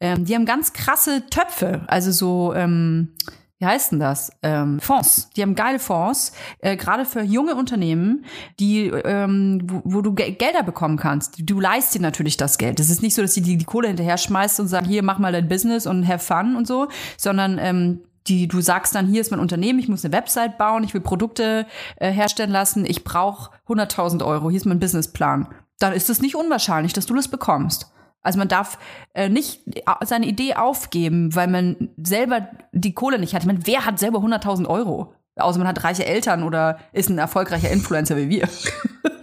Ähm, 0.00 0.24
die 0.24 0.34
haben 0.34 0.46
ganz 0.46 0.72
krasse 0.72 1.26
Töpfe, 1.28 1.82
also 1.86 2.10
so, 2.10 2.54
ähm, 2.54 3.12
wie 3.58 3.66
heißt 3.66 3.92
denn 3.92 4.00
das? 4.00 4.32
Ähm, 4.42 4.80
Fonds. 4.80 5.28
Die 5.36 5.42
haben 5.42 5.54
geile 5.54 5.78
Fonds, 5.78 6.32
äh, 6.60 6.78
gerade 6.78 7.04
für 7.04 7.20
junge 7.20 7.56
Unternehmen, 7.56 8.24
die, 8.58 8.86
ähm, 8.86 9.60
wo, 9.64 9.82
wo 9.84 10.00
du 10.00 10.14
Ge 10.14 10.30
Gelder 10.30 10.62
bekommen 10.62 10.96
kannst. 10.96 11.36
Du 11.38 11.60
leist 11.60 11.94
dir 11.94 12.00
natürlich 12.00 12.38
das 12.38 12.56
Geld. 12.56 12.80
Es 12.80 12.88
ist 12.88 13.02
nicht 13.02 13.14
so, 13.14 13.20
dass 13.20 13.34
die, 13.34 13.42
die 13.42 13.58
die 13.58 13.66
Kohle 13.66 13.88
hinterher 13.88 14.16
schmeißt 14.16 14.60
und 14.60 14.68
sagen, 14.68 14.86
hier, 14.86 15.02
mach 15.02 15.18
mal 15.18 15.32
dein 15.32 15.46
Business 15.46 15.86
und 15.86 16.08
have 16.08 16.24
fun 16.24 16.56
und 16.56 16.66
so, 16.66 16.88
sondern 17.18 17.58
ähm, 17.58 18.00
die, 18.30 18.48
du 18.48 18.60
sagst 18.60 18.94
dann, 18.94 19.08
hier 19.08 19.20
ist 19.20 19.30
mein 19.30 19.40
Unternehmen, 19.40 19.78
ich 19.78 19.88
muss 19.88 20.04
eine 20.04 20.14
Website 20.14 20.56
bauen, 20.56 20.84
ich 20.84 20.94
will 20.94 21.00
Produkte 21.00 21.66
äh, 21.96 22.10
herstellen 22.10 22.50
lassen, 22.50 22.86
ich 22.86 23.04
brauche 23.04 23.50
100.000 23.68 24.24
Euro, 24.24 24.48
hier 24.48 24.56
ist 24.56 24.64
mein 24.64 24.80
Businessplan. 24.80 25.48
Dann 25.78 25.92
ist 25.92 26.08
es 26.08 26.22
nicht 26.22 26.36
unwahrscheinlich, 26.36 26.92
dass 26.92 27.06
du 27.06 27.14
das 27.14 27.28
bekommst. 27.28 27.92
Also 28.22 28.38
man 28.38 28.48
darf 28.48 28.78
äh, 29.14 29.28
nicht 29.28 29.62
seine 30.04 30.26
Idee 30.26 30.54
aufgeben, 30.54 31.34
weil 31.34 31.48
man 31.48 31.90
selber 31.96 32.48
die 32.72 32.94
Kohle 32.94 33.18
nicht 33.18 33.34
hat. 33.34 33.42
Ich 33.42 33.46
meine, 33.46 33.66
wer 33.66 33.84
hat 33.84 33.98
selber 33.98 34.18
100.000 34.18 34.66
Euro? 34.66 35.14
Außer 35.36 35.58
man 35.58 35.68
hat 35.68 35.84
reiche 35.84 36.04
Eltern 36.04 36.42
oder 36.42 36.78
ist 36.92 37.08
ein 37.08 37.18
erfolgreicher 37.18 37.70
Influencer 37.70 38.16
wie 38.16 38.28
wir. 38.28 38.48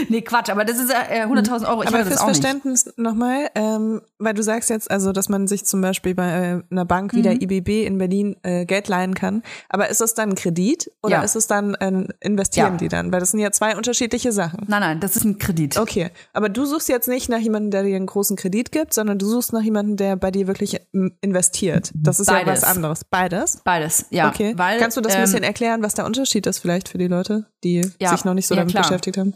nee, 0.08 0.22
Quatsch, 0.22 0.50
aber 0.50 0.64
das 0.64 0.78
ist 0.78 0.90
äh, 0.90 1.24
100.000 1.24 1.68
Euro. 1.68 1.82
Ich 1.82 1.88
Aber 1.88 2.04
fürs. 2.04 2.20
Verständnis 2.22 2.92
nochmal, 2.96 3.48
ähm, 3.54 4.00
weil 4.18 4.34
du 4.34 4.42
sagst 4.42 4.70
jetzt, 4.70 4.90
also, 4.90 5.12
dass 5.12 5.28
man 5.28 5.46
sich 5.46 5.64
zum 5.64 5.80
Beispiel 5.80 6.14
bei 6.14 6.28
äh, 6.28 6.62
einer 6.70 6.84
Bank 6.84 7.12
wie 7.14 7.18
Mhm. 7.18 7.22
der 7.22 7.42
IBB 7.42 7.86
in 7.86 7.98
Berlin 7.98 8.36
äh, 8.42 8.64
Geld 8.66 8.88
leihen 8.88 9.14
kann. 9.14 9.42
Aber 9.68 9.88
ist 9.88 10.00
das 10.00 10.14
dann 10.14 10.30
ein 10.30 10.34
Kredit 10.34 10.90
oder 11.02 11.16
Ja. 11.16 11.22
ist 11.22 11.36
es 11.36 11.46
dann 11.46 11.74
ein 11.76 12.08
Investieren 12.20 12.72
Ja. 12.72 12.76
die 12.78 12.88
dann? 12.88 13.12
Weil 13.12 13.20
das 13.20 13.30
sind 13.32 13.40
ja 13.40 13.50
zwei 13.50 13.76
unterschiedliche 13.76 14.32
Sachen. 14.32 14.64
Nein, 14.68 14.80
nein, 14.80 15.00
das 15.00 15.16
ist 15.16 15.24
ein 15.24 15.38
Kredit. 15.38 15.76
Okay, 15.78 16.10
aber 16.32 16.48
du 16.48 16.64
suchst 16.64 16.88
jetzt 16.88 17.08
nicht 17.08 17.28
nach 17.28 17.38
jemandem, 17.38 17.70
der 17.70 17.82
dir 17.82 17.96
einen 17.96 18.06
großen 18.06 18.36
Kredit 18.36 18.72
gibt, 18.72 18.94
sondern 18.94 19.18
du 19.18 19.26
suchst 19.26 19.52
nach 19.52 19.62
jemandem, 19.62 19.96
der 19.96 20.16
bei 20.16 20.30
dir 20.30 20.46
wirklich 20.46 20.80
ähm, 20.94 21.12
investiert. 21.20 21.90
Das 21.94 22.20
ist 22.20 22.28
ja 22.28 22.34
Beides. 22.34 22.62
was 22.62 22.64
anderes. 22.76 23.04
Beides? 23.04 23.60
Beides, 23.64 24.06
ja. 24.10 24.28
Okay. 24.28 24.54
Weil, 24.56 24.78
Kannst 24.78 24.96
du 24.96 25.00
das 25.00 25.12
ein 25.14 25.18
ähm, 25.20 25.24
bisschen 25.24 25.42
erklären, 25.42 25.82
was 25.82 25.94
der 25.94 26.04
Unterschied 26.06 26.46
ist 26.46 26.58
vielleicht 26.58 26.88
für 26.88 26.98
die 26.98 27.08
Leute, 27.08 27.46
die 27.64 27.82
Ja, 28.00 28.10
sich 28.10 28.24
noch 28.24 28.34
nicht 28.34 28.46
so 28.46 28.54
ja, 28.54 28.60
damit 28.60 28.72
klar. 28.74 28.84
beschäftigt 28.84 29.16
haben? 29.18 29.34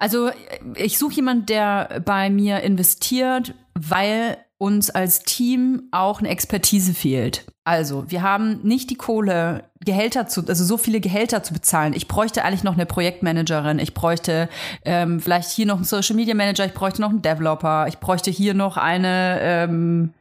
Also 0.00 0.30
ich 0.76 0.98
suche 0.98 1.16
jemanden, 1.16 1.46
der 1.46 2.00
bei 2.04 2.30
mir 2.30 2.60
investiert, 2.60 3.54
weil 3.74 4.38
uns 4.56 4.88
als 4.90 5.20
Team 5.20 5.84
auch 5.90 6.20
eine 6.20 6.30
Expertise 6.30 6.94
fehlt. 6.94 7.44
Also 7.64 8.10
wir 8.10 8.22
haben 8.22 8.60
nicht 8.62 8.88
die 8.88 8.94
Kohle, 8.94 9.64
Gehälter 9.84 10.26
zu, 10.26 10.46
also 10.46 10.64
so 10.64 10.78
viele 10.78 11.00
Gehälter 11.00 11.42
zu 11.42 11.52
bezahlen. 11.52 11.92
Ich 11.92 12.08
bräuchte 12.08 12.44
eigentlich 12.44 12.64
noch 12.64 12.74
eine 12.74 12.86
Projektmanagerin. 12.86 13.78
Ich 13.78 13.92
bräuchte 13.92 14.48
ähm, 14.84 15.20
vielleicht 15.20 15.50
hier 15.50 15.66
noch 15.66 15.76
einen 15.76 15.84
Social 15.84 16.16
Media 16.16 16.34
Manager. 16.34 16.64
Ich 16.64 16.74
bräuchte 16.74 17.02
noch 17.02 17.10
einen 17.10 17.22
Developer. 17.22 17.86
Ich 17.86 17.98
bräuchte 17.98 18.30
hier 18.30 18.54
noch 18.54 18.78
eine 18.78 19.38
ähm, 19.40 20.14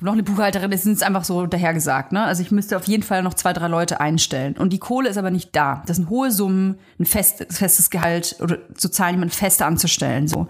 noch 0.00 0.12
eine 0.12 0.22
Buchhalterin, 0.22 0.70
das 0.70 0.82
sind 0.82 1.02
einfach 1.02 1.24
so 1.24 1.46
dahergesagt, 1.46 2.12
ne? 2.12 2.24
Also 2.24 2.42
ich 2.42 2.50
müsste 2.50 2.76
auf 2.76 2.84
jeden 2.84 3.02
Fall 3.02 3.22
noch 3.22 3.34
zwei, 3.34 3.52
drei 3.52 3.68
Leute 3.68 4.00
einstellen. 4.00 4.56
Und 4.56 4.72
die 4.72 4.78
Kohle 4.78 5.08
ist 5.08 5.16
aber 5.16 5.30
nicht 5.30 5.56
da. 5.56 5.82
Das 5.86 5.96
sind 5.96 6.10
hohe 6.10 6.30
Summen, 6.30 6.78
ein 6.98 7.06
fest, 7.06 7.46
festes 7.50 7.90
Gehalt 7.90 8.36
oder 8.40 8.58
zu 8.74 8.88
zahlen, 8.90 9.14
jemanden 9.14 9.34
fest 9.34 9.62
anzustellen, 9.62 10.28
so. 10.28 10.46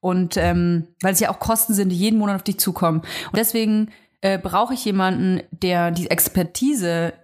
Und 0.00 0.36
ähm, 0.36 0.88
weil 1.00 1.14
es 1.14 1.20
ja 1.20 1.30
auch 1.30 1.38
Kosten 1.38 1.74
sind, 1.74 1.88
die 1.88 1.96
jeden 1.96 2.18
Monat 2.18 2.36
auf 2.36 2.42
dich 2.42 2.58
zukommen. 2.58 3.00
Und 3.00 3.36
deswegen 3.36 3.90
äh, 4.20 4.38
brauche 4.38 4.74
ich 4.74 4.84
jemanden, 4.84 5.42
der 5.50 5.90
die 5.90 6.10
Expertise 6.10 7.14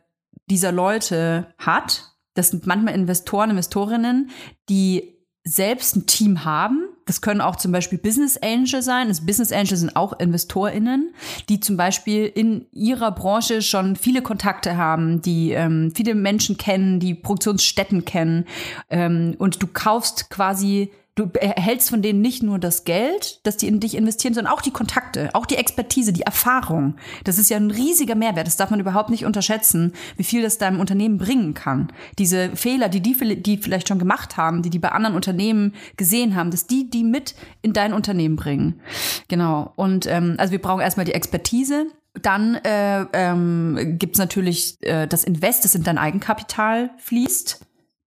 dieser 0.47 0.73
Leute 0.73 1.55
hat. 1.59 2.13
Das 2.35 2.49
sind 2.49 2.67
manchmal 2.67 2.95
Investoren, 2.95 3.51
Investorinnen, 3.51 4.31
die 4.69 5.14
selbst 5.45 5.95
ein 5.95 6.07
Team 6.07 6.45
haben. 6.45 6.89
Das 7.05 7.21
können 7.21 7.43
auch 7.43 7.57
zum 7.57 7.71
Beispiel 7.71 7.99
Business 7.99 8.39
Angel 8.39 8.81
sein. 8.81 9.09
Das 9.09 9.27
Business 9.27 9.53
Angel 9.53 9.77
sind 9.77 9.95
auch 9.95 10.19
InvestorInnen, 10.19 11.15
die 11.51 11.61
zum 11.61 11.77
Beispiel 11.77 12.25
in 12.25 12.67
ihrer 12.73 13.13
Branche 13.13 13.61
schon 13.61 13.95
viele 13.95 14.23
Kontakte 14.23 14.79
haben, 14.79 15.21
die 15.21 15.53
ähm, 15.53 15.93
viele 15.95 16.15
Menschen 16.15 16.57
kennen, 16.57 17.01
die 17.01 17.15
Produktionsstätten 17.15 18.07
kennen. 18.07 18.47
Ähm, 18.89 19.35
und 19.39 19.63
du 19.63 19.67
kaufst 19.67 20.31
quasi 20.31 20.91
Du 21.17 21.31
erhältst 21.33 21.91
von 21.91 22.03
denen 22.03 22.21
nicht 22.21 22.43
nur 22.43 22.59
das 22.59 22.83
Geld, 22.83 23.39
das 23.45 23.57
die 23.57 23.69
in 23.69 23.79
dich 23.79 23.95
investieren, 23.95 24.35
sondern 24.35 24.53
auch 24.53 24.61
die 24.61 24.73
Kontakte, 24.73 25.31
auch 25.33 25.47
die 25.47 25.55
Expertise, 25.55 26.13
die 26.13 26.23
Erfahrung. 26.23 26.97
Das 27.23 27.39
ist 27.39 27.51
ja 27.51 27.57
ein 27.57 27.71
riesiger 27.71 28.17
Mehrwert. 28.17 28.49
Das 28.49 28.57
darf 28.57 28.71
man 28.71 28.81
überhaupt 28.81 29.11
nicht 29.11 29.25
unterschätzen, 29.25 29.93
wie 30.17 30.25
viel 30.25 30.43
das 30.43 30.59
deinem 30.59 30.81
Unternehmen 30.81 31.19
bringen 31.19 31.55
kann. 31.55 31.93
Diese 32.19 32.57
Fehler, 32.57 32.89
die 32.89 33.01
die, 33.01 33.15
die 33.41 33.59
vielleicht 33.59 33.87
schon 33.87 34.01
gemacht 34.01 34.37
haben, 34.37 34.63
die 34.63 34.71
die 34.71 34.81
bei 34.81 34.91
anderen 34.91 35.15
Unternehmen 35.15 35.75
gesehen 35.97 36.35
haben, 36.35 36.51
dass 36.51 36.67
die 36.67 36.91
die 36.91 37.05
mit 37.05 37.37
in 37.63 37.73
dein 37.73 37.93
Unternehmen 37.93 38.35
bringen. 38.35 38.81
Genau. 39.29 39.73
Und 39.77 40.07
ähm, 40.07 40.35
also 40.39 40.51
wir 40.51 40.61
brauchen 40.61 40.81
erstmal 40.81 41.07
die 41.07 41.15
Expertise. 41.15 41.87
Dann 42.23 42.57
äh, 42.57 43.07
ähm, 43.13 43.99
gibt 44.01 44.17
es 44.17 44.19
natürlich 44.19 44.79
äh, 44.81 45.07
das 45.07 45.23
Invest, 45.23 45.65
das 45.65 45.77
in 45.77 45.85
dein 45.85 45.99
Eigenkapital 45.99 46.91
fließt. 46.99 47.65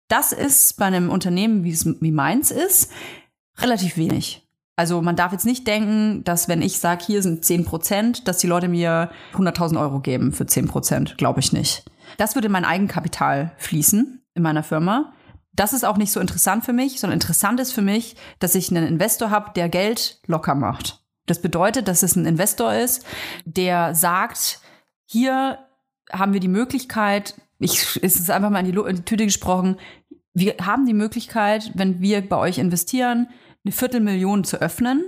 Das 0.08 0.32
ist 0.32 0.76
bei 0.76 0.84
einem 0.86 1.10
Unternehmen, 1.10 1.64
wie 1.64 1.72
es 1.72 1.86
wie 2.00 2.12
meins 2.12 2.50
ist, 2.50 2.90
relativ 3.58 3.96
wenig. 3.96 4.46
Also 4.76 5.00
man 5.00 5.16
darf 5.16 5.32
jetzt 5.32 5.46
nicht 5.46 5.66
denken, 5.66 6.22
dass 6.24 6.48
wenn 6.48 6.60
ich 6.60 6.78
sage, 6.78 7.04
hier 7.04 7.22
sind 7.22 7.44
10 7.44 7.64
Prozent, 7.64 8.28
dass 8.28 8.38
die 8.38 8.46
Leute 8.46 8.68
mir 8.68 9.10
100.000 9.32 9.80
Euro 9.80 10.00
geben 10.00 10.32
für 10.32 10.46
10 10.46 10.68
Prozent. 10.68 11.16
Glaube 11.16 11.40
ich 11.40 11.52
nicht. 11.52 11.84
Das 12.18 12.34
würde 12.34 12.46
in 12.46 12.52
mein 12.52 12.66
Eigenkapital 12.66 13.52
fließen 13.56 14.22
in 14.34 14.42
meiner 14.42 14.62
Firma. 14.62 15.14
Das 15.54 15.72
ist 15.72 15.84
auch 15.84 15.96
nicht 15.96 16.12
so 16.12 16.20
interessant 16.20 16.66
für 16.66 16.74
mich, 16.74 17.00
sondern 17.00 17.16
interessant 17.16 17.58
ist 17.58 17.72
für 17.72 17.82
mich, 17.82 18.16
dass 18.38 18.54
ich 18.54 18.70
einen 18.70 18.86
Investor 18.86 19.30
habe, 19.30 19.52
der 19.56 19.70
Geld 19.70 20.20
locker 20.26 20.54
macht. 20.54 21.02
Das 21.24 21.40
bedeutet, 21.40 21.88
dass 21.88 22.02
es 22.02 22.14
ein 22.14 22.26
Investor 22.26 22.74
ist, 22.74 23.04
der 23.46 23.94
sagt, 23.94 24.60
hier 25.06 25.58
haben 26.12 26.34
wir 26.34 26.40
die 26.40 26.48
Möglichkeit, 26.48 27.34
ich, 27.58 27.98
es 28.02 28.16
ist 28.16 28.30
einfach 28.30 28.50
mal 28.50 28.64
in 28.64 28.72
die, 28.72 28.78
in 28.78 28.96
die 28.96 29.02
Tüte 29.02 29.24
gesprochen, 29.24 29.76
wir 30.34 30.54
haben 30.60 30.84
die 30.86 30.94
Möglichkeit, 30.94 31.72
wenn 31.74 32.00
wir 32.00 32.26
bei 32.26 32.36
euch 32.36 32.58
investieren, 32.58 33.28
eine 33.64 33.72
Viertelmillion 33.72 34.44
zu 34.44 34.60
öffnen, 34.60 35.04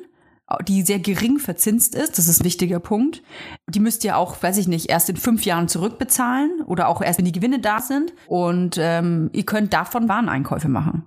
die 0.66 0.82
sehr 0.82 0.99
gering 0.99 1.38
verzinst 1.38 1.94
ist. 1.94 2.16
Das 2.16 2.28
ist 2.28 2.40
ein 2.40 2.44
wichtiger 2.44 2.80
Punkt. 2.80 3.22
Die 3.68 3.80
müsst 3.80 4.05
ihr 4.05 4.16
auch, 4.16 4.42
weiß 4.42 4.57
ich 4.57 4.68
nicht, 4.68 4.88
erst 4.88 5.11
in 5.11 5.16
fünf 5.16 5.44
Jahren 5.44 5.68
zurückbezahlen 5.68 6.62
oder 6.66 6.88
auch 6.88 7.03
erst, 7.03 7.18
wenn 7.18 7.26
die 7.26 7.32
Gewinne 7.32 7.61
da 7.61 7.80
sind. 7.80 8.14
Und 8.26 8.78
ähm, 8.80 9.28
ihr 9.34 9.44
könnt 9.44 9.74
davon 9.74 10.09
Wareneinkäufe 10.09 10.68
machen. 10.68 11.05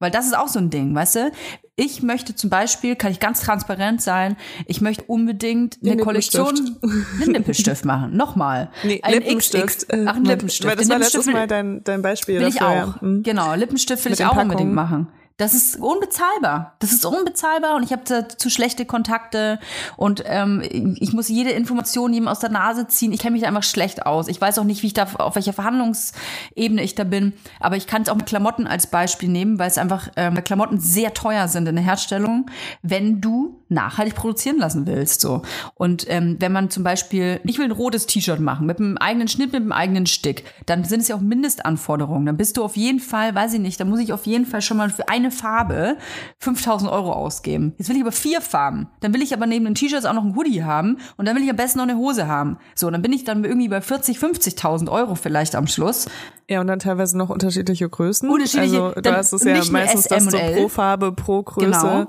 Weil 0.00 0.10
das 0.10 0.26
ist 0.26 0.36
auch 0.36 0.48
so 0.48 0.58
ein 0.58 0.70
Ding, 0.70 0.94
weißt 0.94 1.14
du? 1.16 1.32
Ich 1.76 2.02
möchte 2.02 2.34
zum 2.34 2.50
Beispiel, 2.50 2.96
kann 2.96 3.12
ich 3.12 3.20
ganz 3.20 3.40
transparent 3.42 4.02
sein, 4.02 4.36
ich 4.66 4.80
möchte 4.80 5.04
unbedingt 5.04 5.78
eine 5.82 5.96
Den 5.96 6.00
Kollektion, 6.04 6.78
einen 7.22 7.32
Nippelstift 7.32 7.84
machen. 7.84 8.16
Nochmal. 8.16 8.70
Nee, 8.82 9.00
ein 9.02 9.14
Lippenstift. 9.14 9.66
XX, 9.88 10.06
ach, 10.06 10.16
ein 10.16 10.24
Lippenstift. 10.24 10.68
Weil 10.68 10.76
das 10.76 10.86
Den 10.86 10.90
war 10.90 10.96
Lippenstift 10.98 11.26
letztes 11.26 11.32
Mal 11.32 11.46
dein, 11.46 11.84
dein 11.84 12.02
Beispiel 12.02 12.40
Will 12.40 12.48
ich 12.48 12.56
dafür. 12.56 12.68
auch. 12.68 13.02
Ja. 13.02 13.06
Mhm. 13.08 13.22
Genau, 13.22 13.54
Lippenstift 13.54 14.04
will 14.04 14.10
Mit 14.10 14.20
ich 14.20 14.26
auch 14.26 14.32
unbedingt 14.32 14.74
Packungen. 14.74 14.74
machen. 14.74 15.08
Das 15.40 15.54
ist 15.54 15.80
unbezahlbar. 15.80 16.74
Das 16.80 16.92
ist 16.92 17.06
unbezahlbar 17.06 17.74
und 17.76 17.82
ich 17.82 17.92
habe 17.92 18.28
zu 18.28 18.50
schlechte 18.50 18.84
Kontakte 18.84 19.58
und 19.96 20.22
ähm, 20.26 20.62
ich 21.00 21.14
muss 21.14 21.28
jede 21.28 21.50
Information 21.50 22.12
jedem 22.12 22.28
aus 22.28 22.40
der 22.40 22.50
Nase 22.50 22.88
ziehen. 22.88 23.12
Ich 23.12 23.20
kenne 23.20 23.32
mich 23.32 23.40
da 23.40 23.48
einfach 23.48 23.62
schlecht 23.62 24.04
aus. 24.04 24.28
Ich 24.28 24.38
weiß 24.38 24.58
auch 24.58 24.64
nicht, 24.64 24.82
wie 24.82 24.88
ich 24.88 24.92
da 24.92 25.06
auf 25.18 25.36
welcher 25.36 25.54
Verhandlungsebene 25.54 26.82
ich 26.82 26.94
da 26.94 27.04
bin. 27.04 27.32
Aber 27.58 27.78
ich 27.78 27.86
kann 27.86 28.02
es 28.02 28.10
auch 28.10 28.16
mit 28.16 28.26
Klamotten 28.26 28.66
als 28.66 28.88
Beispiel 28.88 29.30
nehmen, 29.30 29.58
weil 29.58 29.68
es 29.68 29.78
einfach 29.78 30.10
ähm, 30.16 30.34
Klamotten 30.44 30.78
sehr 30.78 31.14
teuer 31.14 31.48
sind 31.48 31.66
in 31.66 31.76
der 31.76 31.84
Herstellung, 31.84 32.50
wenn 32.82 33.22
du 33.22 33.59
nachhaltig 33.70 34.14
produzieren 34.14 34.58
lassen 34.58 34.86
willst. 34.86 35.20
So 35.20 35.42
und 35.74 36.06
ähm, 36.08 36.36
wenn 36.38 36.52
man 36.52 36.70
zum 36.70 36.82
Beispiel, 36.82 37.40
ich 37.44 37.58
will 37.58 37.66
ein 37.66 37.70
rotes 37.70 38.06
T-Shirt 38.06 38.40
machen 38.40 38.66
mit 38.66 38.78
einem 38.78 38.98
eigenen 38.98 39.28
Schnitt, 39.28 39.52
mit 39.52 39.62
einem 39.62 39.72
eigenen 39.72 40.06
Stick, 40.06 40.44
dann 40.66 40.84
sind 40.84 41.00
es 41.00 41.08
ja 41.08 41.16
auch 41.16 41.20
Mindestanforderungen. 41.20 42.26
Dann 42.26 42.36
bist 42.36 42.56
du 42.56 42.64
auf 42.64 42.76
jeden 42.76 43.00
Fall, 43.00 43.34
weiß 43.34 43.54
ich 43.54 43.60
nicht, 43.60 43.80
da 43.80 43.84
muss 43.84 44.00
ich 44.00 44.12
auf 44.12 44.26
jeden 44.26 44.46
Fall 44.46 44.62
schon 44.62 44.76
mal 44.76 44.90
für 44.90 45.08
eine 45.08 45.30
Farbe 45.30 45.96
5000 46.38 46.90
Euro 46.90 47.12
ausgeben. 47.12 47.74
Jetzt 47.78 47.88
will 47.88 47.96
ich 47.96 48.02
aber 48.02 48.12
vier 48.12 48.40
Farben. 48.40 48.88
Dann 49.00 49.14
will 49.14 49.22
ich 49.22 49.32
aber 49.32 49.46
neben 49.46 49.64
den 49.64 49.74
T-Shirts 49.74 50.06
auch 50.06 50.14
noch 50.14 50.24
ein 50.24 50.36
Hoodie 50.36 50.64
haben 50.64 50.98
und 51.16 51.26
dann 51.26 51.36
will 51.36 51.42
ich 51.42 51.50
am 51.50 51.56
besten 51.56 51.78
noch 51.78 51.88
eine 51.88 51.96
Hose 51.96 52.26
haben. 52.26 52.58
So, 52.74 52.90
dann 52.90 53.02
bin 53.02 53.12
ich 53.12 53.24
dann 53.24 53.44
irgendwie 53.44 53.68
bei 53.68 53.80
40, 53.80 54.18
50.000 54.18 54.90
Euro 54.90 55.14
vielleicht 55.14 55.54
am 55.54 55.66
Schluss. 55.66 56.08
Ja, 56.52 56.60
und 56.60 56.66
dann 56.66 56.80
teilweise 56.80 57.16
noch 57.16 57.30
unterschiedliche 57.30 57.88
Größen. 57.88 58.28
Unterschiedliche- 58.28 58.82
also 58.82 59.00
du 59.00 59.12
hast 59.16 59.32
es 59.32 59.44
ja 59.44 59.62
meistens, 59.70 60.06
dass 60.08 60.26
du 60.26 60.36
pro 60.36 60.68
Farbe, 60.68 61.12
pro 61.12 61.44
Größe 61.44 61.70
Genau. 61.70 62.02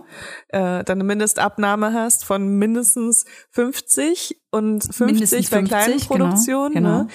äh, 0.47 0.83
dann 0.83 0.97
eine 0.97 1.03
Mindestabnahme 1.03 1.93
hast 1.93 2.25
von 2.25 2.57
mindestens 2.57 3.25
50 3.51 4.41
und 4.49 4.83
50 4.83 5.05
Mindestens 5.05 5.49
bei 5.51 5.61
kleinen 5.61 5.91
50, 5.91 6.09
genau, 6.09 6.23
Produktionen. 6.25 6.73
genau. 6.73 6.97
Ne? 7.03 7.07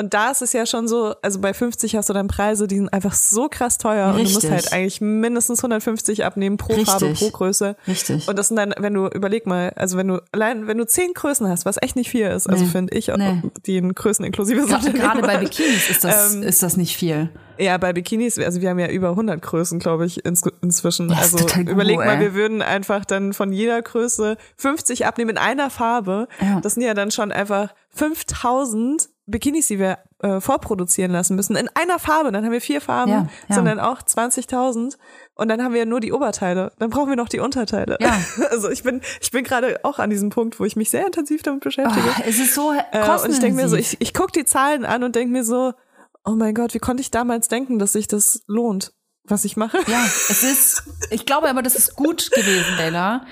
Und 0.00 0.14
da 0.14 0.30
ist 0.30 0.40
es 0.40 0.54
ja 0.54 0.64
schon 0.64 0.88
so, 0.88 1.14
also 1.20 1.40
bei 1.40 1.52
50 1.52 1.94
hast 1.94 2.08
du 2.08 2.14
dann 2.14 2.26
Preise, 2.26 2.66
die 2.66 2.76
sind 2.76 2.90
einfach 2.90 3.12
so 3.12 3.48
krass 3.50 3.76
teuer 3.76 4.08
und 4.08 4.16
du 4.16 4.22
musst 4.22 4.36
Richtig. 4.36 4.50
halt 4.50 4.72
eigentlich 4.72 5.00
mindestens 5.02 5.58
150 5.60 6.24
abnehmen 6.24 6.56
pro 6.56 6.72
Richtig. 6.72 6.86
Farbe, 6.88 7.12
pro 7.12 7.28
Größe. 7.30 7.76
Richtig. 7.86 8.26
Und 8.26 8.38
das 8.38 8.48
sind 8.48 8.56
dann, 8.56 8.74
wenn 8.78 8.94
du, 8.94 9.08
überleg 9.08 9.46
mal, 9.46 9.74
also 9.76 9.98
wenn 9.98 10.08
du, 10.08 10.22
allein, 10.32 10.66
wenn 10.66 10.78
du 10.78 10.86
zehn 10.86 11.12
Größen 11.12 11.46
hast, 11.48 11.66
was 11.66 11.76
echt 11.82 11.96
nicht 11.96 12.08
viel 12.10 12.26
ist, 12.28 12.48
also 12.48 12.64
Nee. 12.64 12.70
finde 12.70 12.96
ich, 12.96 13.08
Nee. 13.08 13.42
die 13.66 13.76
in 13.76 13.94
Größen 13.94 14.24
inklusive 14.24 14.66
Gerade, 14.66 14.82
sind. 14.84 14.94
gerade 14.96 15.20
bei 15.20 15.36
Bikinis 15.38 15.90
ist 15.90 16.02
das, 16.02 16.34
Ähm, 16.34 16.42
ist 16.44 16.62
das 16.62 16.78
nicht 16.78 16.96
viel. 16.96 17.28
Ja, 17.58 17.76
bei 17.76 17.92
Bikinis, 17.92 18.38
also 18.38 18.62
wir 18.62 18.70
haben 18.70 18.78
ja 18.78 18.88
über 18.88 19.10
100 19.10 19.42
Größen, 19.42 19.80
glaube 19.80 20.06
ich, 20.06 20.24
ins, 20.24 20.42
inzwischen. 20.62 21.10
Ja, 21.10 21.20
ist 21.20 21.34
also 21.34 21.60
überleg 21.60 21.98
mal, 21.98 22.14
ey. 22.14 22.20
wir 22.20 22.34
würden 22.34 22.62
einfach 22.62 23.04
dann 23.04 23.34
von 23.34 23.52
jeder 23.52 23.82
Größe 23.82 24.38
50 24.56 25.04
abnehmen 25.04 25.32
in 25.32 25.36
einer 25.38 25.68
Farbe. 25.68 26.26
Ja. 26.40 26.60
Das 26.62 26.74
sind 26.74 26.84
ja 26.84 26.94
dann 26.94 27.10
schon 27.10 27.32
einfach 27.32 27.74
5000 27.90 29.10
Bikinis, 29.30 29.66
die 29.68 29.78
wir 29.78 29.98
äh, 30.22 30.40
vorproduzieren 30.40 31.12
lassen 31.12 31.36
müssen. 31.36 31.56
In 31.56 31.68
einer 31.74 31.98
Farbe, 31.98 32.30
dann 32.32 32.44
haben 32.44 32.52
wir 32.52 32.60
vier 32.60 32.80
Farben, 32.80 33.10
Ja, 33.10 33.28
ja. 33.48 33.54
sind 33.54 33.64
dann 33.64 33.80
auch 33.80 34.02
20.000 34.02 34.96
und 35.34 35.48
dann 35.48 35.62
haben 35.62 35.72
wir 35.74 35.86
nur 35.86 36.00
die 36.00 36.12
Oberteile. 36.12 36.72
Dann 36.78 36.90
brauchen 36.90 37.08
wir 37.08 37.16
noch 37.16 37.28
die 37.28 37.40
Unterteile. 37.40 37.96
Ja. 38.00 38.18
Also 38.50 38.68
ich 38.70 38.82
bin, 38.82 39.00
ich 39.20 39.30
bin 39.30 39.44
gerade 39.44 39.80
auch 39.84 39.98
an 39.98 40.10
diesem 40.10 40.30
Punkt, 40.30 40.58
wo 40.60 40.64
ich 40.64 40.76
mich 40.76 40.90
sehr 40.90 41.06
intensiv 41.06 41.42
damit 41.42 41.62
beschäftige. 41.62 42.08
Ah, 42.16 42.22
es 42.26 42.38
ist 42.38 42.54
so 42.54 42.72
Äh, 42.72 43.08
und 43.24 43.30
ich 43.32 43.38
denke 43.38 43.56
mir 43.62 43.68
so, 43.68 43.76
ich, 43.76 44.00
ich 44.00 44.12
gucke 44.12 44.32
die 44.32 44.44
Zahlen 44.44 44.84
an 44.84 45.02
und 45.04 45.14
denke 45.14 45.32
mir 45.32 45.44
so, 45.44 45.72
oh 46.24 46.32
mein 46.32 46.54
Gott, 46.54 46.74
wie 46.74 46.78
konnte 46.78 47.00
ich 47.00 47.10
damals 47.10 47.48
denken, 47.48 47.78
dass 47.78 47.92
sich 47.92 48.08
das 48.08 48.42
lohnt, 48.46 48.92
was 49.24 49.44
ich 49.44 49.56
mache? 49.56 49.78
Ja, 49.86 50.04
es 50.28 50.42
ist, 50.42 50.82
ich 51.10 51.24
glaube 51.26 51.48
aber, 51.48 51.62
das 51.62 51.74
ist 51.76 51.94
gut 51.96 52.30
gewesen, 52.32 52.76
Bella. 52.76 53.24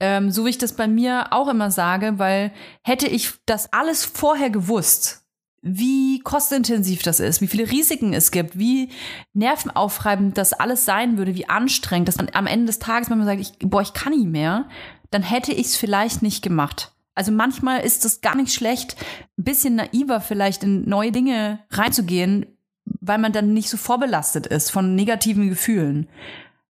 Ähm, 0.00 0.30
so 0.30 0.44
wie 0.44 0.50
ich 0.50 0.58
das 0.58 0.72
bei 0.72 0.88
mir 0.88 1.32
auch 1.32 1.48
immer 1.48 1.70
sage, 1.70 2.18
weil 2.18 2.52
hätte 2.82 3.06
ich 3.06 3.32
das 3.46 3.72
alles 3.72 4.04
vorher 4.04 4.50
gewusst, 4.50 5.20
wie 5.62 6.20
kostenintensiv 6.20 7.02
das 7.02 7.20
ist, 7.20 7.42
wie 7.42 7.46
viele 7.46 7.70
Risiken 7.70 8.14
es 8.14 8.30
gibt, 8.30 8.58
wie 8.58 8.88
nervenaufreibend 9.34 10.38
das 10.38 10.54
alles 10.54 10.86
sein 10.86 11.18
würde, 11.18 11.34
wie 11.34 11.48
anstrengend, 11.48 12.08
dass 12.08 12.16
man 12.16 12.30
am 12.32 12.46
Ende 12.46 12.66
des 12.66 12.78
Tages, 12.78 13.10
wenn 13.10 13.18
man 13.18 13.26
sagt, 13.26 13.40
ich, 13.40 13.52
boah, 13.58 13.82
ich 13.82 13.92
kann 13.92 14.14
nicht 14.14 14.26
mehr, 14.26 14.68
dann 15.10 15.22
hätte 15.22 15.52
ich 15.52 15.66
es 15.66 15.76
vielleicht 15.76 16.22
nicht 16.22 16.42
gemacht. 16.42 16.92
Also 17.14 17.32
manchmal 17.32 17.80
ist 17.80 18.06
es 18.06 18.22
gar 18.22 18.36
nicht 18.36 18.54
schlecht, 18.54 18.96
ein 19.38 19.44
bisschen 19.44 19.74
naiver 19.74 20.22
vielleicht 20.22 20.62
in 20.62 20.88
neue 20.88 21.12
Dinge 21.12 21.58
reinzugehen, 21.70 22.46
weil 22.84 23.18
man 23.18 23.32
dann 23.32 23.52
nicht 23.52 23.68
so 23.68 23.76
vorbelastet 23.76 24.46
ist 24.46 24.70
von 24.70 24.94
negativen 24.94 25.50
Gefühlen. 25.50 26.08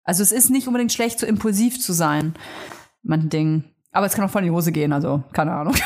Also 0.02 0.22
es 0.22 0.32
ist 0.32 0.50
nicht 0.50 0.66
unbedingt 0.66 0.92
schlecht, 0.92 1.18
so 1.18 1.26
impulsiv 1.26 1.80
zu 1.80 1.94
sein, 1.94 2.34
manchen 3.04 3.30
Dingen. 3.30 3.64
Aber 3.92 4.06
es 4.06 4.14
kann 4.14 4.24
auch 4.24 4.30
voll 4.30 4.42
in 4.42 4.48
die 4.48 4.54
Hose 4.54 4.72
gehen, 4.72 4.92
also 4.92 5.22
keine 5.32 5.52
Ahnung. 5.52 5.74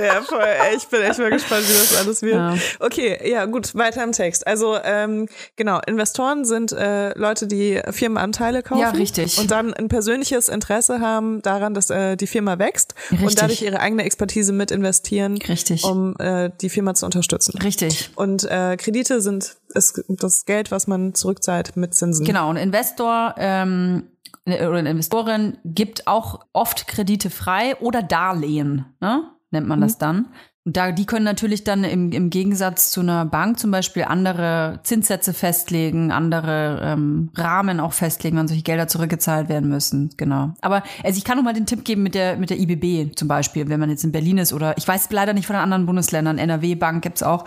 Ja, 0.00 0.22
voll. 0.22 0.44
Ich 0.76 0.86
bin 0.88 1.02
echt 1.02 1.18
mal 1.18 1.30
gespannt, 1.30 1.68
wie 1.68 1.72
das 1.72 1.96
alles 1.96 2.22
wird. 2.22 2.34
Ja. 2.34 2.54
Okay, 2.80 3.30
ja, 3.30 3.44
gut, 3.46 3.74
weiter 3.74 4.02
im 4.02 4.12
Text. 4.12 4.46
Also, 4.46 4.76
ähm, 4.82 5.28
genau, 5.56 5.80
Investoren 5.86 6.44
sind 6.44 6.72
äh, 6.72 7.16
Leute, 7.16 7.46
die 7.46 7.80
Firmenanteile 7.90 8.62
kaufen. 8.62 8.80
Ja, 8.80 8.90
richtig. 8.90 9.38
Und 9.38 9.50
dann 9.50 9.72
ein 9.72 9.88
persönliches 9.88 10.48
Interesse 10.48 11.00
haben 11.00 11.42
daran, 11.42 11.74
dass 11.74 11.90
äh, 11.90 12.16
die 12.16 12.26
Firma 12.26 12.58
wächst 12.58 12.94
und 13.10 13.20
Richtig. 13.20 13.36
dadurch 13.36 13.62
ihre 13.62 13.80
eigene 13.80 14.04
Expertise 14.04 14.52
mit 14.52 14.70
investieren, 14.70 15.38
Richtig. 15.38 15.84
um 15.84 16.16
äh, 16.18 16.50
die 16.60 16.70
Firma 16.70 16.94
zu 16.94 17.06
unterstützen. 17.06 17.58
Richtig. 17.58 18.10
Und 18.16 18.44
äh, 18.44 18.76
Kredite 18.76 19.20
sind 19.20 19.56
ist 19.74 20.04
das 20.08 20.44
Geld, 20.44 20.70
was 20.70 20.86
man 20.86 21.14
zurückzahlt 21.14 21.76
mit 21.76 21.94
Zinsen. 21.94 22.24
Genau, 22.24 22.48
ein 22.50 22.56
Investor 22.56 23.34
ähm, 23.38 24.04
oder 24.46 24.76
eine 24.76 24.90
Investorin 24.90 25.58
gibt 25.64 26.06
auch 26.06 26.46
oft 26.52 26.86
Kredite 26.86 27.30
frei 27.30 27.76
oder 27.80 28.02
Darlehen, 28.02 28.86
ne? 29.00 29.30
nennt 29.50 29.66
man 29.66 29.80
das 29.80 29.98
dann. 29.98 30.28
Und 30.66 30.78
da, 30.78 30.92
die 30.92 31.04
können 31.04 31.26
natürlich 31.26 31.62
dann 31.62 31.84
im, 31.84 32.10
im 32.12 32.30
Gegensatz 32.30 32.90
zu 32.90 33.00
einer 33.00 33.26
Bank 33.26 33.58
zum 33.58 33.70
Beispiel 33.70 34.04
andere 34.04 34.80
Zinssätze 34.82 35.34
festlegen, 35.34 36.10
andere 36.10 36.80
ähm, 36.82 37.28
Rahmen 37.34 37.80
auch 37.80 37.92
festlegen, 37.92 38.38
wann 38.38 38.48
solche 38.48 38.62
Gelder 38.62 38.88
zurückgezahlt 38.88 39.50
werden 39.50 39.68
müssen. 39.68 40.14
Genau. 40.16 40.54
Aber 40.62 40.82
also 41.02 41.18
ich 41.18 41.24
kann 41.24 41.36
noch 41.36 41.44
mal 41.44 41.52
den 41.52 41.66
Tipp 41.66 41.84
geben 41.84 42.02
mit 42.02 42.14
der 42.14 42.38
mit 42.38 42.48
der 42.48 42.58
IBB 42.58 43.14
zum 43.14 43.28
Beispiel, 43.28 43.68
wenn 43.68 43.78
man 43.78 43.90
jetzt 43.90 44.04
in 44.04 44.12
Berlin 44.12 44.38
ist 44.38 44.54
oder 44.54 44.74
ich 44.78 44.88
weiß 44.88 45.10
leider 45.10 45.34
nicht 45.34 45.46
von 45.46 45.54
den 45.54 45.62
anderen 45.62 45.84
Bundesländern, 45.84 46.38
NRW 46.38 46.76
Bank 46.76 47.02
gibt's 47.02 47.22
auch. 47.22 47.44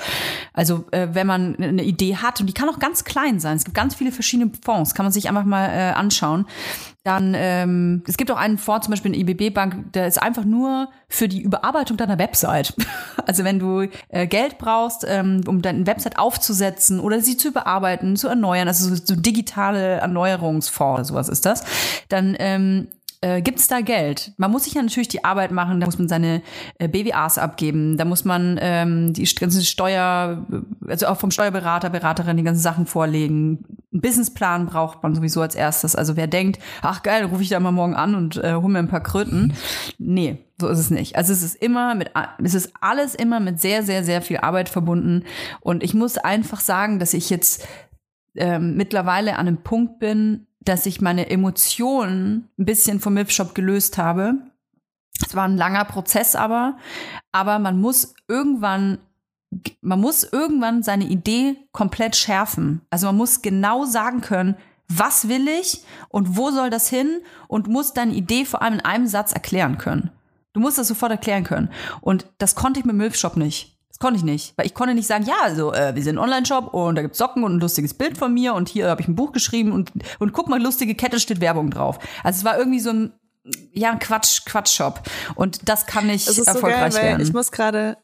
Also 0.54 0.86
äh, 0.92 1.08
wenn 1.14 1.26
man 1.26 1.56
eine 1.56 1.84
Idee 1.84 2.18
hat 2.18 2.40
und 2.40 2.46
die 2.46 2.54
kann 2.54 2.70
auch 2.70 2.78
ganz 2.78 3.04
klein 3.04 3.40
sein. 3.40 3.58
Es 3.58 3.66
gibt 3.66 3.76
ganz 3.76 3.96
viele 3.96 4.12
verschiedene 4.12 4.52
Fonds, 4.64 4.94
kann 4.94 5.06
man 5.06 5.12
sich 5.12 5.28
einfach 5.28 5.44
mal 5.44 5.70
äh, 5.70 5.94
anschauen. 5.94 6.46
Dann, 7.08 7.34
ähm, 7.38 8.04
es 8.06 8.18
gibt 8.18 8.30
auch 8.32 8.38
einen 8.38 8.58
Fonds, 8.58 8.86
zum 8.86 8.92
Beispiel 8.92 9.14
eine 9.14 9.22
IBB-Bank, 9.22 9.94
der 9.94 10.08
ist 10.08 10.22
einfach 10.22 10.44
nur 10.44 10.90
für 11.10 11.28
die 11.28 11.42
Überarbeitung 11.42 11.98
deiner 11.98 12.20
Website. 12.20 12.74
Also 13.26 13.44
wenn 13.44 13.60
du 13.60 13.90
äh, 14.08 14.26
Geld 14.26 14.58
brauchst, 14.58 15.06
ähm, 15.06 15.42
um 15.48 15.62
deine 15.62 15.86
Website 15.86 16.18
aufzusetzen 16.18 17.02
oder 17.02 17.20
sie 17.20 17.36
zu 17.36 17.50
überarbeiten, 17.50 18.16
zu 18.16 18.30
erneuern, 18.30 18.70
also 18.70 18.88
so, 18.88 18.96
so 19.04 19.20
digitale 19.20 19.96
Erneuerungsfonds 19.96 20.96
oder 20.96 21.04
sowas 21.04 21.28
ist 21.28 21.46
das, 21.46 21.66
dann 22.08 22.38
ähm, 22.40 22.88
äh, 23.22 23.42
gibt 23.42 23.60
es 23.60 23.68
da 23.68 23.82
Geld. 23.82 24.34
Man 24.38 24.52
muss 24.52 24.66
sich 24.66 24.74
ja 24.74 24.82
natürlich 24.82 25.08
die 25.08 25.24
Arbeit 25.24 25.52
machen, 25.52 25.80
da 25.80 25.86
muss 25.86 25.98
man 25.98 26.08
seine 26.08 26.42
äh, 26.78 26.88
BWAs 26.88 27.38
abgeben, 27.38 27.98
da 27.98 28.06
muss 28.06 28.26
man 28.26 28.60
ähm, 28.62 29.14
die 29.14 29.24
ganze 29.36 29.64
Steuer, 29.64 30.46
also 30.88 31.08
auch 31.08 31.18
vom 31.18 31.32
Steuerberater, 31.32 31.90
Beraterin 31.90 32.38
die 32.38 32.44
ganzen 32.44 32.62
Sachen 32.62 32.86
vorlegen. 32.86 33.66
Einen 33.92 34.02
Businessplan 34.02 34.68
braucht 34.68 35.02
man 35.02 35.16
sowieso 35.16 35.42
als 35.42 35.56
erstes. 35.56 35.96
Also 35.96 36.16
wer 36.16 36.28
denkt, 36.28 36.62
ach 36.82 37.02
geil, 37.04 37.26
rufe 37.26 37.42
ich 37.42 37.50
da 37.50 37.60
mal 37.60 37.72
morgen 37.72 37.96
an 37.96 38.16
und 38.16 38.38
äh, 38.38 38.54
hol 38.54 38.70
mir 38.70 38.80
ein 38.80 38.88
paar 38.88 39.02
Kröten. 39.02 39.54
Nee, 39.98 40.38
so 40.60 40.68
ist 40.68 40.80
es 40.80 40.90
nicht. 40.90 41.16
Also 41.16 41.34
es 41.34 41.44
ist 41.44 41.56
immer 41.56 41.96
mit, 41.96 42.12
es 42.44 42.54
ist 42.54 42.74
alles 42.82 43.16
immer 43.16 43.40
mit 43.40 43.60
sehr, 43.60 43.84
sehr, 43.84 44.04
sehr 44.04 44.22
viel 44.22 44.38
Arbeit 44.38 44.70
verbunden. 44.70 45.24
Und 45.62 45.84
ich 45.84 45.94
muss 45.94 46.18
einfach 46.18 46.60
sagen, 46.60 47.00
dass 47.00 47.14
ich 47.14 47.30
jetzt 47.30 47.68
ähm, 48.36 48.76
mittlerweile 48.76 49.34
an 49.38 49.48
einem 49.48 49.64
Punkt 49.64 50.00
bin, 50.00 50.47
dass 50.60 50.86
ich 50.86 51.02
meine 51.02 51.30
Emotionen 51.30 52.50
ein 52.58 52.66
bisschen 52.66 53.00
vom 53.00 53.14
Milfshop 53.14 53.56
gelöst 53.56 53.98
habe. 53.98 54.36
Es 55.26 55.36
war 55.36 55.46
ein 55.46 55.58
langer 55.58 55.86
Prozess 55.86 56.36
aber, 56.36 56.78
aber 57.32 57.60
man 57.60 57.80
muss 57.80 58.14
irgendwann 58.28 59.00
man 59.82 60.02
muss 60.02 60.24
irgendwann 60.24 60.84
seine 60.84 61.06
Idee 61.06 61.56
komplett 61.72 62.18
schärfen. 62.18 62.82
Also 62.90 63.08
man 63.08 63.16
muss 63.16 63.42
genau 63.42 63.86
sagen 63.86 64.20
können, 64.20 64.58
was 64.90 65.28
will 65.28 65.48
ich 65.48 65.84
und 66.10 66.38
wo 66.38 66.52
soll 66.52 66.70
das 66.70 66.90
hin 66.90 67.22
und 67.48 67.68
muss 67.68 67.94
deine 67.94 68.14
Idee 68.14 68.46
vor 68.46 68.62
allem 68.62 68.76
in 68.76 68.86
einem 68.86 69.08
Satz 69.08 69.32
erklären 69.32 69.78
können. 69.78 70.12
Du 70.54 70.60
musst 70.60 70.78
das 70.78 70.88
sofort 70.88 71.12
erklären 71.12 71.44
können. 71.44 71.70
Und 72.02 72.26
das 72.40 72.56
konnte 72.56 72.80
ich 72.80 72.86
mit 72.86 72.96
Milfshop 72.96 73.38
nicht. 73.38 73.77
Das 73.98 74.06
konnte 74.06 74.20
ich 74.20 74.24
nicht. 74.24 74.54
Weil 74.58 74.68
ich 74.68 74.76
konnte 74.76 74.94
nicht 74.94 75.08
sagen, 75.08 75.26
ja, 75.26 75.38
also 75.42 75.74
äh, 75.74 75.96
wir 75.96 76.04
sind 76.04 76.18
ein 76.18 76.24
Online-Shop 76.24 76.72
und 76.72 76.94
da 76.94 77.02
gibt's 77.02 77.18
Socken 77.18 77.44
und 77.44 77.56
ein 77.56 77.60
lustiges 77.60 77.96
Bild 77.96 78.16
von 78.16 78.32
mir 78.32 78.54
und 78.54 78.70
hier 78.70 78.90
habe 78.90 79.02
ich 79.02 79.08
ein 79.08 79.16
Buch 79.16 79.32
geschrieben 79.32 79.72
und, 79.72 79.92
und 80.20 80.34
guck 80.34 80.50
mal, 80.50 80.62
lustige 80.62 80.94
Kette 80.94 81.20
steht 81.20 81.42
Werbung 81.42 81.72
drauf. 81.72 81.98
Also 82.24 82.38
es 82.38 82.46
war 82.46 82.60
irgendwie 82.60 82.80
so 82.80 82.92
ein, 82.92 83.14
ja, 83.74 83.90
ein 83.90 83.98
Quatsch, 83.98 84.46
Quatsch-Shop. 84.46 85.02
Und 85.34 85.68
das 85.68 85.88
kann 85.88 86.06
nicht 86.06 86.28
ist 86.28 86.36
so 86.36 86.44
erfolgreich 86.44 86.94
geil, 86.94 87.04
werden. 87.04 87.22
ich 87.24 87.34
muss 87.34 87.52
gerade 87.52 87.98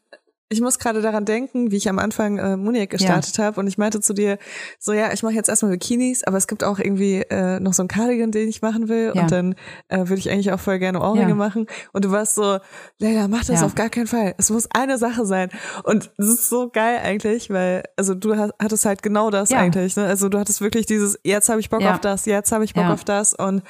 ich 0.50 0.60
muss 0.60 0.78
gerade 0.78 1.00
daran 1.00 1.24
denken, 1.24 1.70
wie 1.70 1.76
ich 1.76 1.88
am 1.88 1.98
Anfang 1.98 2.38
äh, 2.38 2.56
Muniac 2.56 2.90
gestartet 2.90 3.38
habe 3.38 3.58
und 3.58 3.66
ich 3.66 3.78
meinte 3.78 4.00
zu 4.00 4.12
dir, 4.12 4.38
so 4.78 4.92
ja, 4.92 5.12
ich 5.12 5.22
mache 5.22 5.32
jetzt 5.34 5.48
erstmal 5.48 5.72
Bikinis, 5.72 6.22
aber 6.22 6.36
es 6.36 6.46
gibt 6.46 6.62
auch 6.62 6.78
irgendwie 6.78 7.22
äh, 7.30 7.58
noch 7.60 7.72
so 7.72 7.82
einen 7.82 7.88
Cardigan, 7.88 8.30
den 8.30 8.48
ich 8.48 8.60
machen 8.62 8.88
will 8.88 9.12
Ja. 9.14 9.22
und 9.22 9.32
dann 9.32 9.54
äh, 9.88 9.98
würde 10.00 10.16
ich 10.16 10.30
eigentlich 10.30 10.52
auch 10.52 10.60
voll 10.60 10.78
gerne 10.78 11.00
Ohrringe 11.00 11.30
Ja. 11.30 11.34
machen 11.34 11.66
und 11.92 12.04
du 12.04 12.10
warst 12.10 12.34
so, 12.34 12.58
Leila, 12.98 13.26
mach 13.26 13.44
das 13.44 13.60
Ja. 13.60 13.66
auf 13.66 13.74
gar 13.74 13.88
keinen 13.88 14.06
Fall. 14.06 14.34
Es 14.38 14.50
muss 14.50 14.68
eine 14.72 14.98
Sache 14.98 15.24
sein 15.26 15.48
und 15.84 16.10
es 16.18 16.28
ist 16.28 16.48
so 16.50 16.68
geil 16.68 17.00
eigentlich, 17.02 17.50
weil 17.50 17.82
also 17.96 18.14
du 18.14 18.36
hast, 18.36 18.52
hattest 18.60 18.84
halt 18.84 19.02
genau 19.02 19.30
das 19.30 19.50
Ja. 19.50 19.58
eigentlich, 19.58 19.96
ne? 19.96 20.04
Also 20.04 20.28
du 20.28 20.38
hattest 20.38 20.60
wirklich 20.60 20.86
dieses 20.86 21.18
jetzt 21.24 21.48
habe 21.48 21.60
ich 21.60 21.70
Bock 21.70 21.80
Ja. 21.80 21.92
auf 21.94 22.00
das, 22.00 22.26
jetzt 22.26 22.52
habe 22.52 22.64
ich 22.64 22.74
Bock 22.74 22.84
Ja. 22.84 22.92
auf 22.92 23.04
das 23.04 23.34
und 23.34 23.62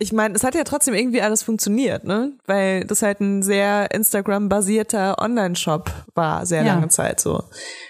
ich 0.00 0.12
meine, 0.12 0.34
es 0.36 0.44
hat 0.44 0.54
ja 0.54 0.62
trotzdem 0.62 0.94
irgendwie 0.94 1.20
alles 1.20 1.42
funktioniert, 1.42 2.04
ne? 2.04 2.32
Weil 2.46 2.84
das 2.84 3.02
halt 3.02 3.18
ein 3.20 3.42
sehr 3.42 3.90
Instagram-basierter 3.92 5.16
Online-Shop 5.20 5.90
war, 6.14 6.46
sehr 6.46 6.62
Ja. 6.62 6.74
lange 6.74 6.86
Zeit 6.88 7.18
so. 7.18 7.42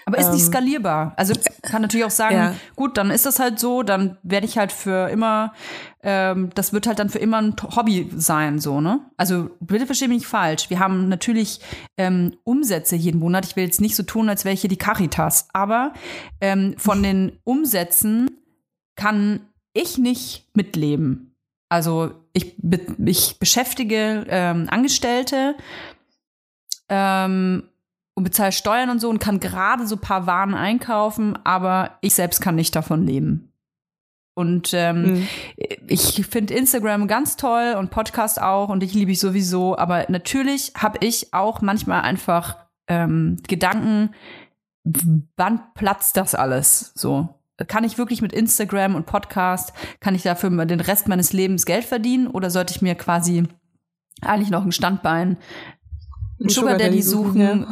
Aber 0.07 0.17
ist 0.17 0.31
nicht 0.31 0.41
Ähm, 0.41 0.47
skalierbar. 0.47 1.13
Also 1.17 1.35
kann 1.61 1.83
natürlich 1.83 2.05
auch 2.07 2.09
sagen, 2.11 2.35
Ja. 2.35 2.55
gut, 2.75 2.97
dann 2.97 3.11
ist 3.11 3.27
das 3.27 3.39
halt 3.39 3.59
so, 3.59 3.83
dann 3.83 4.17
werde 4.23 4.47
ich 4.47 4.57
halt 4.57 4.71
für 4.71 5.07
immer, 5.09 5.53
ähm, 6.01 6.49
das 6.55 6.73
wird 6.73 6.87
halt 6.87 6.97
dann 6.97 7.09
für 7.09 7.19
immer 7.19 7.43
ein 7.43 7.55
Hobby 7.75 8.09
sein, 8.15 8.57
so, 8.57 8.81
ne? 8.81 9.01
Also 9.17 9.51
bitte 9.59 9.85
verstehe 9.85 10.07
mich 10.07 10.19
nicht 10.19 10.27
falsch. 10.27 10.71
Wir 10.71 10.79
haben 10.79 11.09
natürlich 11.09 11.59
ähm, 11.97 12.35
Umsätze 12.43 12.95
jeden 12.95 13.19
Monat. 13.19 13.45
Ich 13.45 13.55
will 13.55 13.65
jetzt 13.65 13.81
nicht 13.81 13.95
so 13.95 14.01
tun, 14.01 14.29
als 14.29 14.45
wäre 14.45 14.53
ich 14.55 14.61
hier 14.61 14.69
die 14.69 14.77
Caritas. 14.77 15.47
Aber 15.53 15.93
ähm, 16.41 16.73
von 16.79 17.03
den 17.03 17.33
Umsätzen 17.43 18.31
kann 18.95 19.41
ich 19.73 19.99
nicht 19.99 20.47
mitleben. 20.55 21.28
Also 21.69 22.11
ich, 22.33 22.55
be 22.57 22.79
ich 23.05 23.37
beschäftige 23.39 24.25
ähm, 24.27 24.67
Angestellte 24.69 25.55
ähm, 26.89 27.63
und 28.15 28.23
bezahle 28.23 28.51
Steuern 28.51 28.89
und 28.89 28.99
so 28.99 29.09
und 29.09 29.19
kann 29.19 29.39
gerade 29.39 29.87
so 29.87 29.95
ein 29.95 30.01
paar 30.01 30.25
Waren 30.27 30.55
einkaufen, 30.55 31.37
aber 31.45 31.97
ich 32.01 32.15
selbst 32.15 32.41
kann 32.41 32.55
nicht 32.55 32.75
davon 32.75 33.05
leben. 33.05 33.45
Und 34.35 34.73
ähm, 34.73 35.03
Mhm. 35.03 35.27
ich 35.87 36.25
finde 36.25 36.53
Instagram 36.53 37.07
ganz 37.07 37.35
toll 37.35 37.75
und 37.77 37.91
Podcast 37.91 38.41
auch 38.41 38.69
und 38.69 38.83
ich 38.83 38.93
liebe 38.93 39.11
ich 39.11 39.19
sowieso, 39.19 39.77
aber 39.77 40.05
natürlich 40.09 40.73
habe 40.77 41.05
ich 41.05 41.33
auch 41.33 41.61
manchmal 41.61 42.01
einfach 42.01 42.55
ähm, 42.87 43.37
Gedanken, 43.47 44.15
wann 45.35 45.61
platzt 45.73 46.15
das 46.17 46.35
alles 46.35 46.93
so? 46.95 47.38
Kann 47.67 47.83
ich 47.83 47.97
wirklich 47.97 48.21
mit 48.21 48.33
Instagram 48.33 48.95
und 48.95 49.05
Podcast, 49.05 49.73
kann 49.99 50.15
ich 50.15 50.23
dafür 50.23 50.49
den 50.65 50.79
Rest 50.79 51.07
meines 51.07 51.33
Lebens 51.33 51.65
Geld 51.65 51.85
verdienen 51.85 52.27
oder 52.27 52.49
sollte 52.49 52.73
ich 52.73 52.81
mir 52.81 52.95
quasi 52.95 53.43
eigentlich 54.21 54.49
noch 54.49 54.63
ein 54.63 54.71
Standbein, 54.71 55.37
einen 56.39 56.49
Sugar 56.49 56.77
Daddy 56.77 57.01
suchen, 57.01 57.67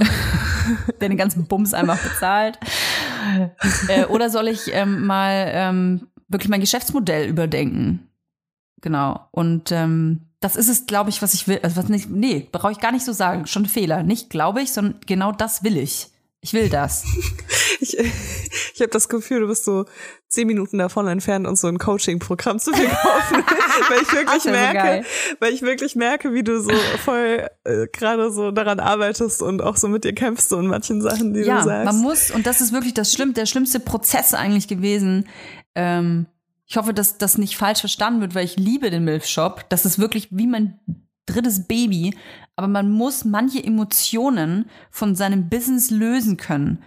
der 1.01 1.09
den 1.09 1.17
ganzen 1.17 1.47
Bums 1.47 1.73
einfach 1.73 1.97
bezahlt? 1.97 2.59
äh, 3.88 4.05
oder 4.05 4.29
soll 4.29 4.47
ich 4.47 4.73
ähm, 4.73 5.05
mal 5.05 5.49
ähm, 5.53 6.07
wirklich 6.27 6.49
mein 6.49 6.61
Geschäftsmodell 6.61 7.29
überdenken? 7.29 8.09
Genau. 8.81 9.27
Und 9.31 9.71
ähm, 9.71 10.27
das 10.39 10.55
ist 10.55 10.69
es, 10.69 10.85
glaube 10.85 11.09
ich, 11.09 11.21
was 11.21 11.33
ich 11.33 11.47
will. 11.47 11.59
Also 11.63 11.77
was 11.77 11.89
nicht, 11.89 12.09
nee, 12.09 12.47
brauche 12.51 12.71
ich 12.71 12.79
gar 12.79 12.91
nicht 12.91 13.05
so 13.05 13.11
sagen. 13.11 13.47
Schon 13.47 13.63
ein 13.63 13.69
Fehler. 13.69 14.03
Nicht 14.03 14.29
glaube 14.29 14.61
ich, 14.61 14.71
sondern 14.71 14.99
genau 15.05 15.31
das 15.31 15.63
will 15.63 15.77
ich. 15.77 16.11
Ich 16.41 16.53
will 16.53 16.69
das. 16.69 17.03
Ich, 17.79 17.95
ich 17.95 18.81
habe 18.81 18.89
das 18.89 19.07
Gefühl, 19.07 19.41
du 19.41 19.47
bist 19.47 19.63
so 19.63 19.85
zehn 20.29 20.47
Minuten 20.47 20.79
davon 20.79 21.07
entfernt, 21.07 21.45
uns 21.45 21.61
so 21.61 21.67
ein 21.67 21.77
Coaching-Programm 21.77 22.57
zu 22.57 22.73
verkaufen, 22.73 23.43
weil 23.89 24.01
ich 24.01 24.11
wirklich 24.11 24.41
so 24.41 24.49
merke, 24.49 24.77
geil. 24.77 25.05
weil 25.39 25.53
ich 25.53 25.61
wirklich 25.61 25.95
merke, 25.95 26.33
wie 26.33 26.41
du 26.41 26.59
so 26.59 26.71
voll 27.03 27.47
äh, 27.65 27.85
gerade 27.93 28.31
so 28.31 28.49
daran 28.49 28.79
arbeitest 28.79 29.43
und 29.43 29.61
auch 29.61 29.77
so 29.77 29.88
mit 29.89 30.05
dir 30.05 30.13
kämpfst 30.13 30.49
so 30.49 30.57
in 30.57 30.65
manchen 30.65 31.03
Sachen, 31.03 31.35
die 31.35 31.41
ja, 31.41 31.59
du 31.59 31.65
sagst. 31.65 31.85
man 31.85 32.01
muss, 32.01 32.31
und 32.31 32.47
das 32.47 32.61
ist 32.61 32.73
wirklich 32.73 32.95
das 32.95 33.13
Schlimm, 33.13 33.35
der 33.35 33.45
schlimmste 33.45 33.79
Prozess 33.79 34.33
eigentlich 34.33 34.67
gewesen. 34.67 35.27
Ähm, 35.75 36.25
ich 36.65 36.77
hoffe, 36.77 36.95
dass 36.95 37.19
das 37.19 37.38
nicht 37.38 37.57
falsch 37.57 37.81
verstanden 37.81 38.21
wird, 38.21 38.33
weil 38.33 38.45
ich 38.45 38.57
liebe 38.57 38.89
den 38.89 39.03
Milf 39.03 39.27
Shop. 39.27 39.65
Das 39.69 39.85
ist 39.85 39.99
wirklich 39.99 40.29
wie 40.31 40.47
mein 40.47 40.79
drittes 41.28 41.67
Baby, 41.67 42.15
aber 42.55 42.67
man 42.67 42.91
muss 42.91 43.23
manche 43.23 43.63
Emotionen 43.63 44.65
von 44.89 45.15
seinem 45.15 45.47
Business 45.49 45.91
lösen 45.91 46.38
können, 46.38 46.84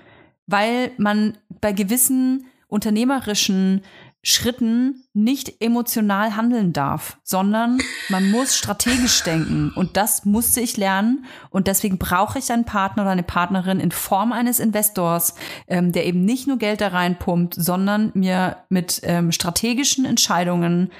weil 0.46 0.90
man 0.98 1.38
bei 1.60 1.72
gewissen 1.72 2.46
unternehmerischen 2.66 3.82
Schritten 4.22 5.04
nicht 5.14 5.62
emotional 5.62 6.36
handeln 6.36 6.74
darf, 6.74 7.16
sondern 7.22 7.80
man 8.10 8.30
muss 8.30 8.54
strategisch 8.54 9.22
denken. 9.22 9.72
Und 9.74 9.96
das 9.96 10.26
musste 10.26 10.60
ich 10.60 10.76
lernen. 10.76 11.24
Und 11.48 11.68
deswegen 11.68 11.96
brauche 11.96 12.38
ich 12.38 12.52
einen 12.52 12.66
Partner 12.66 13.04
oder 13.04 13.12
eine 13.12 13.22
Partnerin 13.22 13.80
in 13.80 13.92
Form 13.92 14.32
eines 14.32 14.60
Investors, 14.60 15.34
ähm, 15.68 15.92
der 15.92 16.04
eben 16.04 16.22
nicht 16.22 16.46
nur 16.46 16.58
Geld 16.58 16.82
da 16.82 16.88
reinpumpt, 16.88 17.54
sondern 17.54 18.10
mir 18.12 18.58
mit 18.68 19.00
ähm, 19.04 19.32
strategischen 19.32 20.04
Entscheidungen 20.04 20.90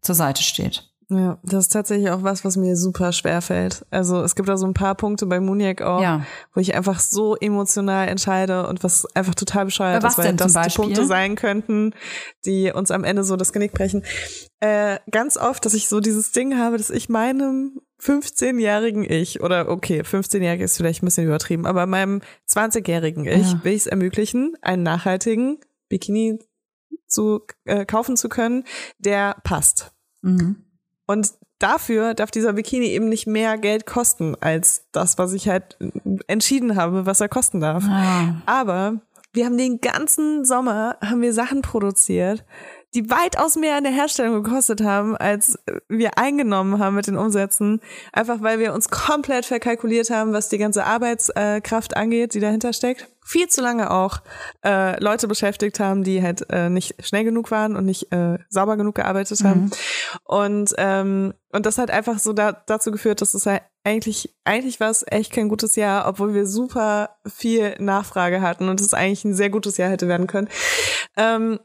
zur 0.00 0.14
Seite 0.14 0.42
steht. 0.42 0.89
Ja, 1.12 1.38
das 1.42 1.64
ist 1.64 1.72
tatsächlich 1.72 2.08
auch 2.10 2.22
was, 2.22 2.44
was 2.44 2.56
mir 2.56 2.76
super 2.76 3.10
schwer 3.10 3.42
fällt. 3.42 3.84
Also 3.90 4.22
es 4.22 4.36
gibt 4.36 4.48
da 4.48 4.56
so 4.56 4.64
ein 4.66 4.74
paar 4.74 4.94
Punkte 4.94 5.26
bei 5.26 5.40
Muniac 5.40 5.82
auch, 5.82 6.00
Ja. 6.00 6.24
wo 6.54 6.60
ich 6.60 6.76
einfach 6.76 7.00
so 7.00 7.34
emotional 7.34 8.06
entscheide 8.06 8.68
und 8.68 8.84
was 8.84 9.06
einfach 9.16 9.34
total 9.34 9.64
bescheuert 9.64 10.04
was 10.04 10.12
ist, 10.12 10.18
weil 10.24 10.34
das 10.36 10.52
die? 10.52 10.76
Punkte 10.76 11.04
sein 11.06 11.34
könnten, 11.34 11.94
die 12.46 12.70
uns 12.72 12.92
am 12.92 13.02
Ende 13.02 13.24
so 13.24 13.34
das 13.34 13.52
Genick 13.52 13.72
brechen. 13.72 14.04
Äh, 14.60 14.98
ganz 15.10 15.36
oft, 15.36 15.66
dass 15.66 15.74
ich 15.74 15.88
so 15.88 15.98
dieses 15.98 16.30
Ding 16.30 16.56
habe, 16.56 16.76
dass 16.76 16.90
ich 16.90 17.08
meinem 17.08 17.80
15-jährigen 18.00 19.02
Ich, 19.02 19.40
oder 19.42 19.68
okay, 19.68 20.02
15-jährig 20.02 20.60
ist 20.60 20.76
vielleicht 20.76 21.02
ein 21.02 21.06
bisschen 21.06 21.26
übertrieben, 21.26 21.66
aber 21.66 21.86
meinem 21.86 22.20
20-jährigen 22.48 23.24
Ich 23.26 23.50
Ja. 23.52 23.64
will 23.64 23.72
ich 23.72 23.80
es 23.82 23.86
ermöglichen, 23.88 24.54
einen 24.62 24.84
nachhaltigen 24.84 25.58
Bikini 25.88 26.38
zu 27.08 27.40
äh, 27.64 27.84
kaufen 27.84 28.16
zu 28.16 28.28
können, 28.28 28.62
der 28.98 29.36
passt. 29.42 29.90
Mhm. 30.22 30.66
Und 31.10 31.32
dafür 31.58 32.14
darf 32.14 32.30
dieser 32.30 32.52
Bikini 32.52 32.86
eben 32.86 33.08
nicht 33.08 33.26
mehr 33.26 33.58
Geld 33.58 33.84
kosten 33.84 34.36
als 34.38 34.84
das, 34.92 35.18
was 35.18 35.32
ich 35.32 35.48
halt 35.48 35.76
entschieden 36.28 36.76
habe, 36.76 37.04
was 37.04 37.20
er 37.20 37.28
kosten 37.28 37.58
darf. 37.58 37.82
Ah. 37.88 38.40
Aber 38.46 39.00
wir 39.32 39.44
haben 39.44 39.58
den 39.58 39.80
ganzen 39.80 40.44
Sommer 40.44 40.98
haben 41.00 41.20
wir 41.20 41.32
Sachen 41.32 41.62
produziert, 41.62 42.44
die 42.94 43.08
weitaus 43.08 43.56
mehr 43.56 43.78
in 43.78 43.84
der 43.84 43.92
Herstellung 43.92 44.42
gekostet 44.42 44.82
haben, 44.82 45.16
als 45.16 45.58
wir 45.88 46.18
eingenommen 46.18 46.78
haben 46.78 46.96
mit 46.96 47.06
den 47.06 47.16
Umsätzen. 47.16 47.80
Einfach 48.12 48.42
weil 48.42 48.58
wir 48.58 48.74
uns 48.74 48.88
komplett 48.88 49.46
verkalkuliert 49.46 50.10
haben, 50.10 50.32
was 50.32 50.48
die 50.48 50.58
ganze 50.58 50.84
Arbeitskraft 50.84 51.96
angeht, 51.96 52.34
die 52.34 52.40
dahinter 52.40 52.72
steckt. 52.72 53.08
Viel 53.22 53.48
zu 53.48 53.60
lange 53.60 53.92
auch 53.92 54.22
äh, 54.64 55.00
Leute 55.00 55.28
beschäftigt 55.28 55.78
haben, 55.78 56.02
die 56.02 56.20
halt 56.22 56.50
äh, 56.50 56.68
nicht 56.68 56.96
schnell 57.04 57.22
genug 57.22 57.50
waren 57.52 57.76
und 57.76 57.84
nicht 57.84 58.12
äh, 58.12 58.38
sauber 58.48 58.76
genug 58.76 58.96
gearbeitet 58.96 59.44
haben. 59.44 59.70
Und, 60.24 60.74
ähm, 60.78 61.34
und 61.52 61.66
das 61.66 61.78
hat 61.78 61.90
einfach 61.90 62.18
so 62.18 62.32
da, 62.32 62.52
dazu 62.52 62.90
geführt, 62.90 63.20
dass 63.20 63.34
es 63.34 63.46
halt 63.46 63.62
eigentlich, 63.84 64.34
eigentlich 64.44 64.80
war 64.80 64.90
es 64.90 65.04
echt 65.08 65.32
kein 65.32 65.48
gutes 65.48 65.76
Jahr, 65.76 66.06
obwohl 66.06 66.34
wir 66.34 66.46
super 66.46 67.16
viel 67.26 67.76
Nachfrage 67.78 68.40
hatten 68.42 68.68
und 68.68 68.80
es 68.80 68.94
eigentlich 68.94 69.24
ein 69.24 69.34
sehr 69.34 69.50
gutes 69.50 69.76
Jahr 69.76 69.90
hätte 69.90 70.08
werden 70.08 70.26
können. 70.26 70.48
Ähm, 71.16 71.60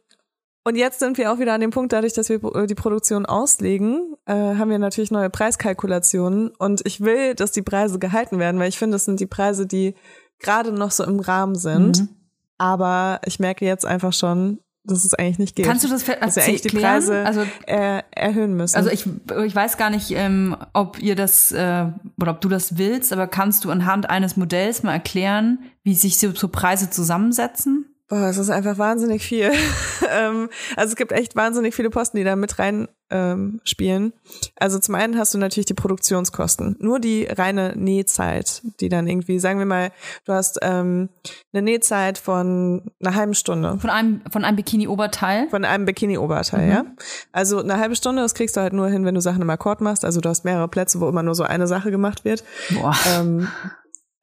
und 0.66 0.76
jetzt 0.76 1.00
sind 1.00 1.18
wir 1.18 1.32
auch 1.32 1.40
wieder 1.40 1.54
an 1.54 1.62
dem 1.62 1.70
Punkt, 1.72 1.94
dadurch, 1.94 2.14
dass 2.14 2.28
wir 2.30 2.44
äh, 2.56 2.66
die 2.68 2.76
Produktion 2.76 3.26
auslegen, 3.26 4.16
äh, 4.26 4.34
haben 4.34 4.70
wir 4.70 4.80
natürlich 4.80 5.12
neue 5.12 5.30
Preiskalkulationen. 5.30 6.50
Und 6.50 6.82
ich 6.86 7.02
will, 7.02 7.36
dass 7.36 7.52
die 7.52 7.62
Preise 7.62 8.00
gehalten 8.00 8.40
werden, 8.40 8.60
weil 8.60 8.70
ich 8.70 8.78
finde, 8.78 8.96
das 8.96 9.06
sind 9.06 9.20
die 9.20 9.28
Preise, 9.28 9.68
die 9.68 9.96
gerade 10.40 10.72
noch 10.72 10.92
so 10.92 11.04
im 11.04 11.20
Rahmen 11.20 11.56
sind. 11.56 12.02
Mhm. 12.02 12.10
Aber 12.58 13.20
ich 13.26 13.40
merke 13.40 13.66
jetzt 13.66 13.86
einfach 13.86 14.14
schon, 14.14 14.60
dass 14.84 15.04
es 15.04 15.14
eigentlich 15.14 15.40
nicht 15.40 15.56
geht. 15.56 15.66
Kannst 15.66 15.84
du 15.84 15.88
das 15.90 16.04
ver- 16.04 16.18
dass 16.18 16.36
wir 16.36 16.44
eigentlich 16.44 16.62
die? 16.62 16.70
Preise 16.78 17.26
Also- 17.26 17.42
äh, 17.68 18.02
erhöhen 18.12 18.56
müssen. 18.56 18.76
Also 18.76 18.90
ich, 18.92 19.08
ich 19.46 19.56
weiß 19.56 19.78
gar 19.78 19.90
nicht, 19.90 20.12
ähm, 20.12 20.56
ob 20.74 21.02
ihr 21.02 21.16
das 21.16 21.52
äh, 21.52 21.86
oder 22.22 22.32
ob 22.32 22.42
du 22.42 22.50
das 22.50 22.78
willst, 22.78 23.12
aber 23.12 23.28
kannst 23.28 23.66
du 23.66 23.72
anhand 23.72 24.10
eines 24.10 24.38
Modells 24.38 24.84
mal 24.84 24.94
erklären, 24.94 25.60
wie 25.84 25.96
sich 25.96 26.18
so, 26.20 26.32
so 26.34 26.48
Preise 26.50 26.90
zusammensetzen? 26.90 27.95
Boah, 28.08 28.28
es 28.30 28.38
ist 28.38 28.52
einfach 28.52 28.78
wahnsinnig 28.78 29.24
viel. 29.24 29.52
ähm, 30.12 30.50
also 30.76 30.92
es 30.92 30.96
gibt 30.96 31.12
echt 31.12 31.36
wahnsinnig 31.36 31.74
viele 31.74 31.90
Posten, 31.90 32.18
die 32.18 32.24
da 32.24 32.36
mit 32.36 32.60
rein 32.60 32.88
ähm, 33.10 33.62
spielen. 33.64 34.14
Also 34.56 34.78
zum 34.78 34.94
einen 34.96 35.18
hast 35.18 35.34
du 35.34 35.38
natürlich 35.40 35.66
die 35.66 35.74
Produktionskosten. 35.74 36.76
Nur 36.80 37.00
die 37.00 37.26
reine 37.26 37.74
Nähzeit, 37.76 38.62
die 38.80 38.90
dann 38.90 39.08
irgendwie, 39.08 39.40
sagen 39.40 39.58
wir 39.60 39.66
mal, 39.66 39.92
du 40.26 40.34
hast 40.34 40.60
ähm, 40.62 41.10
eine 41.54 41.64
Nähzeit 41.64 42.18
von 42.20 42.92
einer 43.04 43.16
halben 43.16 43.34
Stunde. 43.34 43.78
Von 43.80 43.90
einem, 43.90 44.22
von 44.32 44.44
einem 44.46 44.58
Bikini-Oberteil? 44.58 45.50
Von 45.50 45.66
einem 45.66 45.86
Bikini-Oberteil, 45.86 46.66
Mhm. 46.66 46.72
ja. 46.72 46.86
Also 47.32 47.60
eine 47.60 47.80
halbe 47.80 47.96
Stunde, 47.96 48.22
das 48.22 48.36
kriegst 48.36 48.56
du 48.56 48.62
halt 48.62 48.74
nur 48.74 48.88
hin, 48.88 49.06
wenn 49.06 49.16
du 49.16 49.22
Sachen 49.22 49.42
im 49.42 49.50
Akkord 49.50 49.82
machst. 49.82 50.06
Also 50.06 50.22
du 50.22 50.30
hast 50.30 50.46
mehrere 50.46 50.68
Plätze, 50.68 51.00
wo 51.00 51.10
immer 51.10 51.24
nur 51.24 51.36
so 51.36 51.44
eine 51.44 51.66
Sache 51.68 51.90
gemacht 51.92 52.24
wird. 52.24 52.44
Boah. 52.72 52.96
Ähm, 53.18 53.48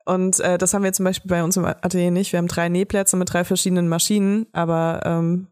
und 0.05 0.41
äh, 0.41 0.59
das 0.59 0.75
haben 0.75 0.85
wir 0.85 0.93
zum 0.93 1.05
Beispiel 1.05 1.29
bei 1.29 1.43
uns 1.43 1.57
im 1.57 1.65
Atelier 1.65 2.11
nicht. 2.11 2.33
Wir 2.33 2.39
haben 2.39 2.49
drei 2.49 2.69
Nähplätze 2.69 3.17
mit 3.17 3.33
drei 3.33 3.45
verschiedenen 3.45 3.89
Maschinen, 3.89 4.47
aber 4.53 5.01
ähm, 5.05 5.49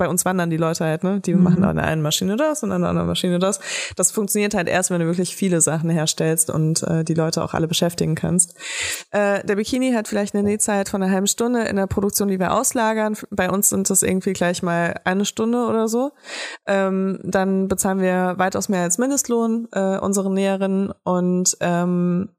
bei 0.00 0.08
uns 0.08 0.24
wandern 0.24 0.48
die 0.48 0.56
Leute 0.56 0.86
halt, 0.86 1.04
ne? 1.04 1.20
Die 1.20 1.34
machen 1.34 1.62
an 1.62 1.76
der 1.76 1.84
einen 1.84 2.00
Maschine 2.00 2.36
das 2.36 2.62
und 2.62 2.72
an 2.72 2.80
der 2.80 2.88
anderen 2.88 3.06
Maschine 3.06 3.38
das. 3.38 3.60
Das 3.96 4.10
funktioniert 4.10 4.54
halt 4.54 4.66
erst, 4.66 4.90
wenn 4.90 5.00
du 5.00 5.06
wirklich 5.06 5.36
viele 5.36 5.60
Sachen 5.60 5.90
herstellst 5.90 6.48
und 6.48 6.82
äh, 6.84 7.04
die 7.04 7.12
Leute 7.12 7.44
auch 7.44 7.52
alle 7.52 7.68
beschäftigen 7.68 8.14
kannst. 8.14 8.56
Äh, 9.10 9.44
der 9.44 9.56
Bikini 9.56 9.92
hat 9.92 10.08
vielleicht 10.08 10.34
eine 10.34 10.42
Nähzeit 10.42 10.88
von 10.88 11.02
einer 11.02 11.12
halben 11.12 11.26
Stunde 11.26 11.64
in 11.64 11.76
der 11.76 11.86
Produktion, 11.86 12.28
die 12.28 12.40
wir 12.40 12.54
auslagern. 12.54 13.14
Bei 13.30 13.50
uns 13.50 13.68
sind 13.68 13.90
das 13.90 14.02
irgendwie 14.02 14.32
gleich 14.32 14.62
mal 14.62 14.98
eine 15.04 15.26
Stunde 15.26 15.66
oder 15.66 15.86
so. 15.86 16.12
Ähm, 16.66 17.20
dann 17.22 17.68
bezahlen 17.68 18.00
wir 18.00 18.36
weitaus 18.38 18.70
mehr 18.70 18.82
als 18.82 18.96
Mindestlohn 18.96 19.68
äh, 19.72 19.98
unseren 19.98 20.32
Näherinnen 20.32 20.94
und 21.04 21.58
ähm, 21.60 22.30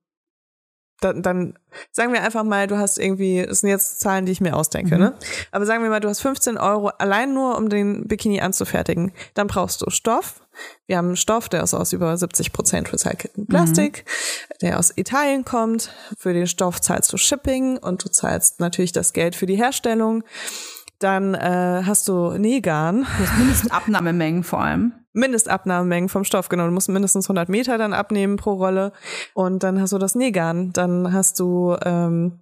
dann, 1.01 1.21
dann 1.21 1.57
sagen 1.91 2.13
wir 2.13 2.23
einfach 2.23 2.43
mal, 2.43 2.67
du 2.67 2.77
hast 2.77 2.97
irgendwie, 2.97 3.45
das 3.45 3.59
sind 3.61 3.69
jetzt 3.69 3.99
Zahlen, 3.99 4.25
die 4.25 4.31
ich 4.31 4.41
mir 4.41 4.55
ausdenke, 4.55 4.97
ne? 4.97 5.13
Aber 5.51 5.65
sagen 5.65 5.83
wir 5.83 5.89
mal, 5.89 5.99
du 5.99 6.07
hast 6.07 6.21
15 6.21 6.57
Euro 6.57 6.87
allein 6.87 7.33
nur, 7.33 7.57
um 7.57 7.69
den 7.69 8.07
Bikini 8.07 8.39
anzufertigen. 8.41 9.11
Dann 9.33 9.47
brauchst 9.47 9.81
du 9.81 9.89
Stoff. 9.89 10.41
Wir 10.85 10.97
haben 10.97 11.07
einen 11.07 11.17
Stoff, 11.17 11.49
der 11.49 11.63
ist 11.63 11.73
aus 11.73 11.93
über 11.93 12.15
70 12.15 12.53
Prozent 12.53 12.93
recyceltem 12.93 13.47
Plastik, 13.47 14.05
der 14.61 14.77
aus 14.79 14.95
Italien 14.95 15.43
kommt. 15.43 15.91
Für 16.17 16.33
den 16.33 16.47
Stoff 16.47 16.79
zahlst 16.81 17.11
du 17.11 17.17
Shipping 17.17 17.77
und 17.77 18.03
du 18.03 18.09
zahlst 18.09 18.59
natürlich 18.59 18.91
das 18.91 19.13
Geld 19.13 19.35
für 19.35 19.45
die 19.45 19.55
Herstellung. 19.55 20.23
Dann 20.99 21.33
äh, 21.33 21.81
hast 21.85 22.07
du 22.07 22.37
Nähgarn. 22.37 23.07
Du 23.17 23.25
hast 23.25 23.37
Mindestabnahmemengen 23.39 24.43
vor 24.43 24.61
allem. 24.61 24.93
Mindestabnahmemengen 25.13 26.09
vom 26.09 26.23
Stoff, 26.23 26.49
genau. 26.49 26.65
Du 26.65 26.71
musst 26.71 26.89
mindestens 26.89 27.25
100 27.25 27.49
Meter 27.49 27.77
dann 27.77 27.93
abnehmen 27.93 28.37
pro 28.37 28.53
Rolle. 28.53 28.93
Und 29.33 29.63
dann 29.63 29.81
hast 29.81 29.93
du 29.93 29.97
das 29.97 30.15
Nähgarn. 30.15 30.71
Dann 30.73 31.11
hast 31.11 31.39
du 31.39 31.75
ähm, 31.83 32.39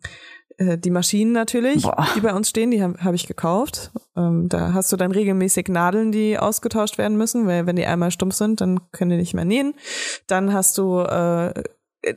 äh, 0.57 0.77
die 0.77 0.91
Maschinen 0.91 1.31
natürlich, 1.31 1.83
Boah. 1.83 2.05
die 2.15 2.21
bei 2.21 2.33
uns 2.33 2.49
stehen, 2.49 2.71
die 2.71 2.83
habe 2.83 3.03
hab 3.03 3.13
ich 3.13 3.27
gekauft. 3.27 3.91
Ähm, 4.15 4.49
da 4.49 4.73
hast 4.73 4.91
du 4.91 4.97
dann 4.97 5.11
regelmäßig 5.11 5.67
Nadeln, 5.69 6.11
die 6.11 6.37
ausgetauscht 6.37 6.97
werden 6.97 7.17
müssen, 7.17 7.47
weil 7.47 7.65
wenn 7.65 7.75
die 7.75 7.85
einmal 7.85 8.11
stumpf 8.11 8.35
sind, 8.35 8.61
dann 8.61 8.79
können 8.91 9.11
die 9.11 9.17
nicht 9.17 9.33
mehr 9.33 9.45
nähen. 9.45 9.73
Dann 10.27 10.53
hast 10.53 10.77
du 10.77 10.99
äh, 10.99 11.63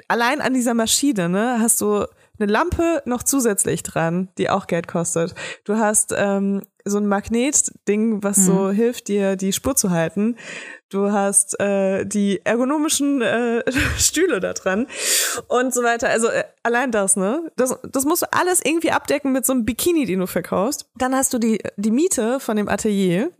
allein 0.08 0.40
an 0.40 0.54
dieser 0.54 0.74
Maschine, 0.74 1.28
ne, 1.28 1.58
hast 1.60 1.80
du 1.80 2.06
eine 2.38 2.50
Lampe 2.50 3.02
noch 3.04 3.22
zusätzlich 3.22 3.82
dran, 3.82 4.28
die 4.38 4.50
auch 4.50 4.66
Geld 4.66 4.88
kostet. 4.88 5.34
Du 5.64 5.76
hast 5.76 6.14
ähm, 6.16 6.62
so 6.84 6.98
ein 6.98 7.06
Magnetding, 7.06 8.22
was 8.22 8.36
so 8.36 8.70
hilft, 8.70 9.08
dir 9.08 9.36
die 9.36 9.52
Spur 9.52 9.76
zu 9.76 9.90
halten. 9.90 10.36
Du 10.88 11.10
hast 11.10 11.58
äh, 11.60 12.04
die 12.04 12.44
ergonomischen 12.44 13.22
äh, 13.22 13.62
Stühle 13.98 14.40
da 14.40 14.52
dran 14.52 14.86
und 15.48 15.72
so 15.72 15.82
weiter. 15.82 16.08
Also 16.08 16.28
äh, 16.28 16.44
allein 16.62 16.90
das, 16.90 17.16
ne? 17.16 17.50
Das, 17.56 17.78
das 17.90 18.04
musst 18.04 18.22
du 18.22 18.26
alles 18.32 18.60
irgendwie 18.64 18.90
abdecken 18.90 19.32
mit 19.32 19.46
so 19.46 19.52
einem 19.52 19.64
Bikini, 19.64 20.04
den 20.04 20.20
du 20.20 20.26
verkaufst. 20.26 20.90
Dann 20.96 21.14
hast 21.14 21.32
du 21.32 21.38
die, 21.38 21.62
die 21.76 21.90
Miete 21.90 22.40
von 22.40 22.56
dem 22.56 22.68
Atelier, 22.68 23.30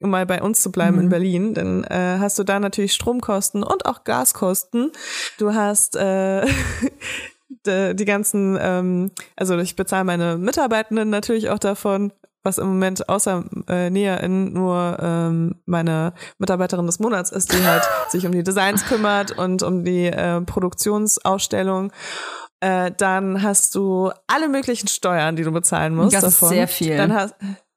um 0.00 0.10
mal 0.10 0.26
bei 0.26 0.42
uns 0.42 0.62
zu 0.62 0.70
bleiben 0.70 0.98
in 1.00 1.08
Berlin, 1.08 1.54
dann 1.54 1.84
äh, 1.84 2.18
hast 2.18 2.38
du 2.38 2.44
da 2.44 2.60
natürlich 2.60 2.92
Stromkosten 2.92 3.62
und 3.62 3.86
auch 3.86 4.04
Gaskosten. 4.04 4.90
Du 5.38 5.54
hast 5.54 5.96
äh, 5.96 6.46
die, 7.66 7.94
die 7.94 8.04
ganzen, 8.04 8.58
ähm, 8.60 9.10
also 9.36 9.56
ich 9.58 9.76
bezahle 9.76 10.04
meine 10.04 10.36
Mitarbeitenden 10.36 11.10
natürlich 11.10 11.50
auch 11.50 11.58
davon, 11.58 12.12
was 12.46 12.56
im 12.56 12.68
Moment 12.68 13.08
außer 13.10 13.44
äh, 13.68 13.90
NäherInnen 13.90 14.54
nur 14.54 14.96
ähm, 15.00 15.56
meine 15.66 16.14
Mitarbeiterin 16.38 16.86
des 16.86 16.98
Monats 16.98 17.30
ist, 17.30 17.52
die 17.52 17.62
halt 17.62 17.82
sich 18.08 18.24
um 18.24 18.32
die 18.32 18.42
Designs 18.42 18.86
kümmert 18.86 19.36
und 19.36 19.62
um 19.62 19.84
die 19.84 20.06
äh, 20.06 20.40
Produktionsausstellung. 20.40 21.92
Äh, 22.60 22.92
dann 22.96 23.42
hast 23.42 23.74
du 23.74 24.10
alle 24.26 24.48
möglichen 24.48 24.88
Steuern, 24.88 25.36
die 25.36 25.42
du 25.42 25.52
bezahlen 25.52 25.94
musst. 25.94 26.14
Das 26.14 26.24
ist 26.24 26.40
davon. 26.40 26.54
sehr 26.54 26.68
viel. 26.68 26.96
Dann 26.96 27.12
hast, 27.12 27.34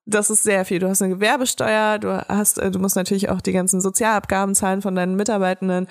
das 0.09 0.29
ist 0.29 0.43
sehr 0.43 0.65
viel. 0.65 0.79
Du 0.79 0.89
hast 0.89 1.01
eine 1.01 1.13
Gewerbesteuer, 1.13 1.99
du 1.99 2.25
hast, 2.27 2.57
äh, 2.57 2.71
du 2.71 2.79
musst 2.79 2.95
natürlich 2.95 3.29
auch 3.29 3.41
die 3.41 3.51
ganzen 3.51 3.81
Sozialabgaben 3.81 4.55
zahlen 4.55 4.81
von 4.81 4.95
deinen 4.95 5.15
Mitarbeitenden. 5.15 5.87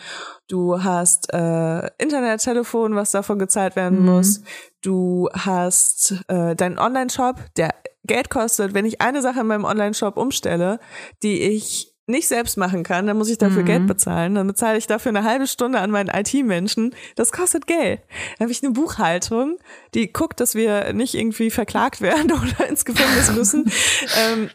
Du 0.49 0.83
hast 0.83 1.33
äh, 1.33 1.89
Internet, 1.99 2.41
Telefon, 2.41 2.95
was 2.95 3.11
davon 3.11 3.39
gezahlt 3.39 3.77
werden 3.77 4.05
muss. 4.05 4.43
Du 4.83 5.29
hast 5.33 6.25
äh, 6.29 6.57
deinen 6.57 6.79
Online-Shop, 6.79 7.37
der 7.57 7.75
Geld 8.05 8.31
kostet. 8.31 8.75
Wenn 8.75 8.85
ich 8.85 9.01
eine 9.01 9.23
Sache 9.23 9.41
in 9.41 9.47
meinem 9.47 9.65
Online-Shop 9.65 10.17
umstelle, 10.17 10.81
die 11.23 11.43
ich 11.43 11.95
nicht 12.07 12.27
selbst 12.27 12.57
machen 12.57 12.85
kann, 12.85 13.07
dann 13.07 13.19
muss 13.19 13.29
ich 13.29 13.37
dafür 13.37 13.63
Mhm. 13.63 13.67
Geld 13.67 13.87
bezahlen. 13.87 14.35
Dann 14.35 14.47
bezahle 14.47 14.79
ich 14.79 14.87
dafür 14.87 15.11
eine 15.11 15.25
halbe 15.25 15.47
Stunde 15.47 15.79
an 15.79 15.91
meinen 15.91 16.09
IT-Menschen. 16.09 16.95
Das 17.17 17.33
kostet 17.33 17.67
Geld. 17.67 18.01
Dann 18.39 18.47
habe 18.47 18.53
ich 18.53 18.63
eine 18.63 18.73
Buchhaltung, 18.73 19.59
die 19.95 20.11
guckt, 20.11 20.41
dass 20.41 20.55
wir 20.55 20.95
nicht 20.95 21.15
irgendwie 21.15 21.51
verklagt 21.51 22.01
werden 22.01 22.33
oder 22.59 22.67
ins 22.67 22.87
Gefängnis 22.87 23.31
müssen. 23.33 23.71
ähm, 24.19 24.51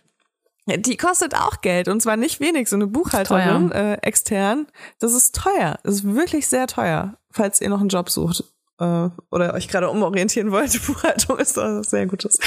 die 0.65 0.97
kostet 0.97 1.35
auch 1.35 1.61
Geld 1.61 1.89
und 1.89 2.01
zwar 2.01 2.17
nicht 2.17 2.39
wenig. 2.39 2.69
So 2.69 2.75
eine 2.75 2.87
Buchhalterin 2.87 3.71
äh, 3.71 3.95
extern, 4.01 4.65
das 4.99 5.13
ist 5.13 5.35
teuer. 5.35 5.77
Das 5.83 5.95
ist 5.95 6.15
wirklich 6.15 6.47
sehr 6.47 6.65
teuer, 6.67 7.17
falls 7.29 7.61
ihr 7.61 7.69
noch 7.69 7.81
einen 7.81 7.89
Job 7.89 8.09
sucht 8.09 8.45
äh, 8.83 9.09
oder 9.31 9.53
euch 9.53 9.67
gerade 9.67 9.89
umorientieren 9.89 10.51
wollt. 10.51 10.79
Buchhaltung 10.87 11.39
ist 11.39 11.57
was 11.57 11.89
sehr 11.89 12.05
Gutes. 12.07 12.39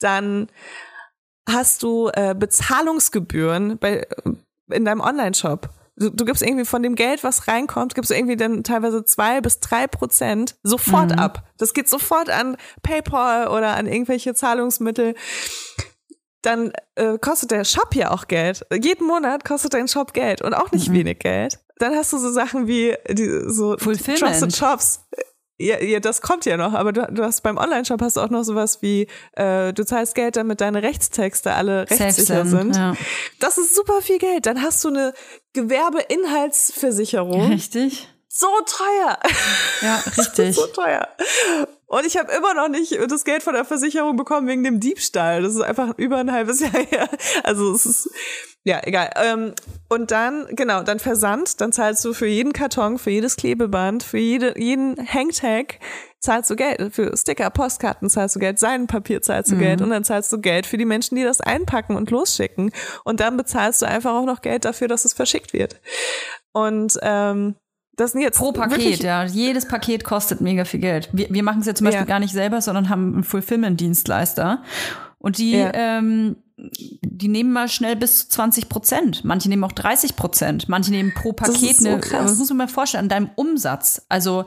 Dann 0.00 0.48
hast 1.48 1.82
du 1.82 2.10
äh, 2.12 2.34
Bezahlungsgebühren 2.34 3.78
bei, 3.78 4.06
in 4.70 4.84
deinem 4.84 5.00
Online-Shop. 5.00 5.68
Du, 5.96 6.10
du 6.10 6.24
gibst 6.24 6.42
irgendwie 6.42 6.64
von 6.64 6.82
dem 6.82 6.94
Geld, 6.94 7.24
was 7.24 7.48
reinkommt, 7.48 7.94
gibst 7.94 8.10
du 8.10 8.14
irgendwie 8.14 8.36
dann 8.36 8.64
teilweise 8.64 9.04
zwei 9.04 9.40
bis 9.40 9.60
drei 9.60 9.86
Prozent 9.86 10.56
sofort 10.62 11.18
ab. 11.18 11.44
Das 11.58 11.74
geht 11.74 11.88
sofort 11.88 12.30
an 12.30 12.56
PayPal 12.82 13.48
oder 13.48 13.76
an 13.76 13.86
irgendwelche 13.86 14.34
Zahlungsmittel. 14.34 15.14
Dann 16.42 16.72
äh, 16.94 17.18
kostet 17.18 17.50
der 17.50 17.64
Shop 17.64 17.94
ja 17.94 18.12
auch 18.12 18.28
Geld. 18.28 18.64
Jeden 18.72 19.06
Monat 19.06 19.44
kostet 19.44 19.74
dein 19.74 19.88
Shop 19.88 20.14
Geld 20.14 20.40
und 20.40 20.54
auch 20.54 20.72
nicht 20.72 20.90
wenig 20.90 21.18
Geld. 21.18 21.58
Dann 21.80 21.94
hast 21.94 22.12
du 22.12 22.18
so 22.18 22.30
Sachen 22.30 22.66
wie 22.66 22.94
die, 23.08 23.42
so 23.46 23.76
Fulfillment. 23.78 24.38
Trusted 24.38 24.56
Shops. 24.56 25.00
Ja, 25.62 25.78
ja, 25.82 26.00
das 26.00 26.22
kommt 26.22 26.46
ja 26.46 26.56
noch, 26.56 26.72
aber 26.72 26.92
du, 26.92 27.06
du 27.12 27.22
hast 27.22 27.42
beim 27.42 27.58
Online-Shop 27.58 28.00
hast 28.00 28.16
du 28.16 28.22
auch 28.22 28.30
noch 28.30 28.44
sowas 28.44 28.80
wie, 28.80 29.08
äh, 29.32 29.74
du 29.74 29.84
zahlst 29.84 30.14
Geld, 30.14 30.36
damit 30.36 30.62
deine 30.62 30.82
Rechtstexte 30.82 31.52
alle 31.52 31.82
rechtssicher 31.90 32.46
sind. 32.46 32.76
Ja. 32.76 32.96
Das 33.40 33.58
ist 33.58 33.74
super 33.74 34.00
viel 34.00 34.16
Geld. 34.16 34.46
Dann 34.46 34.62
hast 34.62 34.82
du 34.84 34.88
eine 34.88 35.12
Gewerbeinhaltsversicherung. 35.52 37.50
Richtig? 37.50 38.08
So 38.32 38.46
teuer. 38.64 39.18
Ja, 39.82 39.96
richtig. 40.16 40.54
so 40.54 40.66
teuer. 40.68 41.08
Und 41.86 42.06
ich 42.06 42.16
habe 42.16 42.30
immer 42.30 42.54
noch 42.54 42.68
nicht 42.68 42.96
das 43.10 43.24
Geld 43.24 43.42
von 43.42 43.54
der 43.54 43.64
Versicherung 43.64 44.16
bekommen 44.16 44.46
wegen 44.46 44.62
dem 44.62 44.78
Diebstahl. 44.78 45.42
Das 45.42 45.56
ist 45.56 45.60
einfach 45.60 45.98
über 45.98 46.18
ein 46.18 46.30
halbes 46.30 46.60
Jahr 46.60 46.70
her. 46.90 47.08
Also 47.42 47.72
es 47.72 47.86
ist, 47.86 48.08
ja, 48.62 48.80
egal. 48.84 49.10
Ähm, 49.16 49.52
und 49.88 50.12
dann, 50.12 50.46
genau, 50.52 50.84
dann 50.84 51.00
Versand. 51.00 51.60
Dann 51.60 51.72
zahlst 51.72 52.04
du 52.04 52.12
für 52.14 52.28
jeden 52.28 52.52
Karton, 52.52 52.98
für 52.98 53.10
jedes 53.10 53.34
Klebeband, 53.34 54.04
für 54.04 54.18
jede, 54.18 54.56
jeden 54.56 54.96
Hangtag 55.12 55.80
zahlst 56.20 56.50
du 56.50 56.54
Geld. 56.54 56.94
Für 56.94 57.16
Sticker, 57.16 57.50
Postkarten 57.50 58.08
zahlst 58.08 58.36
du 58.36 58.38
Geld, 58.38 58.60
Seidenpapier 58.60 59.22
zahlst 59.22 59.50
du 59.50 59.56
Geld. 59.56 59.82
Und 59.82 59.90
dann 59.90 60.04
zahlst 60.04 60.32
du 60.32 60.40
Geld 60.40 60.66
für 60.66 60.78
die 60.78 60.84
Menschen, 60.84 61.16
die 61.16 61.24
das 61.24 61.40
einpacken 61.40 61.96
und 61.96 62.12
losschicken. 62.12 62.70
Und 63.02 63.18
dann 63.18 63.36
bezahlst 63.36 63.82
du 63.82 63.86
einfach 63.86 64.12
auch 64.14 64.26
noch 64.26 64.40
Geld 64.40 64.64
dafür, 64.64 64.86
dass 64.86 65.04
es 65.04 65.14
verschickt 65.14 65.52
wird. 65.52 65.80
Und 66.52 66.96
ähm, 67.02 67.56
das 68.00 68.12
sind 68.12 68.22
jetzt 68.22 68.38
Pro 68.38 68.52
Paket, 68.52 69.02
ja. 69.02 69.24
Jedes 69.24 69.68
Paket 69.68 70.04
kostet 70.04 70.40
mega 70.40 70.64
viel 70.64 70.80
Geld. 70.80 71.08
Wir, 71.12 71.28
wir 71.30 71.42
machen 71.42 71.60
es 71.60 71.66
ja 71.66 71.74
zum 71.74 71.84
Beispiel 71.84 72.00
Ja. 72.00 72.06
gar 72.06 72.20
nicht 72.20 72.32
selber, 72.32 72.60
sondern 72.60 72.88
haben 72.88 73.14
einen 73.14 73.24
Fulfillment-Dienstleister. 73.24 74.62
Und 75.18 75.38
die, 75.38 75.52
Ja. 75.52 75.70
ähm, 75.74 76.36
die 76.56 77.28
nehmen 77.28 77.52
mal 77.52 77.68
schnell 77.68 77.96
bis 77.96 78.18
zu 78.20 78.28
20 78.30 78.68
Prozent. 78.68 79.24
Manche 79.24 79.48
nehmen 79.48 79.64
auch 79.64 79.72
30 79.72 80.16
Prozent. 80.16 80.68
Manche 80.68 80.90
nehmen 80.90 81.12
pro 81.14 81.32
Das 81.32 81.52
Paket 81.52 81.70
ist 81.72 81.82
so 81.82 81.88
eine, 81.88 82.00
krass. 82.00 82.22
das 82.30 82.38
muss 82.38 82.48
man 82.50 82.56
mal 82.58 82.68
vorstellen, 82.68 83.04
an 83.04 83.08
deinem 83.08 83.30
Umsatz. 83.34 84.04
Also, 84.08 84.44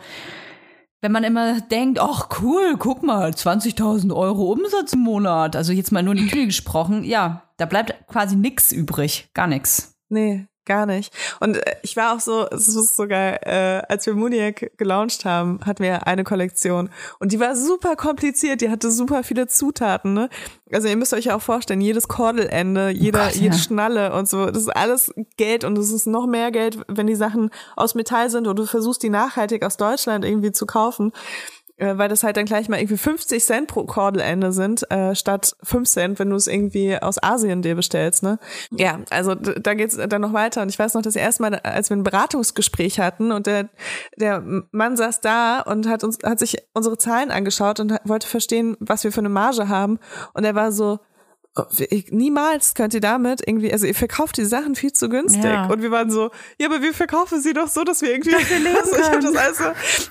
wenn 1.01 1.12
man 1.12 1.24
immer 1.24 1.60
denkt, 1.62 1.99
ach 1.99 2.30
cool, 2.41 2.76
guck 2.80 3.04
mal, 3.04 3.32
20.000 3.32 4.14
Euro 4.16 4.51
Umsatz 4.51 4.93
im 4.93 4.99
Monat. 5.01 5.56
Also 5.56 5.74
jetzt 5.74 5.91
mal 5.91 6.01
nur 6.04 6.14
in 6.16 6.22
die 6.24 6.28
Tüte 6.28 6.45
gesprochen. 6.45 7.04
Ja, 7.04 7.43
da 7.58 7.66
bleibt 7.66 8.08
quasi 8.08 8.36
nix 8.36 8.72
übrig. 8.72 9.30
Gar 9.34 9.47
nix. 9.47 9.95
Nee, 10.10 10.45
gar 10.66 10.86
nicht. 10.86 11.14
Und 11.39 11.57
äh, 11.57 11.76
ich 11.82 11.95
war 11.95 12.16
auch 12.16 12.20
so, 12.20 12.47
es 12.49 12.68
ist 12.68 12.95
so 12.95 13.07
geil, 13.07 13.39
äh, 13.41 13.82
als 13.91 14.05
wir 14.05 14.14
Muniac 14.14 14.72
gelauncht 14.78 15.26
haben, 15.26 15.59
hatten 15.66 15.84
wir 15.84 16.07
eine 16.07 16.24
Kollektion 16.24 16.89
und 17.20 17.32
die 17.32 17.39
war 17.39 17.55
super 17.55 17.95
kompliziert, 17.95 18.61
die 18.61 18.70
hatte 18.70 18.91
super 18.91 19.24
viele 19.24 19.47
Zutaten, 19.47 20.14
ne? 20.14 20.30
Also 20.72 20.88
ihr 20.88 20.97
müsst 20.97 21.14
euch 21.14 21.26
ja 21.26 21.36
auch 21.36 21.41
vorstellen, 21.41 21.82
jedes 21.82 22.07
Kordelende, 22.07 22.89
jeder, 22.89 23.26
Gott, 23.26 23.36
ja. 23.36 23.41
jede 23.43 23.57
Schnalle 23.57 24.14
und 24.14 24.28
so, 24.28 24.47
das 24.47 24.64
ist 24.64 24.76
alles 24.76 25.14
Geld 25.38 25.64
und 25.64 25.78
es 25.78 25.91
ist 25.91 26.07
noch 26.07 26.26
mehr 26.26 26.51
Geld, 26.51 26.80
wenn 26.88 27.05
die 27.05 27.16
Sachen 27.16 27.51
aus 27.76 27.93
Metall 27.93 28.30
sind 28.30 28.47
und 28.47 28.57
du 28.57 28.66
versuchst 28.66 29.03
die 29.03 29.09
nachhaltig 29.09 29.64
aus 29.64 29.78
Deutschland 29.78 30.26
irgendwie 30.26 30.51
zu 30.51 30.66
kaufen. 30.66 31.11
Äh, 31.78 31.98
weil 31.98 32.08
das 32.08 32.22
halt 32.24 32.38
dann 32.38 32.46
gleich 32.46 32.70
mal 32.70 32.78
irgendwie 32.78 32.98
50 32.98 33.44
Cent 33.44 33.68
pro 33.68 33.84
Kordelende 33.86 34.52
sind, 34.52 34.90
äh, 34.92 35.16
statt 35.16 35.56
5 35.64 35.90
Cent, 35.90 36.20
wenn 36.20 36.30
du 36.30 36.36
es 36.36 36.46
irgendwie 36.46 36.98
aus 36.98 37.22
Asien 37.22 37.64
dir 37.64 37.76
bestellst, 37.76 38.22
ne? 38.22 38.38
Ja, 38.70 39.00
also 39.10 39.34
da 39.34 39.74
geht's 39.74 39.98
dann 39.98 40.22
noch 40.22 40.34
weiter. 40.34 40.62
Und 40.62 40.70
ich 40.70 40.78
weiß 40.78 40.94
noch, 40.94 41.02
das 41.02 41.16
erste 41.16 41.42
Mal, 41.42 41.56
als 41.56 41.90
wir 41.90 41.98
ein 41.98 42.04
Beratungsgespräch 42.04 43.00
hatten 43.00 43.32
und 43.32 43.48
der, 43.48 43.70
der 44.18 44.44
Mann 44.72 44.98
saß 44.98 45.22
da 45.22 45.62
und 45.62 45.88
hat 45.88 46.04
uns, 46.04 46.20
hat 46.24 46.38
sich 46.38 46.58
unsere 46.76 46.98
Zahlen 47.00 47.32
angeschaut 47.32 47.80
und 47.80 47.98
wollte 48.04 48.28
verstehen, 48.28 48.78
was 48.80 49.04
wir 49.04 49.12
für 49.12 49.22
eine 49.22 49.30
Marge 49.30 49.68
haben. 49.68 50.00
Und 50.34 50.44
er 50.44 50.54
war 50.54 50.72
so, 50.72 51.00
ich- 51.78 52.12
Niemals 52.12 52.74
könnt 52.74 52.93
ihr 52.93 52.99
damit 53.01 53.41
irgendwie, 53.47 53.72
also 53.72 53.86
ihr 53.86 53.93
verkauft 53.95 54.38
die 54.38 54.45
Sachen 54.45 54.76
viel 54.76 54.91
zu 54.93 55.08
günstig. 55.10 55.43
Ja. 55.43 55.68
Und 55.68 55.82
wir 55.82 55.91
waren 55.91 56.10
so, 56.10 56.32
ja, 56.58 56.68
aber 56.68 56.82
wir 56.82 56.93
verkaufen 56.93 57.41
sie 57.41 57.54
doch 57.54 57.68
so, 57.68 57.84
dass 57.84 58.01
wir 58.01 58.12
irgendwie, 58.12 58.32
dass 58.32 58.49
wir 58.49 58.60
leben 58.60 58.78
also, 58.82 58.95
ich 58.95 59.04
hab 59.04 59.22
das 59.22 59.36
alles 59.36 59.58
so, 59.60 59.64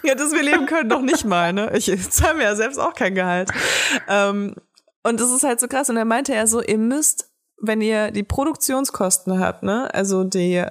ja, 0.07 0.15
dass 0.15 0.33
wir 0.33 0.43
leben 0.43 0.67
können, 0.67 0.89
noch 0.89 1.03
nicht 1.03 1.25
mal, 1.25 1.53
ne? 1.53 1.73
Ich 1.77 1.91
zahle 2.11 2.35
mir 2.37 2.45
ja 2.45 2.55
selbst 2.57 2.79
auch 2.79 2.95
kein 2.95 3.15
Gehalt. 3.15 3.51
Ähm, 4.09 4.55
und 5.03 5.21
das 5.21 5.31
ist 5.33 5.43
halt 5.43 5.59
so 5.59 5.67
krass. 5.67 5.91
Und 5.91 5.97
dann 5.97 6.07
meinte 6.07 6.33
er 6.33 6.47
so, 6.47 6.63
ihr 6.63 6.79
müsst, 6.79 7.29
wenn 7.63 7.81
ihr 7.81 8.11
die 8.11 8.25
Produktionskosten 8.25 9.39
habt, 9.39 9.63
ne, 9.63 9.89
also 9.95 10.25
die, 10.25 10.65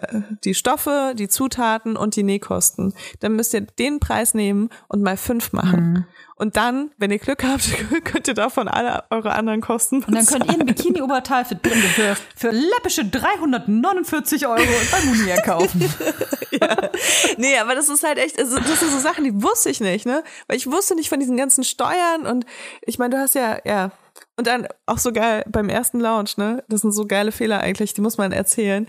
die 0.44 0.54
Stoffe, 0.54 1.14
die 1.18 1.30
Zutaten 1.30 1.96
und 1.96 2.16
die 2.16 2.24
Nähkosten, 2.24 2.94
dann 3.22 3.36
müsst 3.36 3.54
ihr 3.54 3.62
den 3.62 4.00
Preis 4.00 4.34
nehmen 4.34 4.70
und 4.90 5.02
mal 5.02 5.18
fünf 5.18 5.54
machen. 5.54 6.06
Und 6.36 6.58
dann, 6.58 6.90
wenn 6.98 7.12
ihr 7.12 7.20
Glück 7.20 7.44
habt, 7.44 7.70
könnt 8.04 8.28
ihr 8.28 8.34
davon 8.34 8.68
alle 8.68 9.04
eure 9.10 9.34
anderen 9.34 9.62
Kosten 9.62 10.04
Und 10.04 10.14
dann 10.14 10.26
könnt 10.26 10.48
ihr 10.48 10.60
ein 10.60 10.66
Bikini-Oberteil 10.66 11.46
für, 11.46 11.56
für, 11.56 12.18
für 12.36 12.50
läppische 12.50 13.06
349 13.06 14.48
Euro 14.48 14.62
bei 14.92 15.06
Munia 15.06 15.42
kaufen. 15.42 15.82
Nee, 17.38 17.58
aber 17.58 17.74
das 17.74 17.90
ist 17.90 18.04
halt 18.04 18.18
echt, 18.18 18.38
also 18.38 18.58
das 18.58 18.80
sind 18.80 18.92
so 18.92 19.00
Sachen, 19.00 19.24
die 19.24 19.42
wusste 19.42 19.70
ich 19.70 19.80
nicht, 19.80 20.06
ne? 20.06 20.24
Weil 20.48 20.58
ich 20.58 20.70
wusste 20.70 20.96
nicht 20.96 21.10
von 21.10 21.20
diesen 21.20 21.38
ganzen 21.38 21.64
Steuern 21.64 22.28
und 22.28 22.46
ich 22.82 23.00
meine, 23.00 23.16
du 23.16 23.22
hast 23.22 23.34
ja, 23.34 23.58
ja. 23.66 23.92
Und 24.42 24.48
dann 24.48 24.68
auch 24.88 24.98
so 24.98 25.12
geil 25.12 25.44
beim 25.48 25.70
ersten 25.70 26.00
Launch, 26.00 26.36
ne? 26.36 26.64
Das 26.68 26.82
sind 26.82 26.94
so 26.94 27.06
geile 27.06 27.32
Fehler 27.32 27.60
eigentlich, 27.60 27.94
die 27.94 28.02
muss 28.02 28.18
man 28.18 28.32
erzählen. 28.32 28.88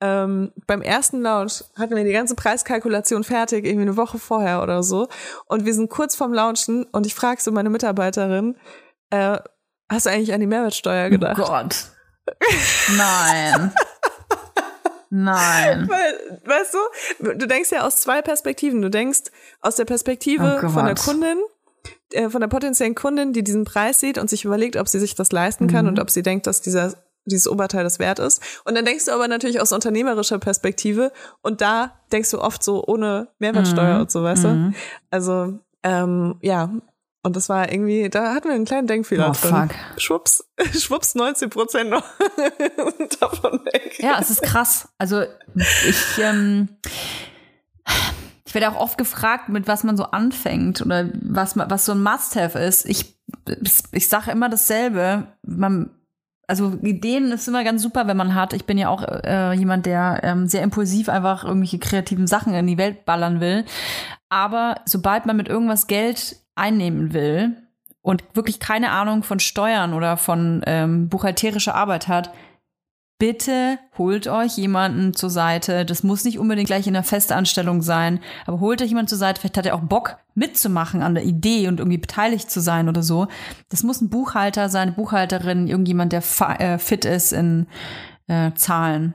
Ähm, 0.00 0.50
beim 0.66 0.82
ersten 0.82 1.22
Launch 1.22 1.62
hatten 1.78 1.94
wir 1.94 2.02
die 2.02 2.10
ganze 2.10 2.34
Preiskalkulation 2.34 3.22
fertig, 3.22 3.64
irgendwie 3.64 3.82
eine 3.82 3.96
Woche 3.96 4.18
vorher 4.18 4.60
oder 4.60 4.82
so. 4.82 5.06
Und 5.46 5.64
wir 5.64 5.72
sind 5.72 5.88
kurz 5.88 6.16
vorm 6.16 6.32
Launchen 6.32 6.82
und 6.90 7.06
ich 7.06 7.14
frage 7.14 7.40
so 7.40 7.52
meine 7.52 7.70
Mitarbeiterin, 7.70 8.56
äh, 9.10 9.38
hast 9.88 10.06
du 10.06 10.10
eigentlich 10.10 10.34
an 10.34 10.40
die 10.40 10.48
Mehrwertsteuer 10.48 11.10
gedacht? 11.10 11.38
Oh 11.40 11.46
Gott. 11.46 11.92
Nein. 12.96 13.72
Nein. 15.10 15.88
Weil, 15.88 16.40
weißt 16.44 16.74
du, 16.74 17.34
du 17.34 17.46
denkst 17.46 17.70
ja 17.70 17.86
aus 17.86 18.00
zwei 18.00 18.20
Perspektiven. 18.20 18.82
Du 18.82 18.90
denkst 18.90 19.30
aus 19.60 19.76
der 19.76 19.84
Perspektive 19.84 20.60
Oh 20.60 20.68
von 20.68 20.86
der. 20.86 20.96
Kundin, 20.96 21.38
äh, 22.12 22.28
von 22.30 22.40
der 22.40 22.48
potenziellen 22.48 22.94
Kundin, 22.94 23.32
die 23.32 23.42
diesen 23.44 23.64
Preis 23.64 24.00
sieht 24.00 24.18
und 24.18 24.28
sich 24.30 24.44
überlegt, 24.44 24.76
ob 24.76 24.88
sie 24.88 24.98
sich 25.00 25.14
das 25.14 25.32
leisten 25.32 25.66
kann 25.68 25.84
Mhm. 25.84 25.92
und 25.92 26.00
ob 26.00 26.10
sie 26.10 26.22
denkt, 26.22 26.46
dass 26.46 26.60
dieser 26.60 26.94
dieses 27.30 27.46
Oberteil 27.46 27.84
das 27.84 27.98
wert 27.98 28.20
ist. 28.20 28.40
Und 28.64 28.74
dann 28.74 28.86
denkst 28.86 29.04
du 29.04 29.12
aber 29.12 29.28
natürlich 29.28 29.60
aus 29.60 29.72
unternehmerischer 29.72 30.38
Perspektive 30.38 31.12
und 31.42 31.60
da 31.60 31.92
denkst 32.10 32.30
du 32.30 32.40
oft 32.40 32.62
so 32.62 32.82
ohne 32.86 33.28
Mehrwertsteuer 33.38 33.96
Mhm. 33.96 34.00
und 34.00 34.10
so, 34.10 34.22
weißt 34.22 34.44
du? 34.44 34.72
Also, 35.10 35.58
ähm, 35.82 36.36
ja. 36.40 36.70
Und 37.22 37.36
das 37.36 37.50
war 37.50 37.70
irgendwie, 37.70 38.08
da 38.08 38.32
hatten 38.32 38.48
wir 38.48 38.54
einen 38.54 38.64
kleinen 38.64 38.86
Denkfehler 38.86 39.28
Oh, 39.28 39.32
drin. 39.38 39.68
fuck. 39.68 40.00
Schwupps, 40.00 40.48
schwupps 40.72 41.14
19 41.16 41.50
Prozent 41.50 41.90
noch 41.90 42.04
davon 43.20 43.60
weg. 43.74 43.98
Ja, 43.98 44.16
es 44.18 44.30
ist 44.30 44.40
krass. 44.42 44.88
Also 44.96 45.24
ich, 45.54 46.18
ähm, 46.22 46.68
ich 48.48 48.54
werde 48.54 48.70
auch 48.70 48.80
oft 48.80 48.96
gefragt, 48.96 49.50
mit 49.50 49.68
was 49.68 49.84
man 49.84 49.98
so 49.98 50.04
anfängt 50.04 50.80
oder 50.80 51.10
was, 51.20 51.54
was 51.54 51.84
so 51.84 51.92
ein 51.92 52.02
Must-Have 52.02 52.58
ist. 52.58 52.86
Ich, 52.86 53.14
ich 53.92 54.08
sage 54.08 54.30
immer 54.30 54.48
dasselbe. 54.48 55.26
Man, 55.42 55.90
also 56.46 56.72
Ideen 56.80 57.30
ist 57.30 57.46
immer 57.46 57.62
ganz 57.62 57.82
super, 57.82 58.06
wenn 58.06 58.16
man 58.16 58.34
hat. 58.34 58.54
Ich 58.54 58.64
bin 58.64 58.78
ja 58.78 58.88
auch 58.88 59.02
äh, 59.02 59.52
jemand, 59.52 59.84
der 59.84 60.20
ähm, 60.22 60.46
sehr 60.46 60.62
impulsiv 60.62 61.10
einfach 61.10 61.44
irgendwelche 61.44 61.78
kreativen 61.78 62.26
Sachen 62.26 62.54
in 62.54 62.66
die 62.66 62.78
Welt 62.78 63.04
ballern 63.04 63.40
will. 63.40 63.66
Aber 64.30 64.76
sobald 64.86 65.26
man 65.26 65.36
mit 65.36 65.48
irgendwas 65.48 65.86
Geld 65.86 66.36
einnehmen 66.54 67.12
will 67.12 67.54
und 68.00 68.24
wirklich 68.32 68.60
keine 68.60 68.92
Ahnung 68.92 69.24
von 69.24 69.40
Steuern 69.40 69.92
oder 69.92 70.16
von 70.16 70.62
ähm, 70.64 71.10
buchhalterischer 71.10 71.74
Arbeit 71.74 72.08
hat, 72.08 72.30
bitte 73.18 73.78
holt 73.96 74.28
euch 74.28 74.56
jemanden 74.56 75.12
zur 75.12 75.30
Seite. 75.30 75.84
Das 75.84 76.02
muss 76.02 76.24
nicht 76.24 76.38
unbedingt 76.38 76.68
gleich 76.68 76.86
in 76.86 76.94
einer 76.94 77.04
Festanstellung 77.04 77.82
sein, 77.82 78.20
aber 78.46 78.60
holt 78.60 78.80
euch 78.80 78.88
jemanden 78.88 79.08
zur 79.08 79.18
Seite. 79.18 79.40
Vielleicht 79.40 79.58
hat 79.58 79.66
er 79.66 79.74
auch 79.74 79.80
Bock 79.80 80.18
mitzumachen 80.34 81.02
an 81.02 81.14
der 81.14 81.24
Idee 81.24 81.66
und 81.68 81.80
irgendwie 81.80 81.98
beteiligt 81.98 82.50
zu 82.50 82.60
sein 82.60 82.88
oder 82.88 83.02
so. 83.02 83.26
Das 83.70 83.82
muss 83.82 84.00
ein 84.00 84.08
Buchhalter 84.10 84.68
sein, 84.68 84.94
Buchhalterin, 84.94 85.66
irgendjemand, 85.66 86.12
der 86.12 86.22
äh, 86.60 86.78
fit 86.78 87.04
ist 87.04 87.32
in 87.32 87.66
äh, 88.28 88.52
Zahlen. 88.54 89.14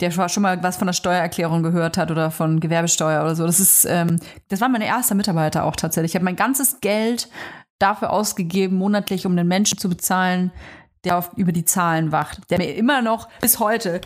der 0.00 0.10
schon 0.10 0.42
mal 0.42 0.62
was 0.62 0.78
von 0.78 0.86
der 0.86 0.94
Steuererklärung 0.94 1.62
gehört 1.62 1.98
hat 1.98 2.10
oder 2.10 2.30
von 2.30 2.60
Gewerbesteuer 2.60 3.22
oder 3.22 3.36
so. 3.36 3.44
Das 3.44 3.60
ist, 3.60 3.84
ähm, 3.84 4.18
das 4.48 4.62
war 4.62 4.70
mein 4.70 4.80
erster 4.80 5.14
Mitarbeiter 5.14 5.64
auch 5.64 5.76
tatsächlich. 5.76 6.12
Ich 6.12 6.14
habe 6.16 6.24
mein 6.24 6.36
ganzes 6.36 6.80
Geld 6.80 7.28
dafür 7.78 8.10
ausgegeben, 8.10 8.76
monatlich, 8.78 9.26
um 9.26 9.36
den 9.36 9.48
Menschen 9.48 9.76
zu 9.76 9.88
bezahlen, 9.88 10.50
der 11.04 11.18
auf, 11.18 11.30
über 11.36 11.52
die 11.52 11.64
Zahlen 11.64 12.12
wacht. 12.12 12.40
Der 12.50 12.58
mir 12.58 12.74
immer 12.74 13.02
noch 13.02 13.28
bis 13.40 13.58
heute 13.58 14.00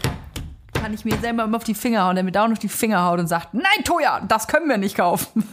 kann 0.75 0.93
ich 0.93 1.05
mir 1.05 1.19
selber 1.19 1.45
immer 1.45 1.57
auf 1.57 1.65
die 1.65 1.75
Finger 1.75 2.05
hauen, 2.05 2.15
der 2.15 2.25
mir 2.25 2.33
dauernd 2.33 2.53
auf 2.53 2.59
die 2.59 2.69
Finger 2.69 3.05
haut 3.05 3.19
und 3.19 3.27
sagt, 3.27 3.55
nein, 3.55 3.85
Toja, 3.85 4.21
das 4.29 4.47
können 4.47 4.69
wir 4.69 4.77
nicht 4.77 4.97
kaufen. 4.97 5.49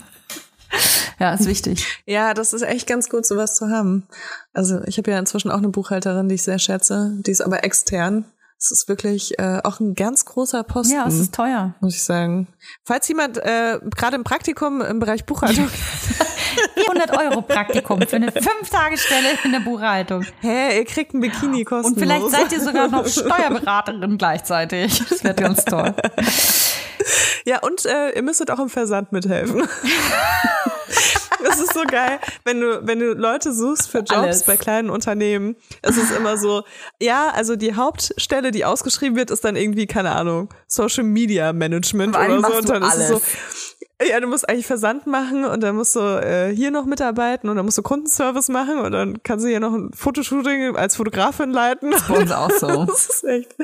ja, 1.20 1.34
ist 1.34 1.48
wichtig. 1.48 2.02
Ja, 2.06 2.34
das 2.34 2.54
ist 2.54 2.62
echt 2.62 2.88
ganz 2.88 3.10
gut, 3.10 3.26
sowas 3.26 3.56
zu 3.56 3.70
haben. 3.70 4.08
Also 4.54 4.82
ich 4.86 4.98
habe 4.98 5.12
ja 5.12 5.20
inzwischen 5.20 5.50
auch 5.50 5.58
eine 5.58 5.70
Buchhalterin, 5.70 6.28
die 6.28 6.36
ich 6.36 6.44
sehr 6.44 6.60
schätze, 6.60 7.14
die 7.26 7.32
ist 7.32 7.42
aber 7.42 7.64
extern. 7.64 8.26
Es 8.60 8.72
ist 8.72 8.88
wirklich 8.88 9.38
äh, 9.40 9.60
auch 9.64 9.82
ein 9.82 9.94
ganz 9.94 10.24
großer 10.24 10.64
Posten. 10.64 10.96
Ja, 10.96 11.06
es 11.06 11.20
ist 11.20 11.34
teuer. 11.36 11.74
Muss 11.82 11.96
ich 11.96 12.04
sagen. 12.04 12.48
Falls 12.86 13.08
jemand 13.10 13.38
äh, 13.38 13.80
gerade 13.96 14.16
im 14.16 14.24
Praktikum 14.24 14.82
im 14.82 15.00
Bereich 15.00 15.26
Buchhaltung 15.26 15.68
400 16.76 17.18
Euro 17.18 17.42
Praktikum 17.42 18.02
für 18.02 18.16
eine 18.16 18.32
Fünf-Tage-Stelle 18.32 19.40
in 19.44 19.52
der 19.52 19.60
Buchhaltung. 19.60 20.26
Hä, 20.42 20.78
ihr 20.78 20.86
kriegt 20.86 21.14
ein 21.14 21.22
Bikini 21.22 21.64
kostenlos. 21.64 21.94
Und 21.94 22.00
vielleicht 22.00 22.30
seid 22.30 22.52
ihr 22.52 22.62
sogar 22.62 22.88
noch 22.88 23.06
Steuerberaterin 23.08 24.18
gleichzeitig. 24.18 25.04
Das 25.10 25.24
wird 25.24 25.38
ganz 25.38 25.66
toll. 25.66 25.94
Ja, 27.46 27.60
und 27.60 27.86
äh, 27.86 28.12
ihr 28.16 28.22
müsstet 28.22 28.52
auch 28.52 28.60
im 28.60 28.70
Versand 28.70 29.12
mithelfen. 29.12 29.68
Das 31.44 31.60
ist 31.60 31.74
so 31.74 31.84
geil, 31.84 32.20
wenn 32.44 32.62
du, 32.62 32.86
wenn 32.86 33.00
du 33.00 33.14
Leute 33.14 33.54
suchst 33.54 33.90
für 33.90 34.00
Jobs 34.00 34.12
Alles. 34.12 34.44
bei 34.44 34.58
kleinen 34.58 34.90
Unternehmen. 34.90 35.56
Es 35.82 35.98
ist 35.98 36.12
immer 36.12 36.38
so, 36.38 36.64
ja, 37.02 37.30
also 37.30 37.56
die 37.56 37.76
Hauptstelle, 37.76 38.52
die 38.52 38.66
ausgeschrieben 38.66 39.18
wird, 39.18 39.32
ist 39.32 39.44
dann 39.44 39.56
irgendwie, 39.56 39.88
keine 39.88 40.12
Ahnung, 40.16 40.50
Social 40.68 41.04
Media 41.04 41.54
Management 41.54 42.16
oder 42.16 42.42
so. 42.42 42.58
Und 42.58 42.70
dann 42.70 42.84
ist 42.84 42.98
es 42.98 43.08
so, 43.10 43.22
ja, 44.10 44.20
du 44.20 44.28
musst 44.28 44.48
eigentlich 44.50 44.66
Versand 44.66 45.08
machen 45.08 45.46
und 45.46 45.62
dann 45.62 45.76
musst 45.76 45.96
du 45.96 46.00
äh, 46.00 46.54
hier 46.54 46.72
noch 46.72 46.86
mitarbeiten 46.86 47.50
und 47.50 47.56
dann 47.56 47.66
musst 47.66 47.78
du 47.78 47.84
Kundenservice 47.84 48.50
machen 48.50 48.80
und 48.80 48.92
dann 48.92 49.24
kannst 49.24 49.46
du 49.46 49.50
hier 49.50 49.60
noch 49.60 49.74
ein 49.74 49.92
Fotoshooting 49.94 50.76
als 50.76 50.96
Fotografin 50.96 51.52
leiten. 51.52 51.94
Bei 52.08 52.18
uns 52.18 52.32
auch 52.32 52.52
so. 52.52 52.86
Das 52.94 53.08
ist 53.08 53.24
echt, 53.24 53.56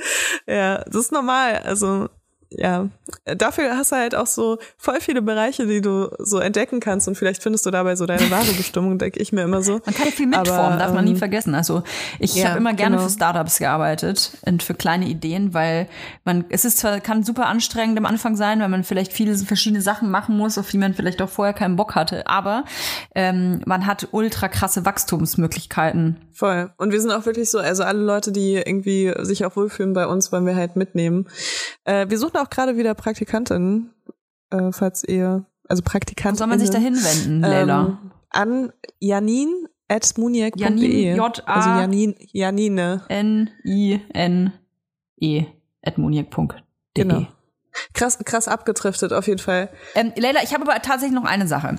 ja, 0.47 0.83
das 0.85 0.95
ist 0.95 1.11
normal. 1.11 1.61
Also, 1.65 2.09
ja, 2.51 2.89
dafür 3.25 3.77
hast 3.77 3.91
du 3.91 3.95
halt 3.95 4.15
auch 4.15 4.25
so 4.25 4.57
voll 4.77 4.99
viele 5.01 5.21
Bereiche, 5.21 5.67
die 5.67 5.81
du 5.81 6.09
so 6.17 6.39
entdecken 6.39 6.79
kannst 6.79 7.07
und 7.07 7.15
vielleicht 7.15 7.43
findest 7.43 7.65
du 7.65 7.71
dabei 7.71 7.95
so 7.95 8.07
deine 8.07 8.31
wahre 8.31 8.51
Bestimmung, 8.53 8.97
denke 8.97 9.19
ich 9.19 9.31
mir 9.31 9.43
immer 9.43 9.61
so. 9.61 9.73
Man 9.85 9.93
kann 9.93 10.05
ja 10.07 10.11
viel 10.11 10.25
mitformen, 10.25 10.73
Aber, 10.73 10.77
darf 10.77 10.93
man 10.93 11.05
nie 11.05 11.11
ähm, 11.11 11.17
vergessen. 11.17 11.53
Also 11.53 11.83
ich 12.17 12.35
ja, 12.35 12.49
habe 12.49 12.59
immer 12.59 12.73
gerne 12.73 12.95
genau. 12.95 13.07
für 13.07 13.13
Startups 13.13 13.59
gearbeitet 13.59 14.31
und 14.45 14.63
für 14.63 14.73
kleine 14.73 15.05
Ideen, 15.05 15.53
weil 15.53 15.87
man, 16.25 16.45
es 16.49 16.65
ist 16.65 16.79
zwar, 16.79 16.99
kann 16.99 17.23
super 17.23 17.45
anstrengend 17.45 17.99
am 17.99 18.05
Anfang 18.05 18.35
sein, 18.35 18.59
weil 18.61 18.69
man 18.69 18.83
vielleicht 18.83 19.13
viele 19.13 19.37
verschiedene 19.37 19.81
Sachen 19.81 20.09
machen 20.09 20.35
muss, 20.35 20.57
auf 20.57 20.69
die 20.71 20.79
man 20.79 20.95
vielleicht 20.95 21.21
auch 21.21 21.29
vorher 21.29 21.53
keinen 21.53 21.75
Bock 21.75 21.93
hatte, 21.93 22.25
aber 22.25 22.65
ähm, 23.13 23.61
man 23.65 23.85
hat 23.85 24.07
ultra 24.11 24.47
krasse 24.47 24.85
Wachstumsmöglichkeiten. 24.85 26.17
Voll. 26.39 26.71
Und 26.77 26.93
wir 26.93 27.01
sind 27.01 27.11
auch 27.11 27.25
wirklich 27.25 27.51
so, 27.51 27.59
also 27.59 27.83
alle 27.83 27.99
Leute, 27.99 28.31
die 28.31 28.53
irgendwie 28.53 29.13
sich 29.19 29.45
auch 29.45 29.57
wohlfühlen 29.57 29.93
bei 29.93 30.07
uns, 30.07 30.31
wollen 30.31 30.45
wir 30.45 30.55
halt 30.55 30.77
mitnehmen. 30.77 31.27
Äh, 31.83 32.09
wir 32.09 32.17
suchen 32.17 32.38
auch 32.41 32.49
gerade 32.49 32.77
wieder 32.77 32.93
Praktikantinnen, 32.93 33.93
äh, 34.51 34.71
falls 34.71 35.03
ihr, 35.03 35.45
also 35.67 35.81
Wo 35.83 35.89
Praktikantinnen. 35.89 36.37
soll 36.37 36.47
man 36.47 36.59
sich 36.59 36.69
da 36.69 36.77
hinwenden, 36.79 37.41
Leila? 37.41 37.79
Ähm, 37.81 38.11
an 38.31 38.73
janin 38.99 39.67
at 39.87 40.17
muniac.de. 40.17 40.61
Janin, 40.63 41.15
J-A- 41.15 41.43
Also 41.45 41.69
Janin, 41.69 42.15
Janine. 42.31 43.01
N-I-N-E 44.09 45.45
at 45.83 45.97
moniak.de. 45.97 46.47
Genau. 46.93 47.25
Krass, 47.93 48.17
krass 48.25 48.47
abgetriftet, 48.47 49.13
auf 49.13 49.27
jeden 49.27 49.39
Fall. 49.39 49.69
Ähm, 49.95 50.11
Leila, 50.15 50.41
ich 50.43 50.53
habe 50.53 50.63
aber 50.69 50.81
tatsächlich 50.81 51.15
noch 51.15 51.25
eine 51.25 51.47
Sache. 51.47 51.77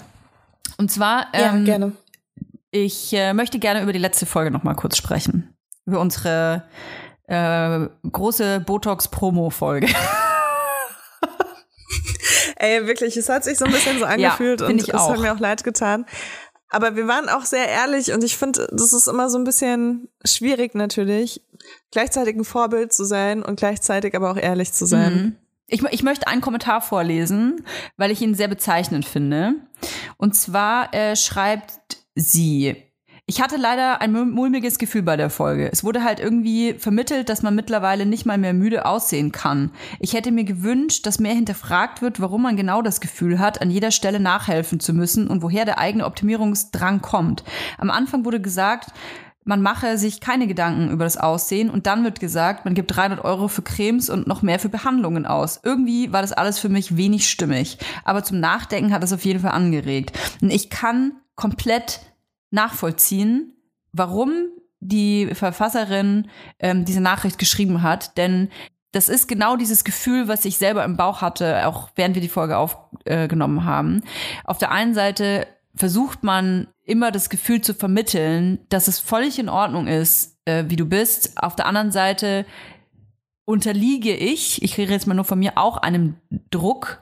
Und 0.78 0.90
zwar, 0.90 1.26
ähm, 1.32 1.64
gerne. 1.64 1.92
Ich 2.70 3.12
äh, 3.12 3.34
möchte 3.34 3.58
gerne 3.58 3.82
über 3.82 3.92
die 3.92 3.98
letzte 3.98 4.24
Folge 4.26 4.50
noch 4.50 4.62
mal 4.62 4.74
kurz 4.74 4.96
sprechen. 4.96 5.54
Über 5.86 6.00
unsere 6.00 6.62
äh, 7.26 7.86
große 8.10 8.60
Botox-Promo-Folge. 8.60 9.88
Ey, 12.56 12.86
wirklich, 12.86 13.16
es 13.16 13.28
hat 13.28 13.44
sich 13.44 13.58
so 13.58 13.64
ein 13.64 13.72
bisschen 13.72 13.98
so 13.98 14.04
angefühlt 14.04 14.60
find 14.60 14.82
und 14.82 14.94
es 14.94 15.08
hat 15.08 15.18
mir 15.18 15.32
auch 15.32 15.40
leid 15.40 15.64
getan. 15.64 16.06
Aber 16.68 16.94
wir 16.94 17.08
waren 17.08 17.28
auch 17.28 17.44
sehr 17.44 17.68
ehrlich 17.68 18.12
und 18.12 18.22
ich 18.22 18.36
finde, 18.36 18.68
das 18.70 18.92
ist 18.92 19.08
immer 19.08 19.28
so 19.28 19.38
ein 19.38 19.44
bisschen 19.44 20.08
schwierig 20.24 20.74
natürlich, 20.74 21.42
gleichzeitig 21.90 22.36
ein 22.36 22.44
Vorbild 22.44 22.92
zu 22.92 23.04
sein 23.04 23.42
und 23.42 23.58
gleichzeitig 23.58 24.14
aber 24.14 24.30
auch 24.30 24.36
ehrlich 24.36 24.72
zu 24.72 24.86
sein. 24.86 25.14
Mhm. 25.14 25.36
Ich, 25.66 25.82
ich 25.82 26.02
möchte 26.02 26.28
einen 26.28 26.40
Kommentar 26.40 26.80
vorlesen, 26.80 27.64
weil 27.96 28.10
ich 28.10 28.20
ihn 28.20 28.34
sehr 28.34 28.48
bezeichnend 28.48 29.04
finde. 29.04 29.54
Und 30.16 30.36
zwar 30.36 30.94
äh, 30.94 31.16
schreibt 31.16 31.72
sie. 32.14 32.89
Ich 33.30 33.40
hatte 33.40 33.58
leider 33.58 34.00
ein 34.00 34.10
mul- 34.10 34.26
mulmiges 34.26 34.76
Gefühl 34.76 35.02
bei 35.02 35.16
der 35.16 35.30
Folge. 35.30 35.70
Es 35.70 35.84
wurde 35.84 36.02
halt 36.02 36.18
irgendwie 36.18 36.74
vermittelt, 36.74 37.28
dass 37.28 37.44
man 37.44 37.54
mittlerweile 37.54 38.04
nicht 38.04 38.26
mal 38.26 38.38
mehr 38.38 38.54
müde 38.54 38.86
aussehen 38.86 39.30
kann. 39.30 39.70
Ich 40.00 40.14
hätte 40.14 40.32
mir 40.32 40.42
gewünscht, 40.42 41.06
dass 41.06 41.20
mehr 41.20 41.32
hinterfragt 41.32 42.02
wird, 42.02 42.20
warum 42.20 42.42
man 42.42 42.56
genau 42.56 42.82
das 42.82 43.00
Gefühl 43.00 43.38
hat, 43.38 43.62
an 43.62 43.70
jeder 43.70 43.92
Stelle 43.92 44.18
nachhelfen 44.18 44.80
zu 44.80 44.92
müssen 44.92 45.28
und 45.28 45.44
woher 45.44 45.64
der 45.64 45.78
eigene 45.78 46.06
Optimierungsdrang 46.06 47.02
kommt. 47.02 47.44
Am 47.78 47.92
Anfang 47.92 48.24
wurde 48.24 48.40
gesagt, 48.40 48.88
man 49.44 49.62
mache 49.62 49.96
sich 49.96 50.20
keine 50.20 50.48
Gedanken 50.48 50.90
über 50.90 51.04
das 51.04 51.16
Aussehen 51.16 51.70
und 51.70 51.86
dann 51.86 52.02
wird 52.02 52.18
gesagt, 52.18 52.64
man 52.64 52.74
gibt 52.74 52.96
300 52.96 53.24
Euro 53.24 53.46
für 53.46 53.62
Cremes 53.62 54.10
und 54.10 54.26
noch 54.26 54.42
mehr 54.42 54.58
für 54.58 54.70
Behandlungen 54.70 55.24
aus. 55.24 55.60
Irgendwie 55.62 56.12
war 56.12 56.22
das 56.22 56.32
alles 56.32 56.58
für 56.58 56.68
mich 56.68 56.96
wenig 56.96 57.30
stimmig, 57.30 57.78
aber 58.02 58.24
zum 58.24 58.40
Nachdenken 58.40 58.92
hat 58.92 59.04
es 59.04 59.12
auf 59.12 59.24
jeden 59.24 59.38
Fall 59.38 59.52
angeregt. 59.52 60.18
Und 60.42 60.50
ich 60.50 60.68
kann 60.68 61.12
komplett 61.36 62.00
nachvollziehen, 62.50 63.54
warum 63.92 64.48
die 64.80 65.28
Verfasserin 65.34 66.28
ähm, 66.58 66.84
diese 66.84 67.00
Nachricht 67.00 67.38
geschrieben 67.38 67.82
hat, 67.82 68.16
denn 68.16 68.48
das 68.92 69.08
ist 69.08 69.28
genau 69.28 69.56
dieses 69.56 69.84
Gefühl, 69.84 70.26
was 70.26 70.44
ich 70.44 70.58
selber 70.58 70.84
im 70.84 70.96
Bauch 70.96 71.22
hatte, 71.22 71.66
auch 71.68 71.90
während 71.94 72.16
wir 72.16 72.22
die 72.22 72.28
Folge 72.28 72.58
aufgenommen 72.58 73.64
haben. 73.64 74.02
Auf 74.44 74.58
der 74.58 74.72
einen 74.72 74.94
Seite 74.94 75.46
versucht 75.76 76.24
man 76.24 76.66
immer 76.84 77.12
das 77.12 77.30
Gefühl 77.30 77.60
zu 77.60 77.72
vermitteln, 77.72 78.58
dass 78.68 78.88
es 78.88 78.98
völlig 78.98 79.38
in 79.38 79.48
Ordnung 79.48 79.86
ist, 79.86 80.36
äh, 80.44 80.64
wie 80.66 80.76
du 80.76 80.86
bist. 80.86 81.40
Auf 81.40 81.54
der 81.54 81.66
anderen 81.66 81.92
Seite 81.92 82.46
unterliege 83.44 84.14
ich, 84.14 84.62
ich 84.62 84.76
rede 84.76 84.92
jetzt 84.92 85.06
mal 85.06 85.14
nur 85.14 85.24
von 85.24 85.38
mir, 85.38 85.56
auch 85.56 85.76
einem 85.76 86.16
Druck 86.50 87.00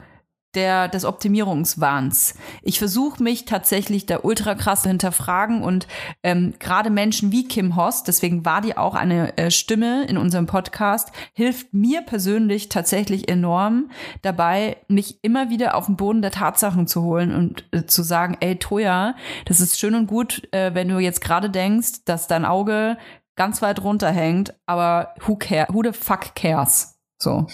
der, 0.54 0.88
des 0.88 1.04
Optimierungswahns. 1.04 2.34
Ich 2.62 2.78
versuche 2.78 3.22
mich 3.22 3.44
tatsächlich 3.44 4.06
da 4.06 4.20
ultra 4.22 4.54
krass 4.54 4.82
zu 4.82 4.88
hinterfragen 4.88 5.62
und 5.62 5.86
ähm, 6.22 6.54
gerade 6.58 6.90
Menschen 6.90 7.32
wie 7.32 7.46
Kim 7.46 7.76
Hoss, 7.76 8.02
deswegen 8.02 8.44
war 8.44 8.60
die 8.60 8.76
auch 8.76 8.94
eine 8.94 9.36
äh, 9.36 9.50
Stimme 9.50 10.04
in 10.04 10.16
unserem 10.16 10.46
Podcast, 10.46 11.12
hilft 11.34 11.74
mir 11.74 12.02
persönlich 12.02 12.68
tatsächlich 12.68 13.28
enorm 13.28 13.90
dabei, 14.22 14.78
mich 14.88 15.18
immer 15.22 15.50
wieder 15.50 15.74
auf 15.74 15.86
den 15.86 15.96
Boden 15.96 16.22
der 16.22 16.30
Tatsachen 16.30 16.86
zu 16.86 17.02
holen 17.02 17.34
und 17.34 17.64
äh, 17.72 17.84
zu 17.86 18.02
sagen, 18.02 18.36
ey 18.40 18.56
Toja, 18.56 19.14
das 19.44 19.60
ist 19.60 19.78
schön 19.78 19.94
und 19.94 20.06
gut, 20.06 20.48
äh, 20.52 20.74
wenn 20.74 20.88
du 20.88 20.98
jetzt 20.98 21.20
gerade 21.20 21.50
denkst, 21.50 22.04
dass 22.06 22.26
dein 22.26 22.44
Auge 22.44 22.96
ganz 23.36 23.62
weit 23.62 23.82
runterhängt, 23.82 24.54
aber 24.66 25.14
who 25.26 25.36
care, 25.36 25.66
who 25.70 25.82
the 25.82 25.92
fuck 25.92 26.34
cares? 26.34 26.97
So. 27.18 27.46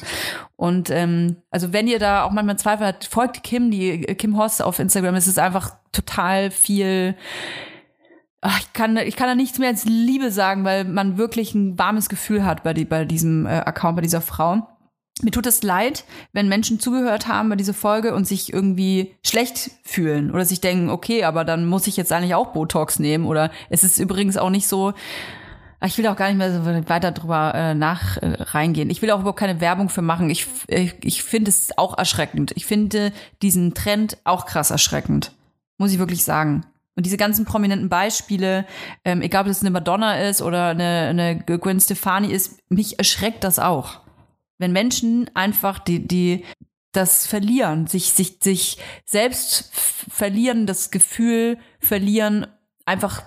Und 0.56 0.90
ähm, 0.90 1.36
also 1.50 1.72
wenn 1.72 1.88
ihr 1.88 1.98
da 1.98 2.24
auch 2.24 2.30
manchmal 2.30 2.58
Zweifel 2.58 2.86
habt, 2.86 3.06
folgt 3.06 3.42
Kim, 3.42 3.70
die 3.70 4.06
äh, 4.06 4.14
Kim 4.14 4.38
Hoss 4.38 4.60
auf 4.60 4.78
Instagram. 4.78 5.14
Es 5.14 5.26
ist 5.26 5.38
einfach 5.38 5.74
total 5.92 6.50
viel. 6.50 7.16
Ach, 8.42 8.60
ich 8.60 8.72
kann, 8.74 8.96
ich 8.98 9.16
kann 9.16 9.28
da 9.28 9.34
nichts 9.34 9.58
mehr 9.58 9.70
als 9.70 9.86
Liebe 9.86 10.30
sagen, 10.30 10.64
weil 10.64 10.84
man 10.84 11.16
wirklich 11.16 11.54
ein 11.54 11.78
warmes 11.78 12.10
Gefühl 12.10 12.44
hat 12.44 12.62
bei, 12.62 12.74
die, 12.74 12.84
bei 12.84 13.06
diesem 13.06 13.46
äh, 13.46 13.50
Account, 13.50 13.96
bei 13.96 14.02
dieser 14.02 14.20
Frau. 14.20 14.68
Mir 15.22 15.30
tut 15.30 15.46
es 15.46 15.62
leid, 15.62 16.04
wenn 16.32 16.48
Menschen 16.48 16.80
zugehört 16.80 17.28
haben 17.28 17.48
bei 17.48 17.56
dieser 17.56 17.72
Folge 17.72 18.14
und 18.14 18.26
sich 18.26 18.52
irgendwie 18.52 19.14
schlecht 19.24 19.70
fühlen 19.84 20.30
oder 20.32 20.44
sich 20.44 20.60
denken, 20.60 20.90
okay, 20.90 21.24
aber 21.24 21.44
dann 21.44 21.66
muss 21.66 21.86
ich 21.86 21.96
jetzt 21.96 22.12
eigentlich 22.12 22.34
auch 22.34 22.52
Botox 22.52 22.98
nehmen 22.98 23.24
oder 23.24 23.50
es 23.70 23.84
ist 23.84 23.98
übrigens 23.98 24.36
auch 24.36 24.50
nicht 24.50 24.66
so, 24.66 24.92
ich 25.86 25.98
will 25.98 26.06
auch 26.06 26.16
gar 26.16 26.28
nicht 26.28 26.38
mehr 26.38 26.52
so 26.52 26.64
weiter 26.88 27.12
drüber 27.12 27.54
äh, 27.54 27.74
nach 27.74 28.16
äh, 28.16 28.36
reingehen. 28.38 28.90
Ich 28.90 29.02
will 29.02 29.10
auch 29.10 29.20
überhaupt 29.20 29.38
keine 29.38 29.60
Werbung 29.60 29.88
für 29.88 30.02
machen. 30.02 30.30
Ich, 30.30 30.46
ich, 30.68 30.94
ich 31.02 31.22
finde 31.22 31.50
es 31.50 31.76
auch 31.76 31.98
erschreckend. 31.98 32.52
Ich 32.56 32.66
finde 32.66 33.12
diesen 33.42 33.74
Trend 33.74 34.18
auch 34.24 34.46
krass 34.46 34.70
erschreckend. 34.70 35.32
Muss 35.78 35.92
ich 35.92 35.98
wirklich 35.98 36.24
sagen. 36.24 36.64
Und 36.96 37.06
diese 37.06 37.16
ganzen 37.16 37.44
prominenten 37.44 37.88
Beispiele, 37.88 38.66
ähm, 39.04 39.20
egal 39.20 39.44
ob 39.44 39.50
es 39.50 39.60
eine 39.60 39.70
Madonna 39.70 40.28
ist 40.28 40.42
oder 40.42 40.68
eine, 40.68 41.08
eine 41.08 41.38
Gwen 41.38 41.80
Stefani 41.80 42.28
ist, 42.28 42.58
mich 42.70 42.98
erschreckt 42.98 43.42
das 43.42 43.58
auch. 43.58 44.00
Wenn 44.58 44.72
Menschen 44.72 45.28
einfach 45.34 45.80
die, 45.80 46.06
die 46.06 46.44
das 46.92 47.26
verlieren, 47.26 47.88
sich, 47.88 48.12
sich, 48.12 48.38
sich 48.40 48.78
selbst 49.04 49.70
verlieren, 49.74 50.66
das 50.66 50.92
Gefühl 50.92 51.58
verlieren, 51.80 52.46
einfach 52.86 53.22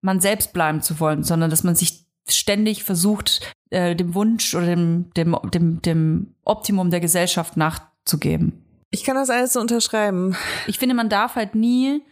man 0.00 0.20
selbst 0.20 0.52
bleiben 0.52 0.82
zu 0.82 1.00
wollen, 1.00 1.22
sondern 1.22 1.50
dass 1.50 1.64
man 1.64 1.74
sich 1.74 2.06
ständig 2.28 2.84
versucht, 2.84 3.54
äh, 3.70 3.94
dem 3.96 4.14
Wunsch 4.14 4.54
oder 4.54 4.66
dem, 4.66 5.10
dem, 5.16 5.36
dem, 5.52 5.82
dem 5.82 6.34
Optimum 6.44 6.90
der 6.90 7.00
Gesellschaft 7.00 7.56
nachzugeben. 7.56 8.64
Ich 8.90 9.04
kann 9.04 9.16
das 9.16 9.30
alles 9.30 9.52
so 9.52 9.60
unterschreiben. 9.60 10.36
Ich 10.66 10.78
finde, 10.78 10.94
man 10.94 11.08
darf 11.08 11.36
halt 11.36 11.54
nie 11.54 12.02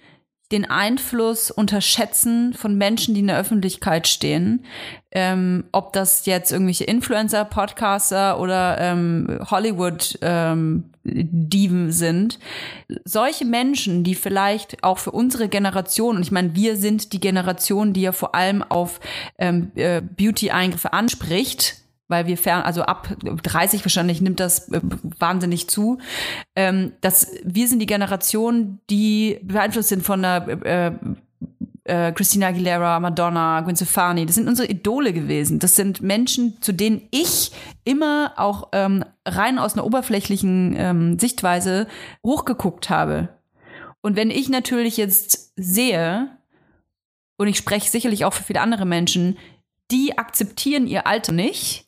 den 0.52 0.64
Einfluss 0.64 1.50
unterschätzen 1.50 2.54
von 2.54 2.78
Menschen, 2.78 3.14
die 3.14 3.20
in 3.20 3.26
der 3.26 3.38
Öffentlichkeit 3.38 4.06
stehen. 4.06 4.64
Ähm, 5.10 5.64
ob 5.72 5.92
das 5.92 6.26
jetzt 6.26 6.52
irgendwelche 6.52 6.84
Influencer, 6.84 7.44
Podcaster 7.44 8.38
oder 8.38 8.78
ähm, 8.78 9.40
Hollywood-Diven 9.50 10.84
ähm, 11.84 11.92
sind. 11.92 12.38
Solche 13.04 13.44
Menschen, 13.44 14.04
die 14.04 14.14
vielleicht 14.14 14.84
auch 14.84 14.98
für 14.98 15.12
unsere 15.12 15.48
Generation, 15.48 16.16
und 16.16 16.22
ich 16.22 16.32
meine, 16.32 16.54
wir 16.54 16.76
sind 16.76 17.12
die 17.12 17.20
Generation, 17.20 17.92
die 17.92 18.02
ja 18.02 18.12
vor 18.12 18.34
allem 18.34 18.62
auf 18.62 19.00
ähm, 19.38 19.72
äh, 19.74 20.02
Beauty-Eingriffe 20.02 20.92
anspricht, 20.92 21.85
weil 22.08 22.26
wir 22.26 22.36
fern, 22.36 22.62
also 22.62 22.82
ab 22.82 23.08
30 23.20 23.84
wahrscheinlich 23.84 24.20
nimmt 24.20 24.40
das 24.40 24.68
äh, 24.70 24.80
wahnsinnig 25.18 25.68
zu, 25.68 25.98
ähm, 26.54 26.92
dass 27.00 27.32
wir 27.44 27.68
sind 27.68 27.80
die 27.80 27.86
Generation, 27.86 28.80
die 28.90 29.40
beeinflusst 29.42 29.88
sind 29.88 30.02
von 30.02 30.22
der 30.22 30.46
äh, 30.64 30.92
äh, 31.86 32.12
Christina 32.12 32.48
Aguilera, 32.48 33.00
Madonna, 33.00 33.60
Gwen 33.60 33.76
Stefani. 33.76 34.26
Das 34.26 34.34
sind 34.34 34.48
unsere 34.48 34.68
Idole 34.68 35.12
gewesen. 35.12 35.58
Das 35.58 35.76
sind 35.76 36.02
Menschen, 36.02 36.60
zu 36.60 36.72
denen 36.72 37.02
ich 37.10 37.52
immer 37.84 38.32
auch 38.36 38.68
ähm, 38.72 39.04
rein 39.24 39.58
aus 39.58 39.74
einer 39.74 39.84
oberflächlichen 39.84 40.74
ähm, 40.76 41.18
Sichtweise 41.18 41.86
hochgeguckt 42.24 42.90
habe. 42.90 43.28
Und 44.00 44.16
wenn 44.16 44.30
ich 44.30 44.48
natürlich 44.48 44.96
jetzt 44.96 45.52
sehe, 45.56 46.28
und 47.36 47.48
ich 47.48 47.56
spreche 47.56 47.90
sicherlich 47.90 48.24
auch 48.24 48.32
für 48.32 48.44
viele 48.44 48.60
andere 48.60 48.86
Menschen, 48.86 49.36
die 49.90 50.18
akzeptieren 50.18 50.86
ihr 50.86 51.06
Alter 51.06 51.32
nicht, 51.32 51.85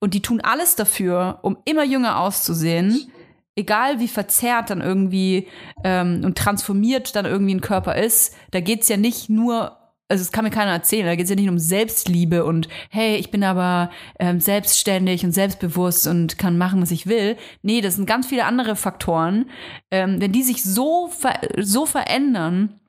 und 0.00 0.14
die 0.14 0.22
tun 0.22 0.40
alles 0.40 0.76
dafür, 0.76 1.38
um 1.42 1.58
immer 1.64 1.84
jünger 1.84 2.20
auszusehen, 2.20 3.10
egal 3.56 3.98
wie 4.00 4.08
verzerrt 4.08 4.70
dann 4.70 4.80
irgendwie 4.80 5.48
ähm, 5.84 6.22
und 6.24 6.38
transformiert 6.38 7.16
dann 7.16 7.24
irgendwie 7.24 7.54
ein 7.54 7.60
Körper 7.60 7.96
ist. 7.96 8.34
Da 8.52 8.60
geht's 8.60 8.88
ja 8.88 8.96
nicht 8.96 9.28
nur 9.28 9.78
also 10.08 10.22
es 10.22 10.32
kann 10.32 10.44
mir 10.44 10.50
keiner 10.50 10.72
erzählen, 10.72 11.06
da 11.06 11.16
geht's 11.16 11.28
ja 11.28 11.36
nicht 11.36 11.50
um 11.50 11.58
Selbstliebe 11.58 12.44
und 12.44 12.68
hey, 12.88 13.16
ich 13.16 13.30
bin 13.30 13.44
aber 13.44 13.90
ähm, 14.18 14.40
selbstständig 14.40 15.24
und 15.24 15.32
selbstbewusst 15.32 16.06
und 16.06 16.38
kann 16.38 16.56
machen, 16.56 16.80
was 16.80 16.90
ich 16.90 17.06
will. 17.06 17.36
Nee, 17.62 17.82
das 17.82 17.96
sind 17.96 18.06
ganz 18.06 18.26
viele 18.26 18.46
andere 18.46 18.74
Faktoren. 18.74 19.50
Ähm, 19.90 20.20
wenn 20.20 20.32
die 20.32 20.42
sich 20.42 20.64
so, 20.64 21.08
ver 21.08 21.38
so 21.60 21.84
verändern, 21.84 22.80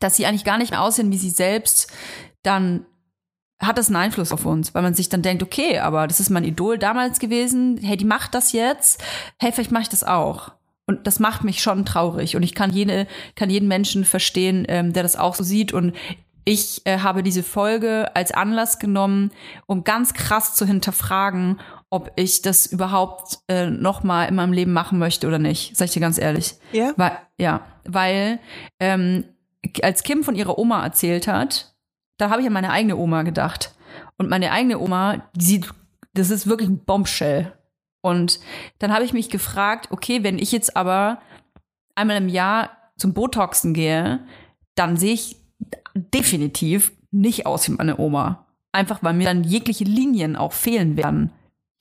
dass 0.00 0.16
sie 0.16 0.26
eigentlich 0.26 0.44
gar 0.44 0.58
nicht 0.58 0.72
mehr 0.72 0.82
aussehen 0.82 1.12
wie 1.12 1.18
sie 1.18 1.30
selbst, 1.30 1.92
dann 2.42 2.84
hat 3.58 3.78
das 3.78 3.88
einen 3.88 3.96
Einfluss 3.96 4.32
auf 4.32 4.44
uns, 4.44 4.74
weil 4.74 4.82
man 4.82 4.94
sich 4.94 5.08
dann 5.08 5.22
denkt, 5.22 5.42
okay, 5.42 5.78
aber 5.78 6.06
das 6.06 6.20
ist 6.20 6.30
mein 6.30 6.44
Idol 6.44 6.78
damals 6.78 7.18
gewesen, 7.18 7.78
hey, 7.82 7.96
die 7.96 8.04
macht 8.04 8.34
das 8.34 8.52
jetzt, 8.52 9.02
hey, 9.38 9.52
vielleicht 9.52 9.72
mache 9.72 9.84
ich 9.84 9.88
das 9.88 10.04
auch. 10.04 10.52
Und 10.86 11.06
das 11.06 11.18
macht 11.18 11.42
mich 11.42 11.62
schon 11.62 11.84
traurig. 11.84 12.36
Und 12.36 12.42
ich 12.42 12.54
kann 12.54 12.70
jede, 12.70 13.06
kann 13.34 13.50
jeden 13.50 13.66
Menschen 13.66 14.04
verstehen, 14.04 14.64
ähm, 14.68 14.92
der 14.92 15.02
das 15.02 15.16
auch 15.16 15.34
so 15.34 15.42
sieht. 15.42 15.72
Und 15.72 15.94
ich 16.44 16.82
äh, 16.84 16.98
habe 17.00 17.24
diese 17.24 17.42
Folge 17.42 18.14
als 18.14 18.30
Anlass 18.30 18.78
genommen, 18.78 19.32
um 19.66 19.82
ganz 19.82 20.14
krass 20.14 20.54
zu 20.54 20.64
hinterfragen, 20.64 21.58
ob 21.90 22.12
ich 22.14 22.42
das 22.42 22.66
überhaupt 22.66 23.38
äh, 23.48 23.68
noch 23.68 24.04
mal 24.04 24.26
in 24.26 24.36
meinem 24.36 24.52
Leben 24.52 24.72
machen 24.72 24.98
möchte 24.98 25.26
oder 25.26 25.40
nicht. 25.40 25.76
Sag 25.76 25.86
ich 25.86 25.92
dir 25.92 26.00
ganz 26.00 26.18
ehrlich. 26.18 26.54
Ja. 26.70 26.92
Weil, 26.96 27.18
ja, 27.36 27.62
weil 27.84 28.38
ähm, 28.78 29.24
als 29.82 30.04
Kim 30.04 30.22
von 30.22 30.36
ihrer 30.36 30.56
Oma 30.56 30.84
erzählt 30.84 31.26
hat, 31.26 31.74
da 32.16 32.30
habe 32.30 32.40
ich 32.40 32.46
an 32.46 32.52
meine 32.52 32.70
eigene 32.70 32.96
Oma 32.96 33.22
gedacht. 33.22 33.74
Und 34.18 34.28
meine 34.28 34.52
eigene 34.52 34.78
Oma, 34.78 35.28
die 35.34 35.44
sieht, 35.44 35.70
das 36.14 36.30
ist 36.30 36.46
wirklich 36.46 36.68
ein 36.68 36.84
Bombshell. 36.84 37.52
Und 38.02 38.40
dann 38.78 38.92
habe 38.92 39.04
ich 39.04 39.12
mich 39.12 39.30
gefragt, 39.30 39.88
okay, 39.90 40.22
wenn 40.22 40.38
ich 40.38 40.52
jetzt 40.52 40.76
aber 40.76 41.20
einmal 41.94 42.16
im 42.16 42.28
Jahr 42.28 42.70
zum 42.96 43.12
Botoxen 43.12 43.74
gehe, 43.74 44.20
dann 44.74 44.96
sehe 44.96 45.14
ich 45.14 45.36
definitiv 45.94 46.92
nicht 47.10 47.46
aus 47.46 47.68
wie 47.68 47.72
meine 47.72 47.98
Oma. 47.98 48.46
Einfach 48.72 49.02
weil 49.02 49.14
mir 49.14 49.26
dann 49.26 49.44
jegliche 49.44 49.84
Linien 49.84 50.36
auch 50.36 50.52
fehlen 50.52 50.96
werden. 50.96 51.32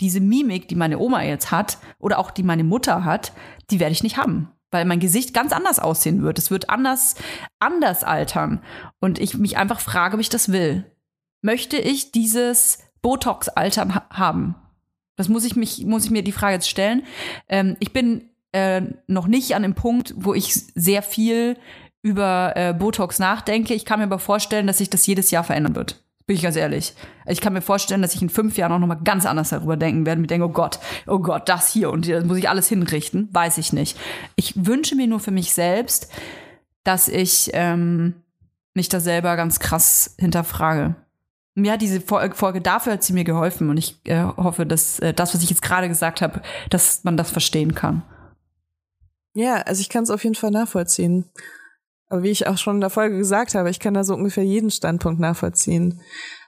Diese 0.02 0.20
Mimik, 0.20 0.68
die 0.68 0.76
meine 0.76 1.00
Oma 1.00 1.24
jetzt 1.24 1.52
hat 1.52 1.78
oder 2.00 2.20
auch 2.20 2.32
die 2.32 2.44
meine 2.44 2.64
Mutter 2.64 3.06
hat, 3.06 3.34
die 3.70 3.80
werde 3.80 3.94
ich 3.94 4.04
nicht 4.04 4.18
haben 4.18 4.55
weil 4.76 4.84
mein 4.84 5.00
Gesicht 5.00 5.34
ganz 5.34 5.54
anders 5.54 5.80
aussehen 5.80 6.22
wird. 6.22 6.38
Es 6.38 6.52
wird 6.52 6.70
anders, 6.70 7.16
anders 7.60 8.04
altern. 8.04 8.62
Und 9.00 9.20
ich 9.20 9.38
mich 9.38 9.56
einfach 9.56 9.80
frage, 9.80 10.16
ob 10.16 10.20
ich 10.20 10.28
das 10.28 10.52
will. 10.52 10.84
Möchte 11.42 11.78
ich 11.78 12.12
dieses 12.12 12.80
Botox-Altern 13.02 13.96
ha 13.96 14.06
haben? 14.10 14.56
Das 15.16 15.30
muss 15.30 15.46
ich 15.46 15.56
mich, 15.56 15.86
muss 15.86 16.04
ich 16.04 16.12
mir 16.12 16.24
die 16.24 16.34
Frage 16.34 16.56
jetzt 16.56 16.70
stellen. 16.70 17.04
Ähm, 17.48 17.78
ich 17.80 17.94
bin 17.94 18.30
äh, 18.52 18.82
noch 19.08 19.28
nicht 19.28 19.56
an 19.56 19.62
dem 19.62 19.76
Punkt, 19.76 20.14
wo 20.18 20.34
ich 20.34 20.54
sehr 20.54 21.02
viel 21.02 21.58
über 22.02 22.52
äh, 22.58 22.74
Botox 22.74 23.18
nachdenke. 23.18 23.74
Ich 23.74 23.86
kann 23.86 24.00
mir 24.00 24.06
aber 24.06 24.20
vorstellen, 24.20 24.68
dass 24.68 24.80
sich 24.80 24.90
das 24.90 25.08
jedes 25.08 25.32
Jahr 25.32 25.46
verändern 25.46 25.76
wird. 25.76 26.04
Bin 26.28 26.36
ich 26.36 26.42
ganz 26.42 26.56
ehrlich. 26.56 26.96
Ich 27.28 27.40
kann 27.40 27.54
mir 27.54 27.62
vorstellen, 27.62 28.02
dass 28.02 28.16
ich 28.16 28.22
in 28.22 28.30
fünf 28.30 28.58
Jahren 28.58 28.72
auch 28.72 28.80
noch 28.80 28.88
mal 28.88 28.96
ganz 28.96 29.28
anders 29.28 29.50
darüber 29.50 29.78
denken 29.78 30.08
werde. 30.08 30.22
Mir 30.22 30.28
denke, 30.28 30.48
oh 30.48 30.52
Gott, 30.52 30.80
oh 31.06 31.20
Gott, 31.20 31.48
das 31.50 31.72
hier 31.72 31.92
und 31.92 32.10
das 32.10 32.26
muss 32.26 32.38
ich 32.38 32.50
alles 32.50 32.68
hinrichten. 32.68 33.30
Weiß 33.32 33.60
ich 33.60 33.74
nicht. 33.74 33.98
Ich 34.36 34.66
wünsche 34.66 34.96
mir 34.96 35.06
nur 35.06 35.20
für 35.20 35.32
mich 35.32 35.54
selbst, 35.54 36.12
dass 36.84 37.08
ich 37.08 37.52
ähm, 37.54 38.16
mich 38.74 38.90
da 38.90 39.00
selber 39.00 39.36
ganz 39.36 39.60
krass 39.60 40.16
hinterfrage. 40.18 40.96
Mir 41.54 41.74
hat 41.74 41.82
diese 41.82 42.02
Folge 42.02 42.60
dafür 42.60 42.94
hat 42.94 43.04
sie 43.04 43.14
mir 43.14 43.24
geholfen 43.24 43.70
und 43.70 43.78
ich 43.78 43.98
äh, 44.06 44.24
hoffe, 44.24 44.66
dass 44.66 45.00
äh, 45.00 45.14
das, 45.14 45.34
was 45.34 45.44
ich 45.44 45.50
jetzt 45.50 45.62
gerade 45.62 45.88
gesagt 45.88 46.22
habe, 46.22 46.42
dass 46.70 47.04
man 47.04 47.18
das 47.18 47.30
verstehen 47.30 47.76
kann. 47.76 48.04
Ja, 49.34 49.58
also 49.62 49.80
ich 49.80 49.90
kann 49.90 50.04
es 50.04 50.10
auf 50.10 50.24
jeden 50.24 50.36
Fall 50.36 50.52
nachvollziehen. 50.52 51.26
Aber 52.10 52.24
wie 52.24 52.30
ich 52.30 52.48
auch 52.48 52.58
schon 52.58 52.76
in 52.76 52.82
der 52.82 52.90
Folge 52.90 53.18
gesagt 53.18 53.56
habe, 53.56 53.70
ich 53.70 53.80
kann 53.80 53.94
da 53.94 54.04
so 54.04 54.14
ungefähr 54.14 54.44
jeden 54.44 54.70
Standpunkt 54.70 55.20
nachvollziehen. 55.20 56.02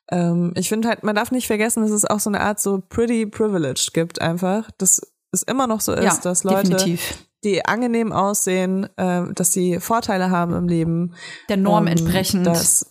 Ähm, 0.09 0.53
ich 0.55 0.69
finde 0.69 0.87
halt, 0.87 1.03
man 1.03 1.15
darf 1.15 1.31
nicht 1.31 1.47
vergessen, 1.47 1.83
dass 1.83 1.91
es 1.91 2.05
auch 2.05 2.19
so 2.19 2.29
eine 2.29 2.41
Art 2.41 2.59
so 2.59 2.81
pretty 2.87 3.25
privileged 3.25 3.93
gibt 3.93 4.21
einfach. 4.21 4.69
Dass 4.77 5.01
es 5.31 5.43
immer 5.43 5.67
noch 5.67 5.81
so 5.81 5.93
ist, 5.93 6.03
ja, 6.03 6.17
dass 6.21 6.43
Leute, 6.43 6.69
definitiv. 6.69 7.25
die 7.43 7.65
angenehm 7.65 8.11
aussehen, 8.11 8.87
äh, 8.97 9.23
dass 9.33 9.51
sie 9.51 9.79
Vorteile 9.79 10.29
haben 10.29 10.53
im 10.53 10.67
Leben. 10.67 11.15
Der 11.49 11.57
Norm 11.57 11.87
ähm, 11.87 11.93
entsprechend. 11.93 12.45
Dass, 12.45 12.89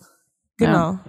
genau. 0.56 0.92
Ja. 0.92 1.04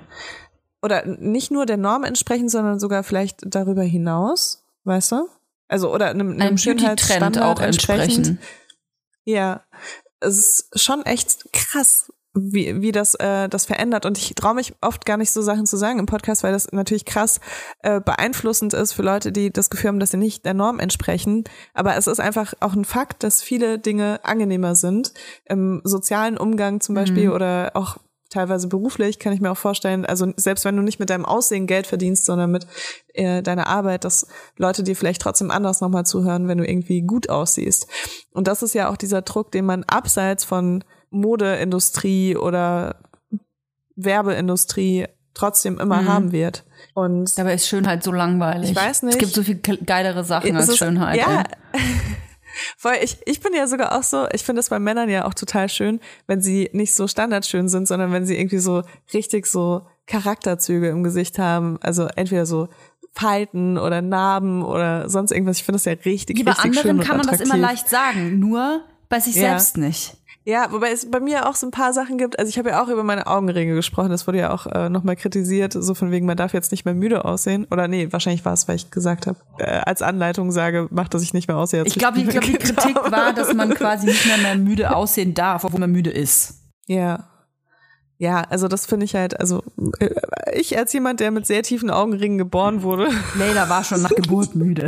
Oder 0.82 1.06
nicht 1.06 1.52
nur 1.52 1.66
der 1.66 1.78
Norm 1.78 2.04
entsprechend, 2.04 2.52
sondern 2.52 2.80
sogar 2.80 3.04
vielleicht 3.04 3.42
darüber 3.46 3.84
hinaus, 3.84 4.64
weißt 4.84 5.14
du? 5.14 5.28
Also, 5.68 5.94
oder 5.94 6.10
einem, 6.10 6.32
einem, 6.32 6.42
einem 6.42 6.58
Schönheitsstandard 6.58 7.40
auch 7.40 7.62
entsprechend. 7.62 8.18
entsprechend. 8.18 8.40
Ja, 9.26 9.64
es 10.20 10.38
ist 10.72 10.84
schon 10.84 11.06
echt 11.06 11.52
krass, 11.54 12.12
wie, 12.34 12.82
wie 12.82 12.92
das, 12.92 13.16
äh, 13.16 13.50
das 13.50 13.66
verändert. 13.66 14.06
Und 14.06 14.18
ich 14.18 14.36
traue 14.36 14.56
mich 14.56 14.74
oft 14.82 15.06
gar 15.06 15.18
nicht 15.18 15.32
so 15.32 15.42
Sachen 15.42 15.66
zu 15.66 15.78
sagen 15.78 16.00
im 16.00 16.06
Podcast, 16.06 16.44
weil 16.44 16.54
das 16.54 16.72
natürlich 16.72 17.06
krass 17.06 17.40
äh, 17.82 18.00
beeinflussend 18.00 18.74
ist 18.74 18.94
für 18.94 19.02
Leute, 19.02 19.32
die 19.32 19.52
das 19.52 19.70
Gefühl 19.70 19.90
haben, 19.90 20.00
dass 20.00 20.12
sie 20.12 20.18
nicht 20.18 20.46
der 20.46 20.54
Norm 20.54 20.80
entsprechen. 20.80 21.44
Aber 21.74 21.96
es 21.96 22.08
ist 22.08 22.20
einfach 22.20 22.54
auch 22.60 22.74
ein 22.74 22.86
Fakt, 22.86 23.24
dass 23.24 23.42
viele 23.42 23.80
Dinge 23.80 24.20
angenehmer 24.24 24.76
sind. 24.76 25.14
Im 25.46 25.82
sozialen 25.84 26.38
Umgang 26.38 26.80
zum 26.80 26.96
Beispiel 26.96 27.30
mhm. 27.30 27.34
oder 27.34 27.72
auch 27.74 27.98
teilweise 28.30 28.68
beruflich, 28.68 29.20
kann 29.20 29.34
ich 29.34 29.42
mir 29.42 29.52
auch 29.52 29.58
vorstellen, 29.58 30.06
also 30.06 30.32
selbst 30.36 30.66
wenn 30.66 30.76
du 30.76 30.82
nicht 30.82 31.00
mit 31.00 31.10
deinem 31.10 31.26
Aussehen 31.26 31.68
Geld 31.68 31.88
verdienst, 31.88 32.26
sondern 32.26 32.52
mit 32.52 32.68
äh, 33.14 33.42
deiner 33.42 33.68
Arbeit, 33.68 34.04
dass 34.04 34.28
Leute 34.58 34.84
dir 34.84 34.96
vielleicht 34.96 35.22
trotzdem 35.22 35.52
anders 35.52 35.82
nochmal 35.82 36.06
zuhören, 36.06 36.48
wenn 36.48 36.58
du 36.58 36.68
irgendwie 36.68 37.02
gut 37.02 37.30
aussiehst. 37.30 37.88
Und 38.34 38.48
das 38.48 38.64
ist 38.64 38.74
ja 38.74 38.90
auch 38.90 38.98
dieser 38.98 39.22
Druck, 39.22 39.52
den 39.52 39.66
man 39.66 39.84
abseits 39.84 40.44
von 40.44 40.84
Modeindustrie 41.10 42.36
oder 42.36 43.00
Werbeindustrie 43.96 45.08
trotzdem 45.34 45.80
immer 45.80 46.02
mhm. 46.02 46.08
haben 46.08 46.32
wird. 46.32 46.64
Und 46.94 47.38
Dabei 47.38 47.54
ist 47.54 47.68
Schönheit 47.68 48.04
so 48.04 48.12
langweilig. 48.12 48.72
Ich 48.72 48.76
weiß 48.76 49.04
nicht. 49.04 49.16
Es 49.16 49.20
gibt 49.20 49.34
so 49.34 49.44
viel 49.44 49.56
geilere 49.56 50.24
Sachen 50.24 50.56
als 50.56 50.70
ist, 50.70 50.78
Schönheit. 50.78 51.18
Ja. 51.18 51.44
Voll, 52.78 52.96
ich, 53.02 53.18
ich 53.26 53.40
bin 53.40 53.54
ja 53.54 53.68
sogar 53.68 53.98
auch 53.98 54.04
so, 54.04 54.28
ich 54.32 54.44
finde 54.44 54.60
das 54.60 54.70
bei 54.70 54.80
Männern 54.80 55.10
ja 55.10 55.26
auch 55.26 55.34
total 55.34 55.70
schön, 55.70 56.00
wenn 56.28 56.42
sie 56.42 56.70
nicht 56.74 56.96
so 56.96 57.08
standardschön 57.08 57.70
sind, 57.70 57.88
sondern 57.88 58.12
wenn 58.12 58.26
sie 58.26 58.38
irgendwie 58.38 58.60
so 58.60 58.84
richtig 59.14 59.46
so 59.46 59.86
Charakterzüge 60.08 60.90
im 60.90 61.04
Gesicht 61.04 61.40
haben. 61.40 61.78
Also 61.82 62.08
entweder 62.16 62.46
so 62.46 62.70
Falten 63.14 63.78
oder 63.78 64.02
Narben 64.02 64.64
oder 64.64 65.10
sonst 65.10 65.32
irgendwas. 65.32 65.58
Ich 65.58 65.64
finde 65.64 65.78
das 65.78 65.86
ja 65.86 65.94
richtig, 65.94 66.40
ja, 66.40 66.52
richtig 66.52 66.64
schön. 66.64 66.74
Bei 66.74 66.80
anderen 66.90 67.00
kann 67.00 67.18
man 67.18 67.28
das 67.28 67.42
immer 67.42 67.58
leicht 67.58 67.90
sagen, 67.90 68.40
nur 68.40 68.84
bei 69.10 69.20
sich 69.20 69.36
ja. 69.36 69.50
selbst 69.50 69.78
nicht. 69.78 70.18
Ja, 70.48 70.72
wobei 70.72 70.92
es 70.92 71.12
bei 71.12 71.20
mir 71.20 71.46
auch 71.50 71.56
so 71.56 71.68
ein 71.68 71.72
paar 71.72 71.92
Sachen 71.92 72.18
gibt. 72.18 72.40
Also 72.40 72.48
ich 72.48 72.58
habe 72.58 72.70
ja 72.70 72.82
auch 72.82 72.88
über 72.88 73.04
meine 73.04 73.28
Augenringe 73.28 73.76
gesprochen. 73.76 74.12
Das 74.12 74.28
wurde 74.28 74.38
ja 74.38 74.54
auch 74.54 74.66
äh, 74.66 74.88
nochmal 74.88 75.18
kritisiert, 75.18 75.74
so 75.74 75.94
von 75.94 76.10
wegen, 76.10 76.26
man 76.26 76.38
darf 76.38 76.54
jetzt 76.54 76.72
nicht 76.72 76.86
mehr 76.86 76.94
müde 76.94 77.26
aussehen. 77.26 77.68
Oder 77.70 77.90
nee, 77.90 78.08
wahrscheinlich 78.12 78.46
war 78.46 78.54
es, 78.54 78.66
weil 78.66 78.78
ich 78.78 78.90
gesagt 78.90 79.28
habe, 79.28 79.38
äh, 79.58 79.82
als 79.86 80.02
Anleitung 80.02 80.54
sage, 80.54 80.88
macht, 80.90 81.14
dass 81.14 81.22
ich 81.22 81.34
nicht 81.34 81.50
mehr 81.50 81.58
aussehe. 81.58 81.84
Ich 81.86 81.96
glaube, 81.96 82.20
ich 82.20 82.30
glaub, 82.30 82.46
die 82.46 82.54
Kritik 82.54 82.96
war, 83.12 83.34
dass 83.34 83.54
man 83.54 83.74
quasi 83.74 84.06
nicht 84.06 84.26
mehr, 84.26 84.38
mehr 84.38 84.56
müde 84.56 84.96
aussehen 84.96 85.34
darf, 85.34 85.66
obwohl 85.66 85.82
man 85.82 85.92
müde 85.92 86.12
ist. 86.12 86.62
Ja. 86.86 87.28
Ja, 88.18 88.44
also 88.50 88.70
das 88.70 88.86
finde 88.86 89.04
ich 89.04 89.16
halt, 89.16 89.38
also 89.38 89.64
äh, 90.00 90.12
ich 90.54 90.78
als 90.78 90.94
jemand, 90.94 91.20
der 91.20 91.32
mit 91.32 91.46
sehr 91.46 91.62
tiefen 91.62 91.90
Augenringen 91.90 92.38
geboren 92.38 92.84
wurde, 92.84 93.10
Leila 93.36 93.68
war 93.68 93.84
schon 93.84 94.02
nach 94.02 94.16
Geburt 94.16 94.56
müde. 94.56 94.88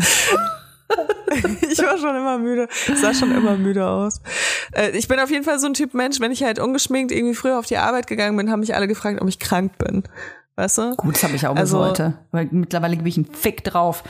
ich 1.70 1.78
war 1.80 1.98
schon 1.98 2.16
immer 2.16 2.38
müde, 2.40 2.68
sah 2.96 3.14
schon 3.14 3.32
immer 3.36 3.56
müde 3.56 3.86
aus. 3.88 4.22
Äh, 4.74 4.92
Ich 4.98 5.08
bin 5.08 5.20
auf 5.20 5.30
jeden 5.30 5.44
Fall 5.44 5.60
so 5.60 5.68
ein 5.68 5.74
Typ 5.74 5.94
Mensch, 5.94 6.20
wenn 6.20 6.32
ich 6.32 6.44
halt 6.44 6.60
ungeschminkt 6.60 7.12
irgendwie 7.12 7.36
früher 7.36 7.60
auf 7.60 7.66
die 7.66 7.78
Arbeit 7.78 8.08
gegangen 8.08 8.36
bin, 8.38 8.52
haben 8.52 8.62
mich 8.62 8.76
alle 8.76 8.88
gefragt, 8.88 9.22
ob 9.22 9.28
ich 9.28 9.40
krank 9.40 9.78
bin. 9.78 10.04
Weißt 10.56 10.78
du? 10.78 10.96
Gut, 10.98 11.16
das 11.16 11.24
habe 11.24 11.36
ich 11.36 11.48
auch 11.48 11.54
bis 11.54 11.62
Also- 11.62 11.80
heute. 11.80 12.16
Weil 12.32 12.50
mittlerweile 12.52 12.98
gebe 12.98 13.08
ich 13.08 13.16
einen 13.16 13.28
Fick 13.34 13.64
drauf. 13.64 14.04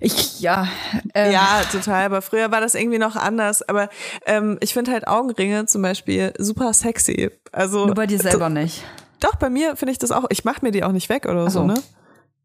Ich, 0.00 0.40
ja. 0.40 0.66
Ähm, 1.14 1.30
Ja, 1.32 1.60
total. 1.70 2.06
Aber 2.06 2.22
früher 2.22 2.50
war 2.50 2.60
das 2.60 2.74
irgendwie 2.74 2.98
noch 2.98 3.14
anders. 3.14 3.62
Aber 3.68 3.88
ähm, 4.26 4.56
ich 4.60 4.72
finde 4.74 4.90
halt 4.90 5.06
Augenringe 5.06 5.66
zum 5.66 5.82
Beispiel 5.82 6.32
super 6.38 6.72
sexy. 6.72 7.30
Also 7.52 7.86
Nur 7.86 7.94
bei 7.94 8.06
dir 8.06 8.18
selber 8.18 8.48
nicht. 8.48 8.82
Doch, 9.20 9.36
bei 9.36 9.48
mir 9.50 9.76
finde 9.76 9.92
ich 9.92 9.98
das 9.98 10.10
auch. 10.10 10.24
Ich 10.30 10.44
mache 10.44 10.60
mir 10.62 10.72
die 10.72 10.82
auch 10.82 10.92
nicht 10.92 11.08
weg 11.08 11.26
oder 11.26 11.44
so, 11.50 11.60
so. 11.60 11.66
ne? 11.66 11.74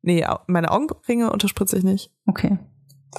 Nee, 0.03 0.24
meine 0.45 0.70
Augenringe 0.70 1.32
unterspritze 1.32 1.78
ich 1.78 1.84
nicht. 1.84 2.12
Okay. 2.28 2.60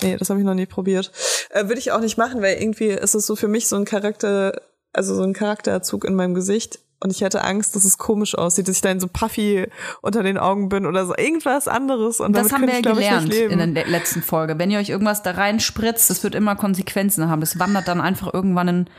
Nee, 0.03 0.17
das 0.17 0.31
habe 0.31 0.41
ich 0.41 0.47
noch 0.47 0.55
nie 0.55 0.67
probiert. 0.67 1.11
Äh, 1.51 1.65
Würde 1.69 1.79
ich 1.79 1.93
auch 1.93 2.01
nicht 2.01 2.19
machen, 2.19 2.43
weil 2.43 2.61
irgendwie 2.61 2.89
ist 2.89 3.15
es 3.15 3.27
so 3.27 3.37
für 3.37 3.49
mich 3.49 3.69
so 3.69 3.77
ein 3.77 3.85
Charakter, 3.85 4.61
also 4.93 5.15
so 5.15 5.23
ein 5.23 5.33
Charakterzug 5.33 6.05
in 6.05 6.15
meinem 6.15 6.35
Gesicht. 6.35 6.81
Und 6.99 7.11
ich 7.13 7.21
hätte 7.21 7.45
Angst, 7.45 7.77
dass 7.77 7.85
es 7.85 7.99
komisch 7.99 8.35
aussieht, 8.39 8.69
dass 8.69 8.77
ich 8.77 8.81
dann 8.81 9.01
so 9.01 9.07
puffy 9.07 9.67
unter 10.01 10.23
den 10.23 10.39
Augen 10.39 10.71
bin 10.71 10.87
oder 10.87 11.05
so 11.05 11.15
irgendwas 11.15 11.69
anderes. 11.69 12.21
Und 12.21 12.35
Das 12.35 12.51
haben 12.53 12.67
wir 12.67 12.73
ich, 12.79 12.83
gelernt 12.83 13.33
in 13.35 13.59
der 13.75 13.85
le- 13.85 13.91
letzten 13.91 14.23
Folge. 14.23 14.59
Wenn 14.59 14.71
ihr 14.71 14.79
euch 14.79 14.89
irgendwas 14.89 15.23
da 15.23 15.33
reinspritzt, 15.33 16.09
das 16.09 16.25
wird 16.25 16.35
immer 16.35 16.57
Konsequenzen 16.57 17.29
haben. 17.29 17.41
Das 17.43 17.59
wandert 17.59 17.87
dann 17.87 18.01
einfach 18.01 18.33
irgendwann 18.33 18.69
in, 18.69 18.91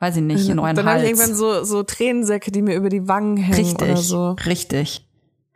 weiß 0.00 0.16
ich 0.16 0.22
nicht, 0.22 0.48
in 0.48 0.58
euren 0.58 0.76
dann 0.76 0.86
habe 0.86 1.00
ich 1.00 1.04
irgendwann 1.10 1.28
Hals. 1.28 1.38
so, 1.38 1.62
so 1.64 1.82
Tränensäcke, 1.82 2.50
die 2.50 2.62
mir 2.62 2.74
über 2.74 2.88
die 2.88 3.06
Wangen 3.06 3.36
hängen 3.36 3.54
Richtig, 3.66 3.82
oder 3.88 3.96
so. 3.98 4.30
richtig. 4.46 5.05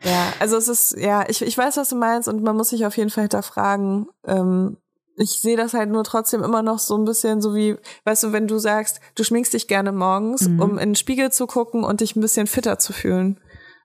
Ja, 0.03 0.32
also 0.38 0.57
es 0.57 0.68
ist, 0.68 0.96
ja, 0.96 1.24
ich, 1.28 1.42
ich 1.42 1.57
weiß, 1.57 1.76
was 1.76 1.90
du 1.90 1.96
meinst 1.96 2.28
und 2.28 2.42
man 2.42 2.57
muss 2.57 2.70
sich 2.70 2.86
auf 2.86 2.96
jeden 2.96 3.11
Fall 3.11 3.24
hinterfragen. 3.24 4.07
Ähm, 4.26 4.76
ich 5.16 5.40
sehe 5.40 5.57
das 5.57 5.74
halt 5.74 5.90
nur 5.90 6.05
trotzdem 6.05 6.42
immer 6.42 6.62
noch 6.62 6.78
so 6.78 6.96
ein 6.96 7.05
bisschen 7.05 7.42
so 7.42 7.55
wie, 7.55 7.76
weißt 8.05 8.22
du, 8.22 8.32
wenn 8.32 8.46
du 8.46 8.59
sagst, 8.59 9.01
du 9.14 9.24
schminkst 9.24 9.53
dich 9.53 9.68
gerne 9.68 9.92
morgens, 9.92 10.48
Mhm. 10.48 10.61
um 10.61 10.70
in 10.78 10.90
den 10.90 10.94
Spiegel 10.94 11.30
zu 11.30 11.46
gucken 11.46 11.84
und 11.84 12.01
dich 12.01 12.16
ein 12.16 12.22
bisschen 12.22 12.46
fitter 12.46 12.78
zu 12.78 12.92
fühlen. 12.94 13.38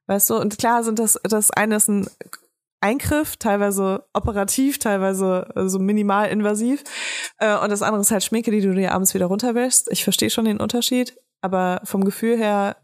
Weißt 0.07 0.29
du, 0.29 0.35
und 0.37 0.57
klar 0.57 0.83
sind 0.83 0.99
das, 0.99 1.19
das 1.23 1.51
eine 1.51 1.75
ist 1.75 1.89
ein 1.89 2.07
Eingriff, 2.79 3.37
teilweise 3.37 4.05
operativ, 4.13 4.77
teilweise 4.79 5.47
so 5.65 5.79
minimal 5.79 6.29
invasiv. 6.29 6.83
Äh, 7.39 7.57
und 7.57 7.71
das 7.71 7.81
andere 7.81 8.01
ist 8.01 8.11
halt 8.11 8.23
Schminke, 8.23 8.51
die 8.51 8.61
du 8.61 8.73
dir 8.73 8.93
abends 8.93 9.13
wieder 9.13 9.25
runterwäschst. 9.25 9.91
Ich 9.91 10.03
verstehe 10.03 10.29
schon 10.29 10.45
den 10.45 10.59
Unterschied, 10.59 11.17
aber 11.41 11.81
vom 11.83 12.05
Gefühl 12.05 12.37
her 12.37 12.77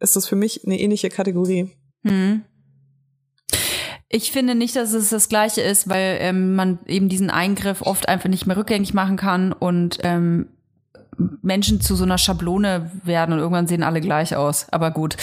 ist 0.00 0.16
das 0.16 0.26
für 0.26 0.36
mich 0.36 0.64
eine 0.64 0.80
ähnliche 0.80 1.10
Kategorie. 1.10 1.70
Hm. 2.04 2.44
Ich 4.14 4.30
finde 4.30 4.54
nicht, 4.54 4.76
dass 4.76 4.92
es 4.92 5.08
das 5.08 5.30
Gleiche 5.30 5.62
ist, 5.62 5.88
weil 5.88 6.18
ähm, 6.20 6.54
man 6.54 6.78
eben 6.86 7.08
diesen 7.08 7.30
Eingriff 7.30 7.80
oft 7.80 8.10
einfach 8.10 8.28
nicht 8.28 8.46
mehr 8.46 8.58
rückgängig 8.58 8.92
machen 8.92 9.16
kann 9.16 9.54
und 9.54 10.00
ähm, 10.02 10.48
Menschen 11.40 11.80
zu 11.80 11.96
so 11.96 12.04
einer 12.04 12.18
Schablone 12.18 12.90
werden 13.04 13.32
und 13.32 13.38
irgendwann 13.38 13.66
sehen 13.66 13.82
alle 13.82 14.02
gleich 14.02 14.36
aus. 14.36 14.66
Aber 14.70 14.90
gut. 14.90 15.16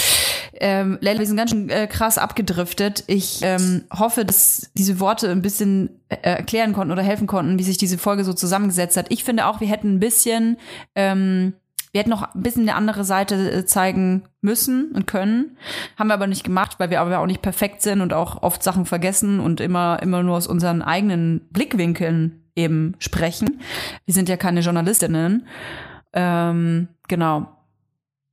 Ähm, 0.53 0.97
Leila, 1.01 1.19
wir 1.19 1.27
sind 1.27 1.37
ganz 1.37 1.51
schön 1.51 1.69
äh, 1.69 1.85
krass 1.85 2.17
abgedriftet. 2.17 3.03
Ich 3.05 3.41
ähm, 3.43 3.83
hoffe, 3.95 4.25
dass 4.25 4.71
diese 4.73 4.99
Worte 4.99 5.29
ein 5.29 5.43
bisschen 5.43 6.01
äh, 6.09 6.17
erklären 6.21 6.73
konnten 6.73 6.91
oder 6.91 7.03
helfen 7.03 7.27
konnten, 7.27 7.59
wie 7.59 7.63
sich 7.63 7.77
diese 7.77 7.99
Folge 7.99 8.23
so 8.23 8.33
zusammengesetzt 8.33 8.97
hat. 8.97 9.05
Ich 9.09 9.23
finde 9.23 9.45
auch, 9.45 9.61
wir 9.61 9.67
hätten 9.67 9.93
ein 9.93 9.99
bisschen 9.99 10.57
ähm, 10.95 11.53
wir 11.91 11.99
hätten 11.99 12.09
noch 12.09 12.35
ein 12.35 12.43
bisschen 12.43 12.63
eine 12.63 12.75
andere 12.75 13.03
Seite 13.03 13.51
äh, 13.51 13.65
zeigen 13.65 14.23
müssen 14.41 14.91
und 14.91 15.07
können. 15.07 15.57
Haben 15.97 16.07
wir 16.07 16.13
aber 16.13 16.27
nicht 16.27 16.43
gemacht, 16.43 16.79
weil 16.79 16.89
wir 16.89 17.01
aber 17.01 17.19
auch 17.19 17.25
nicht 17.25 17.41
perfekt 17.41 17.81
sind 17.81 18.01
und 18.01 18.13
auch 18.13 18.43
oft 18.43 18.61
Sachen 18.61 18.85
vergessen 18.85 19.39
und 19.39 19.59
immer, 19.59 20.01
immer 20.01 20.21
nur 20.21 20.37
aus 20.37 20.47
unseren 20.47 20.81
eigenen 20.81 21.47
Blickwinkeln 21.51 22.43
eben 22.55 22.95
sprechen. 22.99 23.61
Wir 24.05 24.13
sind 24.13 24.29
ja 24.29 24.37
keine 24.37 24.59
Journalistinnen. 24.59 25.47
Ähm, 26.13 26.89
genau. 27.07 27.47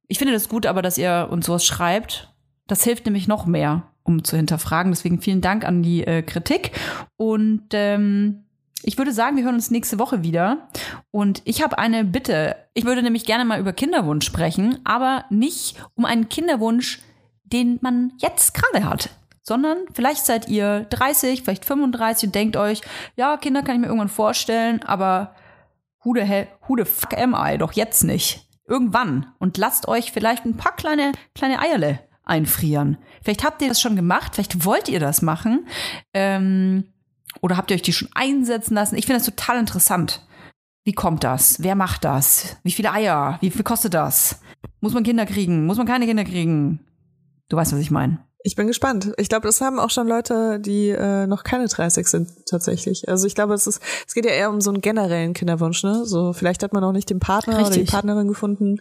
Ich 0.08 0.18
finde 0.18 0.34
das 0.34 0.48
gut 0.48 0.66
aber, 0.66 0.82
dass 0.82 0.98
ihr 0.98 1.28
uns 1.30 1.46
sowas 1.46 1.64
schreibt. 1.64 2.32
Das 2.66 2.84
hilft 2.84 3.06
nämlich 3.06 3.28
noch 3.28 3.46
mehr, 3.46 3.84
um 4.02 4.22
zu 4.22 4.36
hinterfragen. 4.36 4.92
Deswegen 4.92 5.20
vielen 5.20 5.40
Dank 5.40 5.64
an 5.64 5.82
die 5.82 6.06
äh, 6.06 6.22
Kritik. 6.22 6.72
Und 7.16 7.68
ähm, 7.72 8.45
ich 8.86 8.96
würde 8.96 9.12
sagen, 9.12 9.36
wir 9.36 9.42
hören 9.42 9.56
uns 9.56 9.72
nächste 9.72 9.98
Woche 9.98 10.22
wieder. 10.22 10.68
Und 11.10 11.42
ich 11.44 11.60
habe 11.60 11.78
eine 11.78 12.04
Bitte. 12.04 12.54
Ich 12.72 12.84
würde 12.84 13.02
nämlich 13.02 13.24
gerne 13.24 13.44
mal 13.44 13.58
über 13.58 13.72
Kinderwunsch 13.72 14.24
sprechen, 14.24 14.78
aber 14.84 15.24
nicht 15.28 15.76
um 15.96 16.04
einen 16.04 16.28
Kinderwunsch, 16.28 17.00
den 17.42 17.80
man 17.82 18.12
jetzt 18.18 18.54
gerade 18.54 18.88
hat. 18.88 19.10
Sondern 19.42 19.78
vielleicht 19.92 20.24
seid 20.24 20.48
ihr 20.48 20.86
30, 20.90 21.42
vielleicht 21.42 21.64
35 21.64 22.28
und 22.28 22.34
denkt 22.36 22.56
euch, 22.56 22.80
ja, 23.16 23.36
Kinder 23.36 23.62
kann 23.62 23.74
ich 23.74 23.80
mir 23.80 23.86
irgendwann 23.88 24.08
vorstellen, 24.08 24.80
aber 24.84 25.34
who 26.04 26.14
the, 26.14 26.22
hell, 26.22 26.46
who 26.68 26.76
the 26.78 26.84
fuck 26.84 27.18
am 27.18 27.34
I? 27.36 27.58
Doch 27.58 27.72
jetzt 27.72 28.04
nicht. 28.04 28.48
Irgendwann. 28.68 29.32
Und 29.38 29.58
lasst 29.58 29.88
euch 29.88 30.12
vielleicht 30.12 30.44
ein 30.44 30.56
paar 30.56 30.76
kleine, 30.76 31.10
kleine 31.34 31.58
Eierle 31.58 31.98
einfrieren. 32.22 32.98
Vielleicht 33.24 33.42
habt 33.42 33.62
ihr 33.62 33.68
das 33.68 33.80
schon 33.80 33.96
gemacht, 33.96 34.34
vielleicht 34.34 34.64
wollt 34.64 34.88
ihr 34.88 35.00
das 35.00 35.22
machen. 35.22 35.66
Ähm, 36.14 36.84
oder 37.40 37.56
habt 37.56 37.70
ihr 37.70 37.74
euch 37.74 37.82
die 37.82 37.92
schon 37.92 38.08
einsetzen 38.14 38.74
lassen? 38.74 38.96
Ich 38.96 39.06
finde 39.06 39.20
das 39.20 39.26
total 39.26 39.58
interessant. 39.58 40.26
Wie 40.84 40.92
kommt 40.92 41.24
das? 41.24 41.62
Wer 41.62 41.74
macht 41.74 42.04
das? 42.04 42.56
Wie 42.62 42.70
viele 42.70 42.92
Eier? 42.92 43.38
Wie 43.40 43.50
viel 43.50 43.64
kostet 43.64 43.94
das? 43.94 44.40
Muss 44.80 44.94
man 44.94 45.02
Kinder 45.02 45.26
kriegen? 45.26 45.66
Muss 45.66 45.78
man 45.78 45.86
keine 45.86 46.06
Kinder 46.06 46.24
kriegen? 46.24 46.80
Du 47.48 47.56
weißt, 47.56 47.72
was 47.72 47.80
ich 47.80 47.90
meine. 47.90 48.24
Ich 48.44 48.54
bin 48.54 48.68
gespannt. 48.68 49.12
Ich 49.16 49.28
glaube, 49.28 49.48
das 49.48 49.60
haben 49.60 49.80
auch 49.80 49.90
schon 49.90 50.06
Leute, 50.06 50.60
die 50.60 50.90
äh, 50.90 51.26
noch 51.26 51.42
keine 51.42 51.66
30 51.66 52.06
sind, 52.06 52.30
tatsächlich. 52.48 53.08
Also 53.08 53.26
ich 53.26 53.34
glaube, 53.34 53.54
es 53.54 53.66
ist, 53.66 53.82
es 54.06 54.14
geht 54.14 54.24
ja 54.24 54.30
eher 54.30 54.50
um 54.50 54.60
so 54.60 54.70
einen 54.70 54.80
generellen 54.80 55.34
Kinderwunsch, 55.34 55.82
ne? 55.82 56.04
So, 56.04 56.32
vielleicht 56.32 56.62
hat 56.62 56.72
man 56.72 56.82
noch 56.82 56.92
nicht 56.92 57.10
den 57.10 57.18
Partner 57.18 57.54
oder 57.54 57.70
die 57.70 57.80
Richtig. 57.80 57.90
Partnerin 57.90 58.28
gefunden 58.28 58.78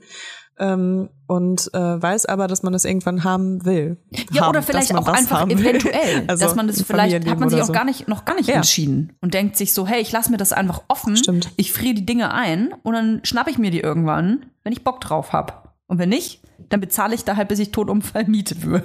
ähm, 0.60 1.10
und 1.28 1.70
äh, 1.74 2.02
weiß 2.02 2.28
aber, 2.28 2.48
dass 2.48 2.64
man 2.64 2.72
das 2.74 2.86
irgendwann 2.86 3.24
haben 3.24 3.66
will. 3.66 3.98
Ja, 4.32 4.44
haben, 4.44 4.50
oder 4.52 4.62
vielleicht 4.62 4.94
auch 4.96 5.08
einfach 5.08 5.48
eventuell, 5.50 6.24
Also 6.28 6.46
dass 6.46 6.56
man 6.56 6.68
das 6.68 6.82
vielleicht, 6.82 7.28
hat 7.28 7.40
man 7.40 7.50
sich 7.50 7.62
auch 7.62 7.66
so. 7.68 7.74
gar 7.74 7.84
nicht, 7.86 8.08
noch 8.08 8.26
gar 8.26 8.36
nicht 8.36 8.48
Ja. 8.48 8.56
entschieden 8.56 9.14
und 9.22 9.34
denkt 9.34 9.58
sich 9.58 9.74
so, 9.74 9.86
hey, 9.88 10.02
ich 10.02 10.12
lasse 10.12 10.32
mir 10.32 10.38
das 10.38 10.54
einfach 10.54 10.84
offen, 10.88 11.18
Stimmt. 11.18 11.52
ich 11.58 11.74
friere 11.74 11.96
die 11.96 12.06
Dinge 12.06 12.34
ein 12.34 12.74
und 12.84 12.94
dann 12.94 13.22
schnapp 13.24 13.48
ich 13.48 13.58
mir 13.58 13.72
die 13.72 13.80
irgendwann, 13.82 14.46
wenn 14.64 14.72
ich 14.74 14.84
Bock 14.84 15.02
drauf 15.02 15.34
habe. 15.34 15.54
Und 15.88 15.98
wenn 16.00 16.10
nicht, 16.10 16.42
dann 16.70 16.82
bezahle 16.82 17.16
ich 17.16 17.24
da 17.24 17.36
halt, 17.36 17.48
bis 17.48 17.60
ich 17.60 17.72
tot 17.72 17.90
umfall, 17.90 18.26
Miete 18.28 18.56
für. 18.56 18.84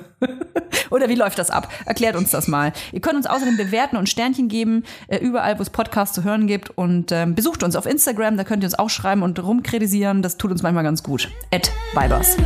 Oder 0.91 1.09
wie 1.09 1.15
läuft 1.15 1.39
das 1.39 1.51
ab? 1.51 1.73
Erklärt 1.87 2.17
uns 2.17 2.31
das 2.31 2.49
mal. 2.49 2.73
Ihr 2.93 3.01
könnt 3.01 3.17
uns 3.17 3.27
außerdem 3.27 3.57
bewerten 3.57 3.97
und 3.97 4.09
Sternchen 4.09 4.49
geben, 4.49 4.85
äh, 5.09 5.19
überall, 5.19 5.59
wo 5.59 5.63
es 5.63 5.71
Podcasts 5.71 6.15
zu 6.15 6.25
hören 6.25 6.47
gibt. 6.47 6.71
Und 6.71 7.13
ähm, 7.13 7.35
besucht 7.35 7.63
uns 7.63 7.77
auf 7.77 7.87
Instagram, 7.87 8.37
da 8.37 8.45
könnt 8.45 8.63
ihr 8.63 8.67
uns 8.67 8.79
auch 8.79 8.91
schreiben 8.91 9.23
und 9.23 9.43
rumkritisieren. 9.43 10.23
Das 10.23 10.37
tut 10.37 10.51
uns 10.51 10.63
manchmal 10.63 10.85
ganz 10.85 11.03
gut. 11.03 11.29
At 11.53 11.71
Vibers. 11.95 12.37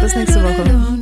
Bis 0.00 0.16
nächste 0.16 0.42
Woche. 0.42 1.00